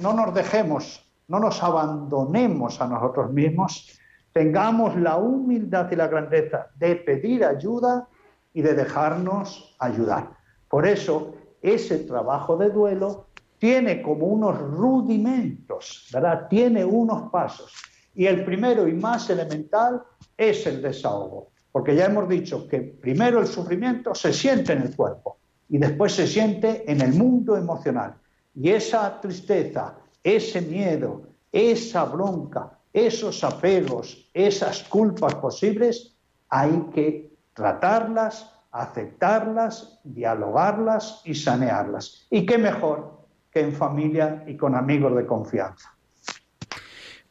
no, 0.00 0.12
nos 0.12 0.34
dejemos, 0.34 1.12
no 1.28 1.38
nos 1.38 1.62
abandonemos 1.62 2.80
a 2.80 2.86
nosotros 2.88 3.30
mismos, 3.30 3.98
tengamos 4.32 4.96
la 4.96 5.16
humildad 5.18 5.90
y 5.90 5.96
la 5.96 6.08
grandeza 6.08 6.68
de 6.76 6.96
pedir 6.96 7.44
ayuda 7.44 8.08
y 8.52 8.62
de 8.62 8.74
dejarnos 8.74 9.76
ayudar. 9.78 10.30
Por 10.68 10.86
eso, 10.86 11.34
ese 11.60 11.98
trabajo 11.98 12.56
de 12.56 12.70
duelo 12.70 13.26
tiene 13.58 14.02
como 14.02 14.26
unos 14.26 14.58
rudimentos, 14.58 16.08
¿verdad? 16.12 16.48
Tiene 16.48 16.84
unos 16.84 17.30
pasos. 17.30 17.72
Y 18.14 18.26
el 18.26 18.44
primero 18.44 18.86
y 18.86 18.92
más 18.94 19.28
elemental 19.30 20.02
es 20.36 20.66
el 20.66 20.80
desahogo. 20.82 21.48
Porque 21.72 21.96
ya 21.96 22.06
hemos 22.06 22.28
dicho 22.28 22.68
que 22.68 22.80
primero 22.80 23.40
el 23.40 23.46
sufrimiento 23.46 24.14
se 24.14 24.32
siente 24.32 24.72
en 24.72 24.82
el 24.82 24.94
cuerpo 24.94 25.38
y 25.68 25.78
después 25.78 26.12
se 26.12 26.26
siente 26.26 26.90
en 26.90 27.00
el 27.00 27.14
mundo 27.14 27.56
emocional. 27.56 28.14
Y 28.54 28.70
esa 28.70 29.20
tristeza, 29.20 29.96
ese 30.22 30.60
miedo, 30.60 31.22
esa 31.50 32.04
bronca, 32.04 32.78
esos 32.92 33.42
apegos, 33.42 34.30
esas 34.32 34.84
culpas 34.84 35.34
posibles, 35.34 36.16
hay 36.48 36.86
que 36.94 37.32
tratarlas, 37.52 38.52
aceptarlas, 38.70 39.98
dialogarlas 40.04 41.22
y 41.24 41.34
sanearlas. 41.34 42.26
¿Y 42.30 42.46
qué 42.46 42.58
mejor 42.58 43.26
que 43.50 43.60
en 43.60 43.72
familia 43.72 44.44
y 44.46 44.56
con 44.56 44.76
amigos 44.76 45.16
de 45.16 45.26
confianza? 45.26 45.93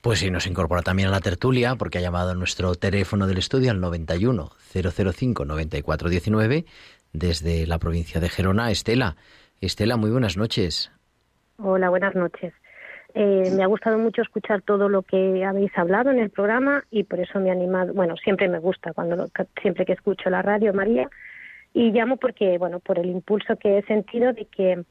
Pues 0.04 0.20
sí, 0.20 0.30
nos 0.30 0.47
incorpora 0.47 0.82
también 0.82 1.08
a 1.08 1.12
la 1.12 1.22
tertulia 1.22 1.76
porque 1.78 1.97
ha 1.97 2.01
llamado 2.01 2.36
nuestro 2.36 2.76
teléfono 2.76 3.26
del 3.26 3.38
estudio 3.38 3.72
al 3.72 3.80
91 3.80 4.49
005 4.74 5.45
9419 5.45 6.66
desde 7.14 7.66
la 7.66 7.80
provincia 7.80 8.20
de 8.20 8.28
Gerona. 8.28 8.70
Estela, 8.70 9.16
Estela, 9.62 9.95
muy 9.95 10.12
buenas 10.12 10.36
noches. 10.36 10.91
Hola, 11.58 11.88
buenas 11.88 12.16
noches. 12.16 12.54
Eh, 13.14 13.49
me 13.56 13.64
ha 13.64 13.68
gustado 13.68 13.97
mucho 13.97 14.22
escuchar 14.24 14.62
todo 14.62 14.89
lo 14.89 15.04
que 15.04 15.45
habéis 15.45 15.72
hablado 15.78 16.12
en 16.12 16.20
el 16.20 16.32
programa 16.32 16.84
y 16.91 17.04
por 17.06 17.22
eso 17.22 17.39
me 17.39 17.49
ha 17.49 17.54
animado. 17.54 17.93
Bueno, 17.93 18.18
siempre 18.18 18.49
me 18.49 18.60
gusta 18.60 18.91
cuando 18.91 19.30
siempre 19.62 19.86
que 19.86 19.93
escucho 19.93 20.30
la 20.30 20.41
radio, 20.41 20.74
María, 20.74 21.10
y 21.74 21.91
llamo 21.91 22.18
porque, 22.18 22.58
bueno, 22.58 22.82
por 22.82 22.99
el 22.99 23.06
impulso 23.06 23.56
que 23.56 23.78
he 23.78 23.84
sentido 23.84 24.34
de 24.34 24.47
que 24.47 24.84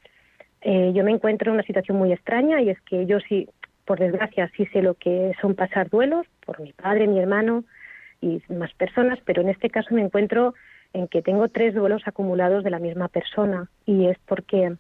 eh, 0.63 0.93
yo 0.95 1.05
me 1.05 1.11
encuentro 1.11 1.51
en 1.51 1.57
una 1.57 1.65
situación 1.65 1.99
muy 1.99 2.15
extraña 2.15 2.63
y 2.63 2.71
es 2.71 2.81
que 2.81 3.05
yo 3.05 3.19
sí 3.29 3.47
por 3.93 3.99
desgracia 3.99 4.51
sí 4.57 4.64
sé 4.72 4.80
lo 4.80 4.95
que 4.95 5.34
son 5.43 5.55
pasar 5.55 5.90
duelos 5.90 6.26
por 6.47 6.59
mi 6.61 6.72
padre, 6.72 7.07
mi 7.07 7.18
hermano 7.18 7.64
y 8.22 8.43
más 8.49 8.72
personas, 8.72 9.18
pero 9.26 9.43
en 9.43 9.51
este 9.51 9.68
caso 9.68 9.95
me 9.95 10.01
encuentro 10.01 10.55
en 10.95 11.09
que 11.09 11.20
tengo 11.20 11.49
tres 11.49 11.74
duelos 11.74 12.01
acumulados 12.07 12.64
de 12.64 12.70
la 12.70 12.78
misma 12.78 13.09
persona 13.09 13.68
y 13.84 14.07
es 14.07 14.16
porque 14.24 14.76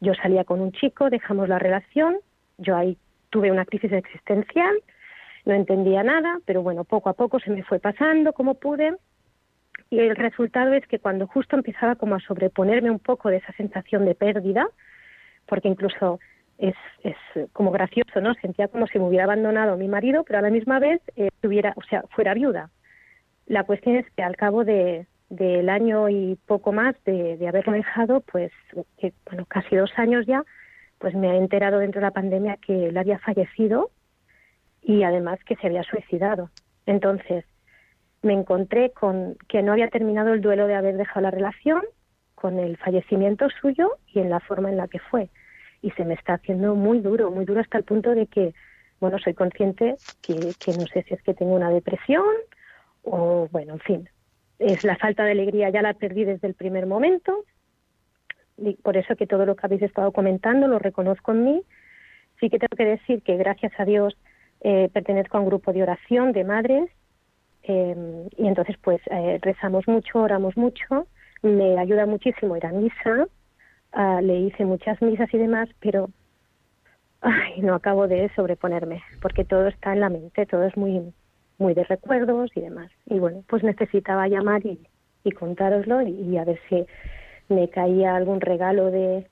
yo 0.00 0.12
salía 0.12 0.44
con 0.44 0.60
un 0.60 0.72
chico, 0.72 1.08
dejamos 1.08 1.48
la 1.48 1.58
relación, 1.58 2.18
yo 2.58 2.76
ahí 2.76 2.98
tuve 3.30 3.50
una 3.50 3.64
crisis 3.64 3.92
existencial, 3.92 4.76
no 5.46 5.54
entendía 5.54 6.02
nada, 6.02 6.38
pero 6.44 6.60
bueno, 6.62 6.84
poco 6.84 7.08
a 7.08 7.14
poco 7.14 7.40
se 7.40 7.50
me 7.50 7.62
fue 7.62 7.78
pasando 7.78 8.34
como 8.34 8.56
pude 8.56 8.94
y 9.88 10.00
el 10.00 10.16
resultado 10.16 10.74
es 10.74 10.86
que 10.86 10.98
cuando 10.98 11.26
justo 11.26 11.56
empezaba 11.56 11.94
como 11.94 12.16
a 12.16 12.20
sobreponerme 12.20 12.90
un 12.90 12.98
poco 12.98 13.30
de 13.30 13.38
esa 13.38 13.54
sensación 13.54 14.04
de 14.04 14.14
pérdida, 14.14 14.68
porque 15.46 15.68
incluso 15.68 16.20
es, 16.60 16.74
es 17.02 17.16
como 17.52 17.70
gracioso, 17.70 18.20
¿no? 18.20 18.34
Sentía 18.34 18.68
como 18.68 18.86
si 18.86 18.98
me 18.98 19.06
hubiera 19.06 19.24
abandonado 19.24 19.76
mi 19.76 19.88
marido, 19.88 20.24
pero 20.24 20.38
a 20.38 20.42
la 20.42 20.50
misma 20.50 20.78
vez 20.78 21.00
eh, 21.16 21.30
tuviera, 21.40 21.72
o 21.76 21.82
sea, 21.82 22.04
fuera 22.10 22.34
viuda. 22.34 22.70
La 23.46 23.64
cuestión 23.64 23.96
es 23.96 24.06
que 24.10 24.22
al 24.22 24.36
cabo 24.36 24.64
de, 24.64 25.06
del 25.30 25.68
año 25.70 26.08
y 26.10 26.38
poco 26.46 26.72
más 26.72 26.94
de, 27.04 27.38
de 27.38 27.48
haberlo 27.48 27.72
dejado, 27.72 28.20
pues, 28.20 28.52
bueno, 29.24 29.46
casi 29.46 29.74
dos 29.74 29.90
años 29.96 30.26
ya, 30.26 30.44
pues 30.98 31.14
me 31.14 31.28
he 31.32 31.36
enterado 31.38 31.78
dentro 31.78 32.00
de 32.00 32.06
la 32.06 32.12
pandemia 32.12 32.58
que 32.58 32.88
él 32.88 32.96
había 32.98 33.18
fallecido 33.18 33.90
y 34.82 35.02
además 35.02 35.42
que 35.44 35.56
se 35.56 35.66
había 35.66 35.82
suicidado. 35.82 36.50
Entonces, 36.84 37.46
me 38.22 38.34
encontré 38.34 38.90
con 38.90 39.36
que 39.48 39.62
no 39.62 39.72
había 39.72 39.88
terminado 39.88 40.34
el 40.34 40.42
duelo 40.42 40.66
de 40.66 40.74
haber 40.74 40.98
dejado 40.98 41.22
la 41.22 41.30
relación, 41.30 41.82
con 42.34 42.58
el 42.58 42.76
fallecimiento 42.76 43.48
suyo 43.48 43.92
y 44.06 44.20
en 44.20 44.30
la 44.30 44.40
forma 44.40 44.68
en 44.70 44.76
la 44.76 44.88
que 44.88 44.98
fue 44.98 45.30
y 45.82 45.90
se 45.92 46.04
me 46.04 46.14
está 46.14 46.34
haciendo 46.34 46.74
muy 46.74 47.00
duro, 47.00 47.30
muy 47.30 47.44
duro 47.44 47.60
hasta 47.60 47.78
el 47.78 47.84
punto 47.84 48.14
de 48.14 48.26
que, 48.26 48.54
bueno, 49.00 49.18
soy 49.18 49.34
consciente 49.34 49.96
que, 50.22 50.54
que 50.58 50.72
no 50.72 50.86
sé 50.86 51.02
si 51.04 51.14
es 51.14 51.22
que 51.22 51.34
tengo 51.34 51.54
una 51.54 51.70
depresión 51.70 52.24
o, 53.02 53.48
bueno, 53.50 53.74
en 53.74 53.80
fin, 53.80 54.08
es 54.58 54.84
la 54.84 54.96
falta 54.96 55.24
de 55.24 55.32
alegría, 55.32 55.70
ya 55.70 55.82
la 55.82 55.94
perdí 55.94 56.24
desde 56.24 56.46
el 56.46 56.54
primer 56.54 56.86
momento, 56.86 57.44
y 58.58 58.74
por 58.74 58.96
eso 58.96 59.16
que 59.16 59.26
todo 59.26 59.46
lo 59.46 59.56
que 59.56 59.66
habéis 59.66 59.82
estado 59.82 60.12
comentando 60.12 60.68
lo 60.68 60.78
reconozco 60.78 61.32
en 61.32 61.44
mí. 61.44 61.62
Sí 62.38 62.50
que 62.50 62.58
tengo 62.58 62.76
que 62.76 62.84
decir 62.84 63.22
que 63.22 63.36
gracias 63.36 63.72
a 63.78 63.84
Dios 63.84 64.16
eh, 64.60 64.90
pertenezco 64.92 65.38
a 65.38 65.40
un 65.40 65.46
grupo 65.46 65.72
de 65.72 65.82
oración 65.82 66.32
de 66.32 66.44
madres 66.44 66.90
eh, 67.62 68.28
y 68.36 68.46
entonces 68.46 68.76
pues 68.82 69.00
eh, 69.10 69.38
rezamos 69.42 69.88
mucho, 69.88 70.20
oramos 70.20 70.56
mucho, 70.56 71.06
me 71.42 71.78
ayuda 71.78 72.06
muchísimo 72.06 72.56
ir 72.56 72.66
a 72.66 72.72
misa, 72.72 73.26
Ah, 73.92 74.20
le 74.22 74.38
hice 74.40 74.64
muchas 74.64 75.00
misas 75.02 75.32
y 75.32 75.38
demás, 75.38 75.68
pero 75.80 76.10
no 77.62 77.74
acabo 77.74 78.08
de 78.08 78.30
sobreponerme, 78.34 79.02
porque 79.20 79.44
todo 79.44 79.66
está 79.66 79.92
en 79.92 80.00
la 80.00 80.08
mente, 80.08 80.46
todo 80.46 80.64
es 80.64 80.76
muy, 80.76 81.12
muy 81.58 81.74
de 81.74 81.84
recuerdos 81.84 82.50
y 82.54 82.60
demás. 82.60 82.90
Y 83.06 83.18
bueno, 83.18 83.44
pues 83.48 83.62
necesitaba 83.62 84.28
llamar 84.28 84.64
y, 84.64 84.78
y 85.24 85.30
contároslo 85.32 86.02
y, 86.02 86.36
a 86.38 86.44
ver 86.44 86.60
si 86.68 86.86
me 87.48 87.68
caía 87.68 88.14
algún 88.14 88.40
regalo 88.40 88.90
de, 88.90 89.26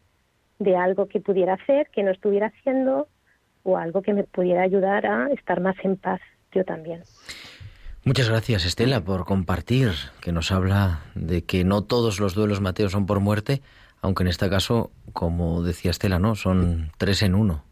de 0.58 0.76
algo 0.76 1.06
que 1.06 1.20
pudiera 1.20 1.54
hacer, 1.54 1.88
que 1.90 2.02
no 2.02 2.10
estuviera 2.10 2.48
haciendo, 2.48 3.08
o 3.62 3.76
algo 3.76 4.02
que 4.02 4.14
me 4.14 4.24
pudiera 4.24 4.62
ayudar 4.62 5.06
a 5.06 5.28
estar 5.28 5.60
más 5.60 5.76
en 5.82 5.96
paz 5.96 6.20
yo 6.52 6.64
también. 6.64 7.02
Muchas 8.04 8.28
gracias, 8.30 8.64
Estela, 8.64 9.04
por 9.04 9.24
compartir, 9.24 9.90
que 10.22 10.32
nos 10.32 10.50
habla 10.50 11.00
de 11.14 11.44
que 11.44 11.64
no 11.64 11.82
todos 11.82 12.20
los 12.20 12.34
duelos 12.34 12.60
Mateo 12.60 12.88
son 12.88 13.06
por 13.06 13.20
muerte, 13.20 13.60
aunque 14.00 14.22
en 14.22 14.28
este 14.28 14.48
caso, 14.48 14.90
como 15.12 15.62
decía 15.62 15.90
Estela, 15.90 16.18
¿no? 16.18 16.34
Son 16.34 16.92
tres 16.98 17.22
en 17.22 17.34
uno. 17.34 17.64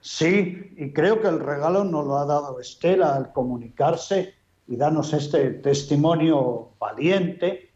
Sí, 0.00 0.72
y 0.76 0.92
creo 0.92 1.20
que 1.20 1.28
el 1.28 1.40
regalo 1.40 1.84
nos 1.84 2.06
lo 2.06 2.16
ha 2.16 2.26
dado 2.26 2.60
Estela 2.60 3.16
al 3.16 3.32
comunicarse 3.32 4.34
y 4.68 4.76
darnos 4.76 5.12
este 5.12 5.50
testimonio 5.50 6.70
valiente. 6.78 7.72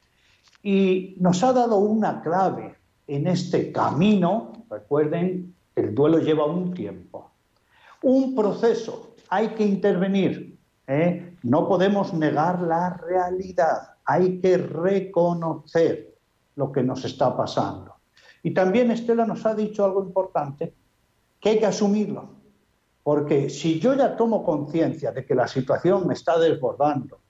Y 0.62 1.16
nos 1.18 1.43
ha 1.43 1.53
dado 1.53 1.78
una 1.78 2.22
clave 2.22 2.76
en 3.07 3.26
este 3.26 3.72
camino. 3.72 4.53
Recuerden, 4.70 5.55
el 5.74 5.95
duelo 5.95 6.18
lleva 6.18 6.47
un 6.47 6.72
tiempo, 6.72 7.30
un 8.03 8.34
proceso. 8.34 9.14
Hay 9.28 9.49
que 9.49 9.64
intervenir. 9.64 10.59
¿eh? 10.86 11.36
No 11.43 11.68
podemos 11.68 12.12
negar 12.14 12.61
la 12.61 12.91
realidad. 12.91 13.95
Hay 14.05 14.41
que 14.41 14.59
reconocer 14.59 16.09
lo 16.57 16.72
que 16.72 16.82
nos 16.82 17.05
está 17.05 17.36
pasando. 17.36 17.94
Y 18.42 18.53
también 18.53 18.90
Estela 18.90 19.26
nos 19.26 19.44
ha 19.46 19.55
dicho 19.55 19.84
algo 19.84 20.03
importante 20.03 20.74
que 21.38 21.51
hay 21.51 21.59
que 21.59 21.66
asumirlo. 21.66 22.40
Porque 23.03 23.48
si 23.48 23.80
yo 23.80 23.94
ya 23.94 24.16
tomo 24.16 24.44
conciencia 24.44 25.11
de 25.12 25.24
que 25.24 25.34
la 25.34 25.48
situación 25.48 26.07
me 26.07 26.14
está 26.14 26.38
desbordando, 26.38 27.20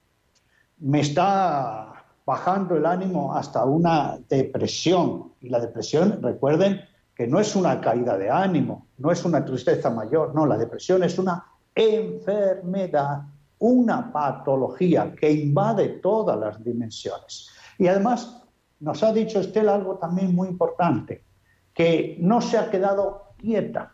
me 0.78 1.00
está 1.00 2.04
bajando 2.26 2.76
el 2.76 2.86
ánimo 2.86 3.34
hasta 3.34 3.64
una 3.64 4.18
depresión, 4.28 5.32
y 5.40 5.48
la 5.48 5.60
depresión, 5.60 6.20
recuerden 6.22 6.80
que 7.14 7.26
no 7.26 7.38
es 7.38 7.54
una 7.54 7.80
caída 7.80 8.16
de 8.16 8.30
ánimo, 8.30 8.88
no 8.98 9.10
es 9.10 9.24
una 9.24 9.44
tristeza 9.44 9.90
mayor, 9.90 10.34
no, 10.34 10.46
la 10.46 10.56
depresión 10.56 11.02
es 11.02 11.18
una 11.18 11.44
enfermedad, 11.74 13.22
una 13.58 14.12
patología 14.12 15.14
que 15.14 15.30
invade 15.30 16.00
todas 16.00 16.38
las 16.38 16.62
dimensiones. 16.64 17.48
Y 17.78 17.86
además 17.88 18.39
nos 18.80 19.02
ha 19.02 19.12
dicho 19.12 19.40
Estela 19.40 19.74
algo 19.74 19.96
también 19.96 20.34
muy 20.34 20.48
importante, 20.48 21.24
que 21.72 22.16
no 22.20 22.40
se 22.40 22.58
ha 22.58 22.70
quedado 22.70 23.34
quieta, 23.36 23.92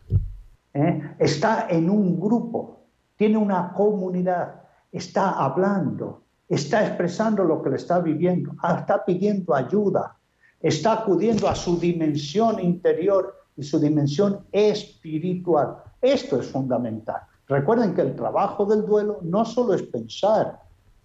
¿eh? 0.73 1.15
está 1.19 1.67
en 1.69 1.91
un 1.91 2.19
grupo, 2.19 2.87
tiene 3.17 3.37
una 3.37 3.73
comunidad, 3.73 4.63
está 4.91 5.33
hablando, 5.33 6.23
está 6.49 6.87
expresando 6.87 7.45
lo 7.45 7.63
que 7.63 7.71
le 7.71 7.77
está 7.77 7.99
viviendo, 7.99 8.53
ah, 8.63 8.79
está 8.81 9.05
pidiendo 9.05 9.55
ayuda, 9.55 10.17
está 10.61 10.93
acudiendo 10.95 11.49
a 11.49 11.55
su 11.55 11.79
dimensión 11.79 12.61
interior 12.61 13.35
y 13.57 13.63
su 13.63 13.79
dimensión 13.79 14.47
espiritual. 14.53 15.79
Esto 16.01 16.41
es 16.41 16.47
fundamental. 16.47 17.23
Recuerden 17.49 17.95
que 17.95 18.03
el 18.03 18.17
trabajo 18.17 18.67
del 18.67 18.85
duelo 18.85 19.19
no 19.23 19.45
solo 19.45 19.75
es 19.75 19.83
pensar, 19.83 20.61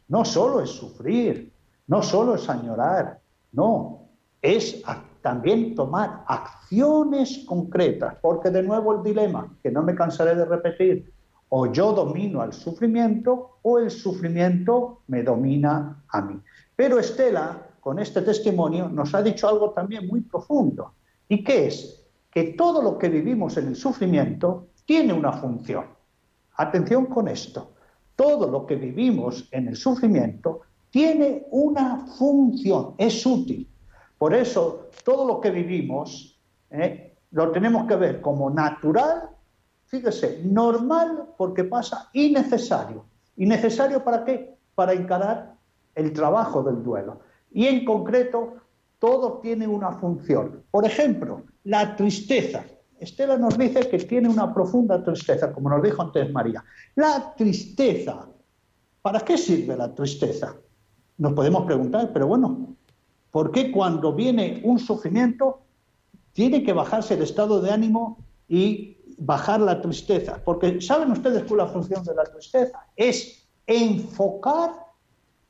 no 0.08 0.26
solo 0.26 0.62
es 0.62 0.70
sufrir, 0.70 1.54
no 1.88 2.02
solo 2.02 2.36
es 2.36 2.50
añorar, 2.50 3.21
no, 3.52 4.10
es 4.42 4.82
también 5.22 5.76
tomar 5.76 6.24
acciones 6.28 7.44
concretas, 7.46 8.16
porque 8.22 8.50
de 8.50 8.64
nuevo 8.64 8.96
el 8.96 9.04
dilema, 9.04 9.56
que 9.62 9.72
no 9.72 9.84
me 9.84 9.96
cansaré 9.96 10.36
de 10.36 10.46
repetir, 10.46 11.14
o 11.50 11.72
yo 11.72 11.94
domino 11.94 12.42
al 12.42 12.54
sufrimiento 12.54 13.60
o 13.62 13.78
el 13.78 13.92
sufrimiento 13.92 15.02
me 15.08 15.22
domina 15.22 16.04
a 16.08 16.22
mí. 16.22 16.40
Pero 16.76 16.98
Estela, 16.98 17.68
con 17.80 18.00
este 18.00 18.22
testimonio, 18.22 18.88
nos 18.88 19.14
ha 19.14 19.22
dicho 19.22 19.48
algo 19.48 19.72
también 19.72 20.08
muy 20.08 20.22
profundo, 20.22 20.94
y 21.28 21.44
que 21.44 21.68
es 21.68 22.08
que 22.32 22.54
todo 22.54 22.82
lo 22.82 22.98
que 22.98 23.10
vivimos 23.10 23.58
en 23.58 23.68
el 23.68 23.76
sufrimiento 23.76 24.68
tiene 24.86 25.14
una 25.14 25.34
función. 25.34 25.86
Atención 26.56 27.06
con 27.06 27.28
esto, 27.28 27.72
todo 28.16 28.50
lo 28.50 28.66
que 28.66 28.76
vivimos 28.76 29.48
en 29.52 29.68
el 29.68 29.76
sufrimiento 29.76 30.62
tiene 30.92 31.48
una 31.50 32.06
función, 32.18 32.94
es 32.98 33.26
útil. 33.26 33.68
Por 34.18 34.36
eso, 34.36 34.90
todo 35.04 35.26
lo 35.26 35.42
que 35.42 35.50
vivimos 35.50 36.40
eh, 36.70 37.18
lo 37.32 37.52
tenemos 37.52 37.88
que 37.88 37.96
ver 37.96 38.22
como 38.22 38.50
natural, 38.50 39.30
fíjese, 39.86 40.42
normal 40.44 41.30
porque 41.38 41.64
pasa 41.64 42.10
y 42.14 42.32
necesario. 42.32 43.06
¿Y 43.38 43.46
necesario 43.46 44.04
para 44.04 44.24
qué? 44.26 44.58
Para 44.76 44.94
encarar 44.94 45.56
el 45.96 46.14
trabajo 46.14 46.62
del 46.62 46.84
duelo. 46.84 47.22
Y 47.52 47.66
en 47.66 47.86
concreto, 47.86 48.58
todo 49.00 49.40
tiene 49.40 49.68
una 49.68 49.94
función. 49.94 50.64
Por 50.70 50.86
ejemplo, 50.86 51.44
la 51.64 51.96
tristeza. 51.96 52.64
Estela 53.00 53.38
nos 53.38 53.58
dice 53.58 53.90
que 53.90 53.98
tiene 53.98 54.30
una 54.30 54.54
profunda 54.54 55.04
tristeza, 55.04 55.52
como 55.52 55.70
nos 55.70 55.82
dijo 55.82 56.02
antes 56.02 56.32
María. 56.32 56.64
La 56.96 57.34
tristeza. 57.36 58.28
¿Para 59.02 59.22
qué 59.22 59.38
sirve 59.38 59.76
la 59.76 59.94
tristeza? 59.96 60.56
Nos 61.18 61.34
podemos 61.34 61.66
preguntar, 61.66 62.12
pero 62.14 62.28
bueno, 62.28 62.76
¿por 63.32 63.52
qué 63.52 63.72
cuando 63.72 64.14
viene 64.14 64.62
un 64.64 64.80
sufrimiento 64.80 65.62
tiene 66.34 66.64
que 66.64 66.74
bajarse 66.74 67.14
el 67.14 67.22
estado 67.22 67.62
de 67.62 67.72
ánimo 67.72 68.18
y 68.48 68.98
bajar 69.18 69.62
la 69.62 69.82
tristeza? 69.82 70.42
Porque 70.44 70.82
¿saben 70.82 71.12
ustedes 71.12 71.44
cuál 71.44 71.62
es 71.62 71.66
la 71.68 71.74
función 71.74 72.04
de 72.04 72.16
la 72.16 72.24
tristeza? 72.24 72.88
Es 72.96 73.48
enfocar 73.68 74.72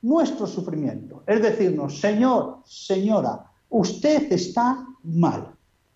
nuestro 0.02 0.46
sufrimiento. 0.46 1.22
Es 1.26 1.40
decirnos, 1.40 1.98
Señor, 1.98 2.58
señora, 2.64 3.50
usted 3.70 4.30
está 4.32 4.86
mal. 5.04 5.54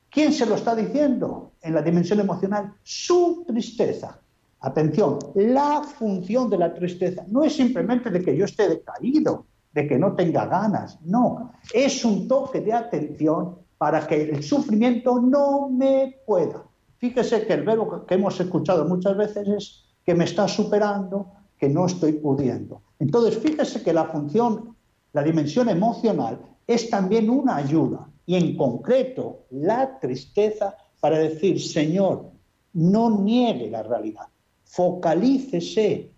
¿Quién 0.09 0.33
se 0.33 0.47
lo 0.47 0.55
está 0.55 0.75
diciendo 0.75 1.53
en 1.61 1.75
la 1.75 1.83
dimensión 1.83 2.21
emocional? 2.21 2.75
Su 2.83 3.45
tristeza. 3.47 4.19
Atención, 4.61 5.19
la 5.35 5.83
función 5.83 6.49
de 6.49 6.59
la 6.59 6.73
tristeza 6.73 7.25
no 7.29 7.45
es 7.45 7.55
simplemente 7.55 8.11
de 8.11 8.23
que 8.23 8.35
yo 8.35 8.47
esté 8.47 8.69
decaído, 8.69 9.45
de 9.77 9.87
que 9.87 9.99
no 9.99 10.15
tenga 10.15 10.47
ganas. 10.47 10.99
No, 11.03 11.53
es 11.75 12.03
un 12.03 12.27
toque 12.27 12.63
de 12.63 12.73
atención 12.73 13.57
para 13.77 14.07
que 14.07 14.23
el 14.23 14.43
sufrimiento 14.43 15.21
no 15.21 15.69
me 15.69 16.17
pueda. 16.27 16.65
Fíjese 16.97 17.47
que 17.47 17.53
el 17.53 17.63
verbo 17.63 18.07
que 18.07 18.15
hemos 18.15 18.41
escuchado 18.41 18.87
muchas 18.89 19.15
veces 19.19 19.47
es 19.47 19.85
que 20.03 20.15
me 20.15 20.25
está 20.25 20.49
superando, 20.49 21.27
que 21.59 21.69
no 21.69 21.85
estoy 21.85 22.13
pudiendo. 22.13 22.81
Entonces, 22.99 23.39
fíjese 23.39 23.83
que 23.83 23.93
la 23.93 24.07
función, 24.07 24.75
la 25.13 25.23
dimensión 25.23 25.69
emocional, 25.69 26.41
es 26.67 26.89
también 26.89 27.29
una 27.29 27.57
ayuda. 27.57 28.09
Y 28.25 28.37
en 28.37 28.57
concreto, 28.57 29.45
la 29.51 30.01
tristeza 30.01 30.75
para 31.01 31.19
decir, 31.19 31.61
Señor, 31.61 32.31
no 32.73 33.21
niegue 33.21 33.71
la 33.71 33.83
realidad, 33.83 34.29
focalícese 34.65 36.13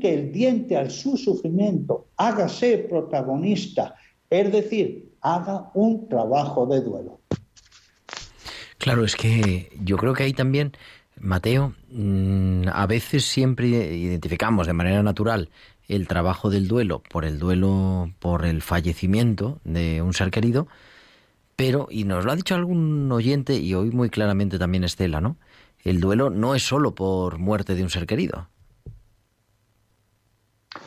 que 0.00 0.14
el 0.14 0.32
diente 0.32 0.76
al 0.76 0.90
su 0.90 1.16
sufrimiento, 1.16 2.08
hágase 2.16 2.78
protagonista, 2.78 3.94
es 4.28 4.50
decir, 4.50 5.12
haga 5.20 5.70
un 5.74 6.08
trabajo 6.08 6.66
de 6.66 6.80
duelo. 6.80 7.20
Claro, 8.78 9.04
es 9.04 9.14
que 9.14 9.70
yo 9.84 9.96
creo 9.96 10.14
que 10.14 10.24
ahí 10.24 10.32
también, 10.32 10.72
Mateo, 11.18 11.74
mm, 11.90 12.68
a 12.72 12.86
veces 12.86 13.24
siempre 13.24 13.68
identificamos 13.68 14.66
de 14.66 14.72
manera 14.72 15.02
natural 15.02 15.50
el 15.86 16.08
trabajo 16.08 16.50
del 16.50 16.66
duelo 16.66 17.02
por 17.08 17.24
el 17.24 17.38
duelo 17.38 18.10
por 18.18 18.46
el 18.46 18.62
fallecimiento 18.62 19.60
de 19.64 20.02
un 20.02 20.14
ser 20.14 20.30
querido, 20.30 20.66
pero, 21.56 21.88
y 21.90 22.04
nos 22.04 22.24
lo 22.24 22.32
ha 22.32 22.36
dicho 22.36 22.54
algún 22.54 23.10
oyente, 23.12 23.56
y 23.56 23.74
hoy 23.74 23.90
muy 23.90 24.08
claramente 24.08 24.58
también 24.58 24.84
Estela, 24.84 25.20
¿no? 25.20 25.36
El 25.84 26.00
duelo 26.00 26.30
no 26.30 26.54
es 26.54 26.62
solo 26.62 26.94
por 26.94 27.38
muerte 27.38 27.74
de 27.74 27.82
un 27.82 27.90
ser 27.90 28.06
querido. 28.06 28.48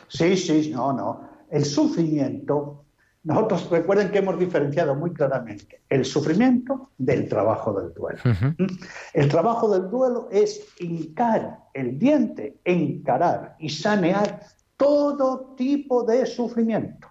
Sí, 0.08 0.36
sí, 0.36 0.70
no, 0.72 0.92
no. 0.92 1.28
El 1.50 1.64
sufrimiento, 1.64 2.84
nosotros 3.22 3.70
recuerden 3.70 4.10
que 4.10 4.18
hemos 4.18 4.38
diferenciado 4.38 4.94
muy 4.94 5.12
claramente 5.12 5.82
el 5.88 6.04
sufrimiento 6.04 6.90
del 6.98 7.28
trabajo 7.28 7.72
del 7.72 7.94
duelo. 7.94 8.20
¿Mm? 8.24 8.66
El 9.14 9.28
trabajo 9.28 9.72
del 9.72 9.90
duelo 9.90 10.28
es 10.30 10.66
hincar 10.80 11.58
el 11.72 11.98
diente, 11.98 12.58
encarar 12.64 13.56
y 13.58 13.68
sanear 13.68 14.40
todo 14.76 15.54
tipo 15.56 16.02
de 16.02 16.26
sufrimiento. 16.26 17.08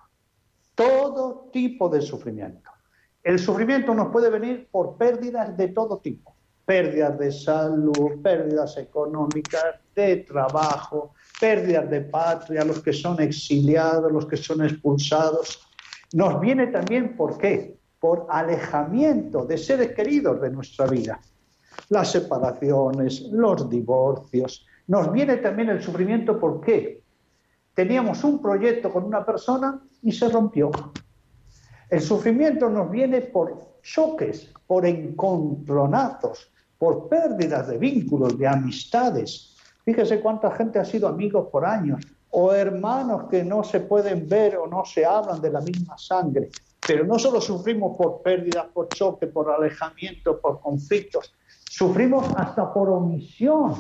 Todo 0.76 1.50
tipo 1.52 1.88
de 1.88 2.02
sufrimiento. 2.02 2.70
El 3.24 3.40
sufrimiento 3.40 3.94
nos 3.94 4.12
puede 4.12 4.30
venir 4.30 4.68
por 4.70 4.98
pérdidas 4.98 5.56
de 5.56 5.70
todo 5.70 6.00
tipo. 6.00 6.36
Pérdidas 6.66 7.18
de 7.18 7.32
salud, 7.32 8.22
pérdidas 8.22 8.78
económicas, 8.78 9.76
de 9.96 10.18
trabajo, 10.18 11.14
pérdidas 11.44 11.90
de 11.90 12.00
patria, 12.00 12.64
los 12.64 12.82
que 12.82 12.94
son 12.94 13.20
exiliados, 13.22 14.10
los 14.10 14.26
que 14.26 14.38
son 14.38 14.64
expulsados. 14.64 15.60
Nos 16.14 16.40
viene 16.40 16.68
también, 16.68 17.18
¿por 17.18 17.38
qué? 17.38 17.76
Por 18.00 18.28
alejamiento 18.30 19.46
de 19.46 19.58
seres 19.58 19.92
queridos 19.92 20.40
de 20.40 20.50
nuestra 20.50 20.88
vida. 20.88 21.20
Las 21.90 22.12
separaciones, 22.14 23.24
los 23.30 23.70
divorcios. 23.70 24.66
Nos 24.88 25.12
viene 25.12 25.36
también 25.36 25.68
el 25.68 25.84
sufrimiento, 25.84 26.40
¿por 26.40 26.62
qué? 26.62 27.04
Teníamos 27.74 28.24
un 28.24 28.42
proyecto 28.42 28.90
con 28.90 29.04
una 29.04 29.26
persona 29.26 29.82
y 30.02 30.14
se 30.14 30.30
rompió. 30.30 30.72
El 31.90 32.00
sufrimiento 32.00 32.70
nos 32.70 32.90
viene 32.90 33.20
por 33.20 33.82
choques, 33.82 34.50
por 34.66 34.86
encontronazos, 34.86 36.54
por 36.78 37.10
pérdidas 37.10 37.68
de 37.68 37.78
vínculos, 37.78 38.38
de 38.38 38.48
amistades, 38.48 39.53
Fíjese 39.86 40.22
cuánta 40.22 40.52
gente 40.52 40.80
ha 40.80 40.86
sido 40.86 41.08
amigos 41.08 41.50
por 41.52 41.66
años, 41.66 42.06
o 42.32 42.54
hermanos 42.54 43.30
que 43.30 43.44
no 43.44 43.64
se 43.64 43.82
pueden 43.82 44.28
ver 44.28 44.58
o 44.58 44.68
no 44.68 44.86
se 44.86 45.06
hablan 45.06 45.42
de 45.42 45.52
la 45.52 45.62
misma 45.62 45.98
sangre. 45.98 46.50
Pero 46.86 47.06
no 47.06 47.20
solo 47.20 47.40
sufrimos 47.40 47.96
por 47.98 48.22
pérdidas, 48.22 48.68
por 48.74 48.90
choque, 48.90 49.28
por 49.28 49.50
alejamiento, 49.50 50.40
por 50.40 50.60
conflictos, 50.60 51.34
Sufrimos 51.74 52.32
hasta 52.38 52.72
por 52.72 52.88
omisión, 52.88 53.74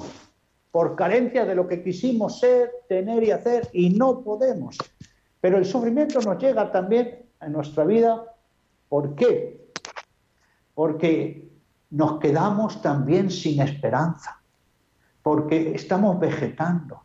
por 0.71 0.95
carencia 0.95 1.45
de 1.45 1.53
lo 1.53 1.67
que 1.67 1.83
quisimos 1.83 2.39
ser, 2.39 2.71
tener 2.89 3.23
y 3.23 3.29
hacer 3.29 3.69
y 3.71 3.91
no 3.91 4.23
podemos. 4.23 4.79
Pero 5.39 5.59
el 5.59 5.65
sufrimiento 5.65 6.19
nos 6.21 6.41
llega 6.41 6.71
también 6.71 7.27
en 7.39 7.51
nuestra 7.51 7.83
vida. 7.83 8.33
¿Por 8.89 9.13
qué? 9.13 9.69
Porque 10.73 11.47
nos 11.91 12.19
quedamos 12.19 12.81
también 12.81 13.29
sin 13.29 13.61
esperanza, 13.61 14.41
porque 15.23 15.73
estamos 15.73 16.19
vegetando. 16.19 17.01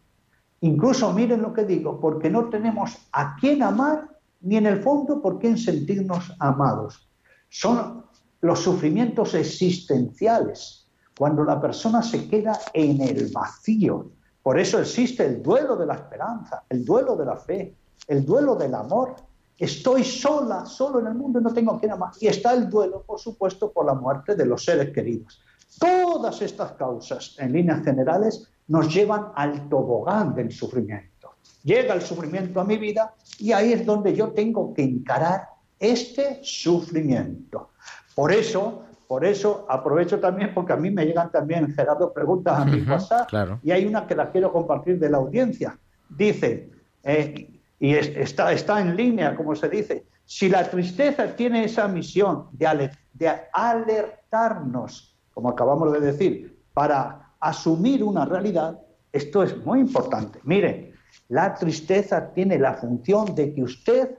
Incluso 0.61 1.13
miren 1.13 1.41
lo 1.41 1.55
que 1.55 1.65
digo, 1.65 2.01
porque 2.01 2.29
no 2.29 2.51
tenemos 2.51 2.99
a 3.13 3.37
quién 3.37 3.63
amar 3.63 4.09
ni 4.41 4.57
en 4.57 4.67
el 4.67 4.83
fondo 4.83 5.23
por 5.23 5.39
quién 5.39 5.57
sentirnos 5.57 6.33
amados. 6.41 7.09
Son 7.49 8.05
los 8.41 8.61
sufrimientos 8.61 9.35
existenciales, 9.35 10.89
cuando 11.17 11.45
la 11.45 11.61
persona 11.61 12.03
se 12.03 12.29
queda 12.29 12.59
en 12.73 13.01
el 13.01 13.31
vacío. 13.33 14.11
Por 14.43 14.59
eso 14.59 14.79
existe 14.79 15.25
el 15.27 15.43
duelo 15.43 15.77
de 15.77 15.87
la 15.87 15.95
esperanza, 15.95 16.65
el 16.69 16.85
duelo 16.85 17.17
de 17.17 17.25
la 17.25 17.37
fe, 17.37 17.77
el 18.07 18.25
duelo 18.25 18.55
del 18.55 18.75
amor. 18.75 19.17
Estoy 19.57 20.05
sola, 20.05 20.65
solo 20.65 21.01
en 21.01 21.09
el 21.09 21.15
mundo 21.15 21.41
y 21.41 21.43
no 21.43 21.53
tengo 21.53 21.73
a 21.73 21.81
quien 21.81 21.93
amar. 21.93 22.13
Y 22.21 22.29
está 22.29 22.53
el 22.55 22.71
duelo, 22.71 23.03
por 23.03 23.19
supuesto, 23.19 23.73
por 23.73 23.87
la 23.87 23.95
muerte 23.95 24.37
de 24.37 24.47
los 24.47 24.65
seres 24.65 24.93
queridos. 24.93 25.41
Todas 25.79 26.43
estas 26.43 26.73
causas, 26.73 27.37
en 27.39 27.53
líneas 27.53 27.85
generales, 27.85 28.49
nos 28.69 28.93
llevan 28.93 29.29
al 29.35 29.69
tobogán 29.69 30.35
del 30.35 30.53
sufrimiento. 30.53 31.35
Llega 31.65 31.95
el 31.95 32.03
sufrimiento 32.03 32.61
a 32.61 32.65
mi 32.65 32.79
vida 32.79 33.15
y 33.39 33.53
ahí 33.53 33.73
es 33.73 33.85
donde 33.85 34.15
yo 34.15 34.29
tengo 34.31 34.73
que 34.75 34.83
encarar 34.83 35.49
este 35.79 36.41
sufrimiento. 36.43 37.71
Por 38.15 38.33
eso, 38.33 38.85
por 39.07 39.25
eso 39.25 39.67
aprovecho 39.69 40.19
también, 40.19 40.53
porque 40.55 40.73
a 40.73 40.77
mí 40.77 40.91
me 40.91 41.07
llegan 41.07 41.31
también, 41.31 41.73
Gerardo, 41.75 42.13
preguntas 42.13 42.59
a 42.59 42.65
mi 42.65 42.83
WhatsApp, 42.83 43.31
y 43.63 43.71
hay 43.71 43.87
una 43.87 44.07
que 44.07 44.15
la 44.15 44.31
quiero 44.31 44.53
compartir 44.53 44.99
de 44.99 45.11
la 45.11 45.19
audiencia. 45.19 45.79
Dice, 46.09 46.71
eh, 47.05 47.61
y 47.79 47.95
está, 47.95 48.53
está 48.53 48.81
en 48.81 48.97
línea, 48.97 49.37
como 49.37 49.55
se 49.55 49.69
dice, 49.69 50.07
si 50.25 50.49
la 50.49 50.69
tristeza 50.69 51.27
tiene 51.35 51.65
esa 51.65 51.87
misión 51.89 52.49
de, 52.53 52.91
de 53.15 53.33
alertarnos, 53.53 55.08
como 55.39 55.51
acabamos 55.51 55.93
de 55.93 56.01
decir, 56.01 56.59
para 56.75 57.33
asumir 57.39 58.03
una 58.03 58.25
realidad, 58.25 58.77
esto 59.13 59.45
es 59.45 59.57
muy 59.65 59.79
importante. 59.79 60.41
Mire, 60.43 60.95
la 61.29 61.55
tristeza 61.55 62.33
tiene 62.35 62.59
la 62.59 62.75
función 62.75 63.37
de 63.37 63.55
que 63.55 63.63
usted 63.63 64.19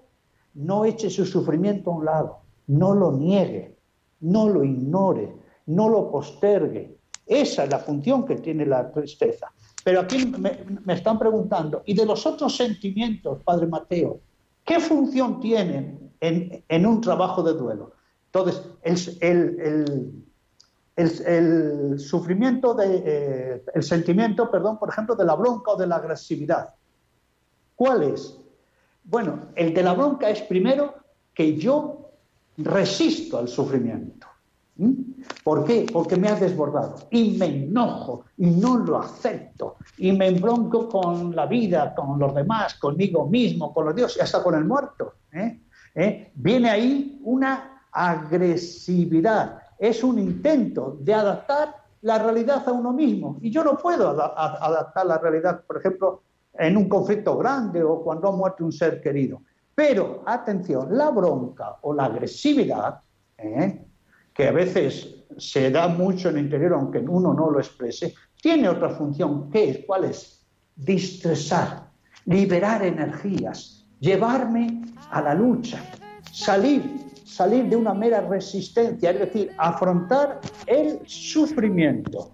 no 0.54 0.86
eche 0.86 1.10
su 1.10 1.26
sufrimiento 1.26 1.92
a 1.92 1.96
un 1.96 2.06
lado, 2.06 2.40
no 2.68 2.96
lo 2.96 3.12
niegue, 3.12 3.76
no 4.22 4.48
lo 4.48 4.64
ignore, 4.64 5.36
no 5.66 5.90
lo 5.90 6.10
postergue. 6.10 6.98
Esa 7.26 7.66
es 7.66 7.70
la 7.70 7.80
función 7.80 8.26
que 8.26 8.38
tiene 8.38 8.66
la 8.66 8.90
tristeza. 8.90 9.52
Pero 9.84 10.00
aquí 10.00 10.26
me, 10.26 10.94
están 10.94 11.20
preguntando, 11.20 11.84
¿y 11.86 11.96
de 11.96 12.06
los 12.06 12.26
otros 12.26 12.56
sentimientos, 12.56 13.44
Padre 13.44 13.68
Mateo? 13.68 14.22
¿Qué 14.64 14.80
función 14.80 15.42
tienen 15.42 16.14
en, 16.22 16.86
un 16.86 17.02
trabajo 17.02 17.44
de 17.44 17.56
duelo? 17.56 17.92
Entonces, 18.28 19.18
el, 19.20 19.60
el, 19.60 20.29
sufrimiento, 22.00 22.74
de, 22.74 23.04
eh, 23.06 23.64
el 23.74 23.84
sentimiento, 23.84 24.50
perdón, 24.52 24.78
por 24.78 24.90
ejemplo, 24.90 25.16
de 25.16 25.26
la 25.26 25.36
bronca 25.36 25.72
o 25.72 25.78
de 25.78 25.88
la 25.88 25.98
agresividad. 25.98 26.74
¿Cuál 27.76 28.04
es? 28.04 28.38
Bueno, 29.04 29.50
el 29.56 29.74
de 29.74 29.84
la 29.84 29.94
bronca 29.94 30.30
es 30.30 30.42
primero 30.42 30.96
que 31.34 31.56
yo 31.56 32.12
resisto 32.58 33.38
al 33.38 33.48
sufrimiento. 33.48 34.28
¿Mm? 34.76 34.94
¿Por 35.44 35.66
qué? 35.66 35.86
Porque 35.92 36.16
me 36.16 36.30
ha 36.30 36.36
desbordado 36.36 36.96
y 37.12 37.32
me 37.38 37.46
enojo 37.46 38.26
y 38.38 38.48
no 38.48 38.78
lo 38.78 39.00
acepto 39.00 39.76
y 39.98 40.12
me 40.14 40.28
embronco 40.28 40.88
con 40.88 41.36
la 41.36 41.46
vida, 41.46 41.94
con 41.94 42.18
los 42.18 42.34
demás, 42.34 42.76
conmigo 42.76 43.28
mismo, 43.28 43.74
con 43.74 43.86
los 43.86 43.96
dioses 43.96 44.18
y 44.18 44.22
hasta 44.22 44.42
con 44.42 44.56
el 44.56 44.64
muerto. 44.64 45.16
¿eh? 45.34 45.60
¿Eh? 45.96 46.32
Viene 46.36 46.70
ahí 46.70 47.20
una 47.24 47.84
agresividad, 47.92 49.60
es 49.80 50.04
un 50.04 50.20
intento 50.20 50.98
de 51.00 51.14
adaptar 51.14 51.76
la 52.02 52.20
realidad 52.20 52.68
a 52.68 52.72
uno 52.72 52.94
mismo 52.94 53.38
y 53.42 53.50
yo 53.50 53.64
no 53.64 53.78
puedo 53.78 54.10
adaptar 54.10 55.06
la 55.06 55.18
realidad, 55.18 55.64
por 55.66 55.78
ejemplo, 55.78 56.24
en 56.54 56.76
un 56.78 56.90
conflicto 56.90 57.38
grande 57.38 57.82
o 57.84 58.04
cuando 58.04 58.28
ha 58.28 58.32
muerto 58.32 58.66
un 58.66 58.72
ser 58.72 59.02
querido. 59.02 59.42
Pero, 59.74 60.24
atención, 60.26 60.90
la 60.98 61.10
bronca 61.10 61.78
o 61.82 61.94
la 61.94 62.06
agresividad, 62.06 63.00
¿eh? 63.38 63.86
que 64.34 64.48
a 64.48 64.52
veces 64.52 65.24
se 65.38 65.72
da 65.72 65.88
mucho 65.88 66.30
en 66.30 66.38
el 66.38 66.44
interior, 66.46 66.74
aunque 66.74 67.00
uno 67.00 67.34
no 67.34 67.50
lo 67.50 67.60
exprese, 67.60 68.14
tiene 68.42 68.68
otra 68.68 68.90
función. 68.90 69.50
¿Qué 69.50 69.70
es? 69.70 69.86
¿Cuál 69.86 70.06
es? 70.06 70.46
Distresar, 70.76 71.90
liberar 72.26 72.84
energías, 72.84 73.86
llevarme 74.00 74.82
a 75.12 75.22
la 75.22 75.34
lucha, 75.34 75.80
salir, 76.32 77.09
salir 77.30 77.66
de 77.70 77.76
una 77.76 77.94
mera 77.94 78.22
resistencia, 78.22 79.12
es 79.12 79.20
decir, 79.20 79.52
afrontar 79.58 80.40
el 80.66 81.00
sufrimiento. 81.06 82.32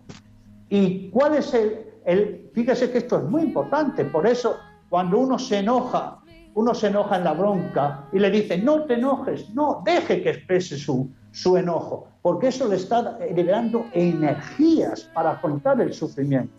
¿Y 0.70 1.10
cuál 1.10 1.36
es 1.36 1.54
el, 1.54 1.86
el, 2.06 2.50
fíjese 2.54 2.92
que 2.92 3.00
esto 3.00 3.18
es 3.18 3.24
muy 3.26 3.44
importante, 3.44 4.06
por 4.06 4.26
eso 4.26 4.58
cuando 4.90 5.20
uno 5.20 5.38
se 5.38 5.60
enoja, 5.60 6.20
uno 6.54 6.74
se 6.74 6.88
enoja 6.88 7.18
en 7.18 7.26
la 7.26 7.34
bronca 7.34 8.08
y 8.14 8.20
le 8.20 8.32
dice, 8.32 8.58
no 8.58 8.86
te 8.86 8.94
enojes, 8.94 9.50
no, 9.54 9.82
deje 9.84 10.24
que 10.24 10.30
exprese 10.30 10.78
su, 10.78 11.12
su 11.32 11.58
enojo, 11.58 12.08
porque 12.22 12.48
eso 12.48 12.68
le 12.68 12.78
está 12.78 13.20
liberando 13.36 13.86
energías 13.92 15.02
para 15.14 15.32
afrontar 15.32 15.82
el 15.82 15.94
sufrimiento. 15.94 16.54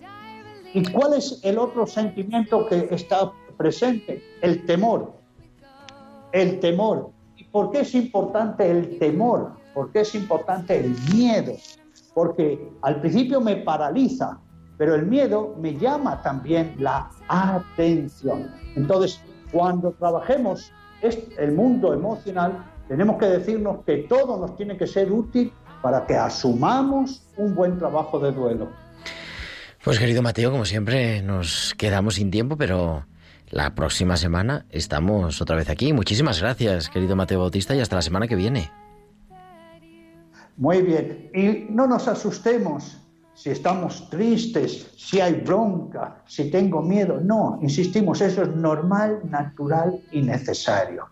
¿Y 0.74 0.84
cuál 0.92 1.14
es 1.14 1.40
el 1.42 1.56
otro 1.56 1.86
sentimiento 1.86 2.66
que 2.68 2.88
está 2.90 3.32
presente? 3.56 4.22
El 4.42 4.66
temor. 4.66 5.14
El 6.32 6.60
temor. 6.60 7.15
¿Y 7.56 7.58
por 7.58 7.72
qué 7.72 7.80
es 7.80 7.94
importante 7.94 8.70
el 8.70 8.98
temor? 8.98 9.52
¿Por 9.72 9.90
qué 9.90 10.00
es 10.00 10.14
importante 10.14 10.78
el 10.78 10.94
miedo? 11.14 11.54
Porque 12.14 12.70
al 12.82 13.00
principio 13.00 13.40
me 13.40 13.56
paraliza, 13.56 14.38
pero 14.76 14.94
el 14.94 15.06
miedo 15.06 15.56
me 15.58 15.74
llama 15.74 16.20
también 16.22 16.74
la 16.78 17.10
atención. 17.28 18.50
Entonces, 18.74 19.22
cuando 19.52 19.92
trabajemos 19.92 20.70
el 21.00 21.52
mundo 21.52 21.94
emocional, 21.94 22.62
tenemos 22.88 23.16
que 23.16 23.24
decirnos 23.24 23.78
que 23.86 23.98
todo 24.06 24.38
nos 24.38 24.54
tiene 24.56 24.76
que 24.76 24.86
ser 24.86 25.10
útil 25.10 25.50
para 25.80 26.04
que 26.04 26.14
asumamos 26.14 27.26
un 27.38 27.54
buen 27.54 27.78
trabajo 27.78 28.18
de 28.18 28.32
duelo. 28.32 28.68
Pues 29.82 29.98
querido 29.98 30.20
Mateo, 30.20 30.50
como 30.50 30.66
siempre 30.66 31.22
nos 31.22 31.74
quedamos 31.78 32.16
sin 32.16 32.30
tiempo, 32.30 32.58
pero 32.58 33.06
la 33.50 33.74
próxima 33.74 34.16
semana 34.16 34.66
estamos 34.70 35.40
otra 35.40 35.56
vez 35.56 35.70
aquí. 35.70 35.92
Muchísimas 35.92 36.40
gracias, 36.40 36.88
querido 36.88 37.16
Mateo 37.16 37.40
Bautista, 37.40 37.74
y 37.74 37.80
hasta 37.80 37.96
la 37.96 38.02
semana 38.02 38.26
que 38.26 38.36
viene. 38.36 38.70
Muy 40.56 40.82
bien, 40.82 41.30
y 41.34 41.66
no 41.72 41.86
nos 41.86 42.08
asustemos 42.08 42.98
si 43.34 43.50
estamos 43.50 44.08
tristes, 44.08 44.90
si 44.96 45.20
hay 45.20 45.34
bronca, 45.34 46.22
si 46.26 46.50
tengo 46.50 46.80
miedo. 46.80 47.20
No, 47.20 47.58
insistimos, 47.60 48.22
eso 48.22 48.42
es 48.42 48.48
normal, 48.48 49.20
natural 49.28 50.00
y 50.10 50.22
necesario. 50.22 51.06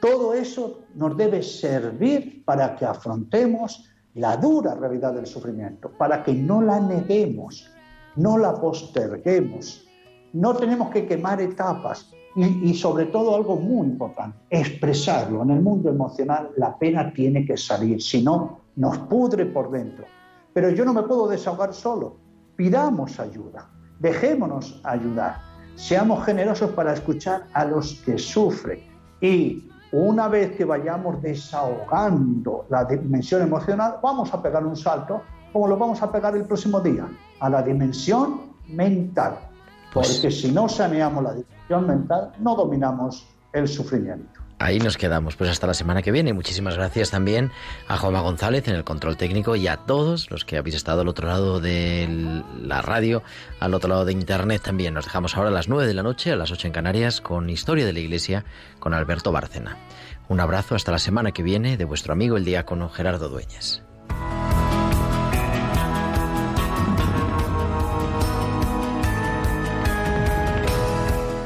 Todo 0.00 0.32
eso 0.32 0.80
nos 0.94 1.16
debe 1.16 1.42
servir 1.42 2.42
para 2.44 2.74
que 2.76 2.86
afrontemos 2.86 3.90
la 4.14 4.38
dura 4.38 4.74
realidad 4.74 5.12
del 5.12 5.26
sufrimiento, 5.26 5.90
para 5.90 6.22
que 6.22 6.32
no 6.32 6.62
la 6.62 6.80
neguemos, 6.80 7.70
no 8.16 8.38
la 8.38 8.54
posterguemos. 8.54 9.85
No 10.32 10.54
tenemos 10.54 10.90
que 10.90 11.06
quemar 11.06 11.40
etapas 11.40 12.10
y, 12.36 12.74
sobre 12.74 13.06
todo 13.06 13.34
algo 13.34 13.56
muy 13.56 13.86
importante, 13.86 14.36
expresarlo. 14.50 15.42
En 15.42 15.50
el 15.50 15.62
mundo 15.62 15.88
emocional 15.88 16.50
la 16.56 16.76
pena 16.78 17.12
tiene 17.12 17.46
que 17.46 17.56
salir, 17.56 18.02
si 18.02 18.22
no 18.22 18.58
nos 18.76 18.98
pudre 18.98 19.46
por 19.46 19.70
dentro. 19.70 20.04
Pero 20.52 20.70
yo 20.70 20.84
no 20.84 20.92
me 20.92 21.02
puedo 21.02 21.28
desahogar 21.28 21.72
solo. 21.72 22.16
Pidamos 22.56 23.18
ayuda, 23.18 23.68
dejémonos 24.00 24.80
ayudar, 24.84 25.36
seamos 25.74 26.24
generosos 26.24 26.70
para 26.70 26.92
escuchar 26.92 27.46
a 27.52 27.64
los 27.64 27.94
que 28.04 28.18
sufren 28.18 28.80
y 29.20 29.68
una 29.92 30.28
vez 30.28 30.56
que 30.56 30.64
vayamos 30.64 31.22
desahogando 31.22 32.66
la 32.68 32.84
dimensión 32.84 33.42
emocional, 33.42 33.96
vamos 34.02 34.32
a 34.34 34.42
pegar 34.42 34.66
un 34.66 34.76
salto, 34.76 35.22
como 35.52 35.68
lo 35.68 35.76
vamos 35.76 36.02
a 36.02 36.10
pegar 36.10 36.36
el 36.36 36.44
próximo 36.44 36.80
día, 36.80 37.08
a 37.40 37.48
la 37.48 37.62
dimensión 37.62 38.40
mental. 38.68 39.38
Pues 39.96 40.18
Porque 40.20 40.30
si 40.30 40.52
no 40.52 40.68
saneamos 40.68 41.24
la 41.24 41.32
dimensión 41.32 41.86
mental, 41.86 42.30
no 42.40 42.54
dominamos 42.54 43.26
el 43.54 43.66
sufrimiento. 43.66 44.42
Ahí 44.58 44.78
nos 44.78 44.98
quedamos, 44.98 45.36
pues 45.36 45.48
hasta 45.48 45.66
la 45.66 45.72
semana 45.72 46.02
que 46.02 46.12
viene. 46.12 46.34
Muchísimas 46.34 46.76
gracias 46.76 47.10
también 47.10 47.50
a 47.88 47.96
Juanma 47.96 48.20
González 48.20 48.68
en 48.68 48.74
el 48.74 48.84
control 48.84 49.16
técnico 49.16 49.56
y 49.56 49.68
a 49.68 49.78
todos 49.78 50.30
los 50.30 50.44
que 50.44 50.58
habéis 50.58 50.76
estado 50.76 51.00
al 51.00 51.08
otro 51.08 51.28
lado 51.28 51.60
de 51.60 52.42
la 52.60 52.82
radio, 52.82 53.22
al 53.58 53.72
otro 53.72 53.88
lado 53.88 54.04
de 54.04 54.12
internet 54.12 54.60
también. 54.62 54.92
Nos 54.92 55.06
dejamos 55.06 55.34
ahora 55.34 55.48
a 55.48 55.52
las 55.52 55.70
9 55.70 55.86
de 55.86 55.94
la 55.94 56.02
noche, 56.02 56.30
a 56.30 56.36
las 56.36 56.52
8 56.52 56.66
en 56.66 56.72
Canarias, 56.74 57.22
con 57.22 57.48
Historia 57.48 57.86
de 57.86 57.94
la 57.94 58.00
Iglesia 58.00 58.44
con 58.78 58.92
Alberto 58.92 59.32
Bárcena. 59.32 59.78
Un 60.28 60.40
abrazo 60.40 60.74
hasta 60.74 60.92
la 60.92 60.98
semana 60.98 61.32
que 61.32 61.42
viene 61.42 61.78
de 61.78 61.84
vuestro 61.86 62.12
amigo 62.12 62.36
el 62.36 62.44
diácono 62.44 62.90
Gerardo 62.90 63.30
Dueñas. 63.30 63.82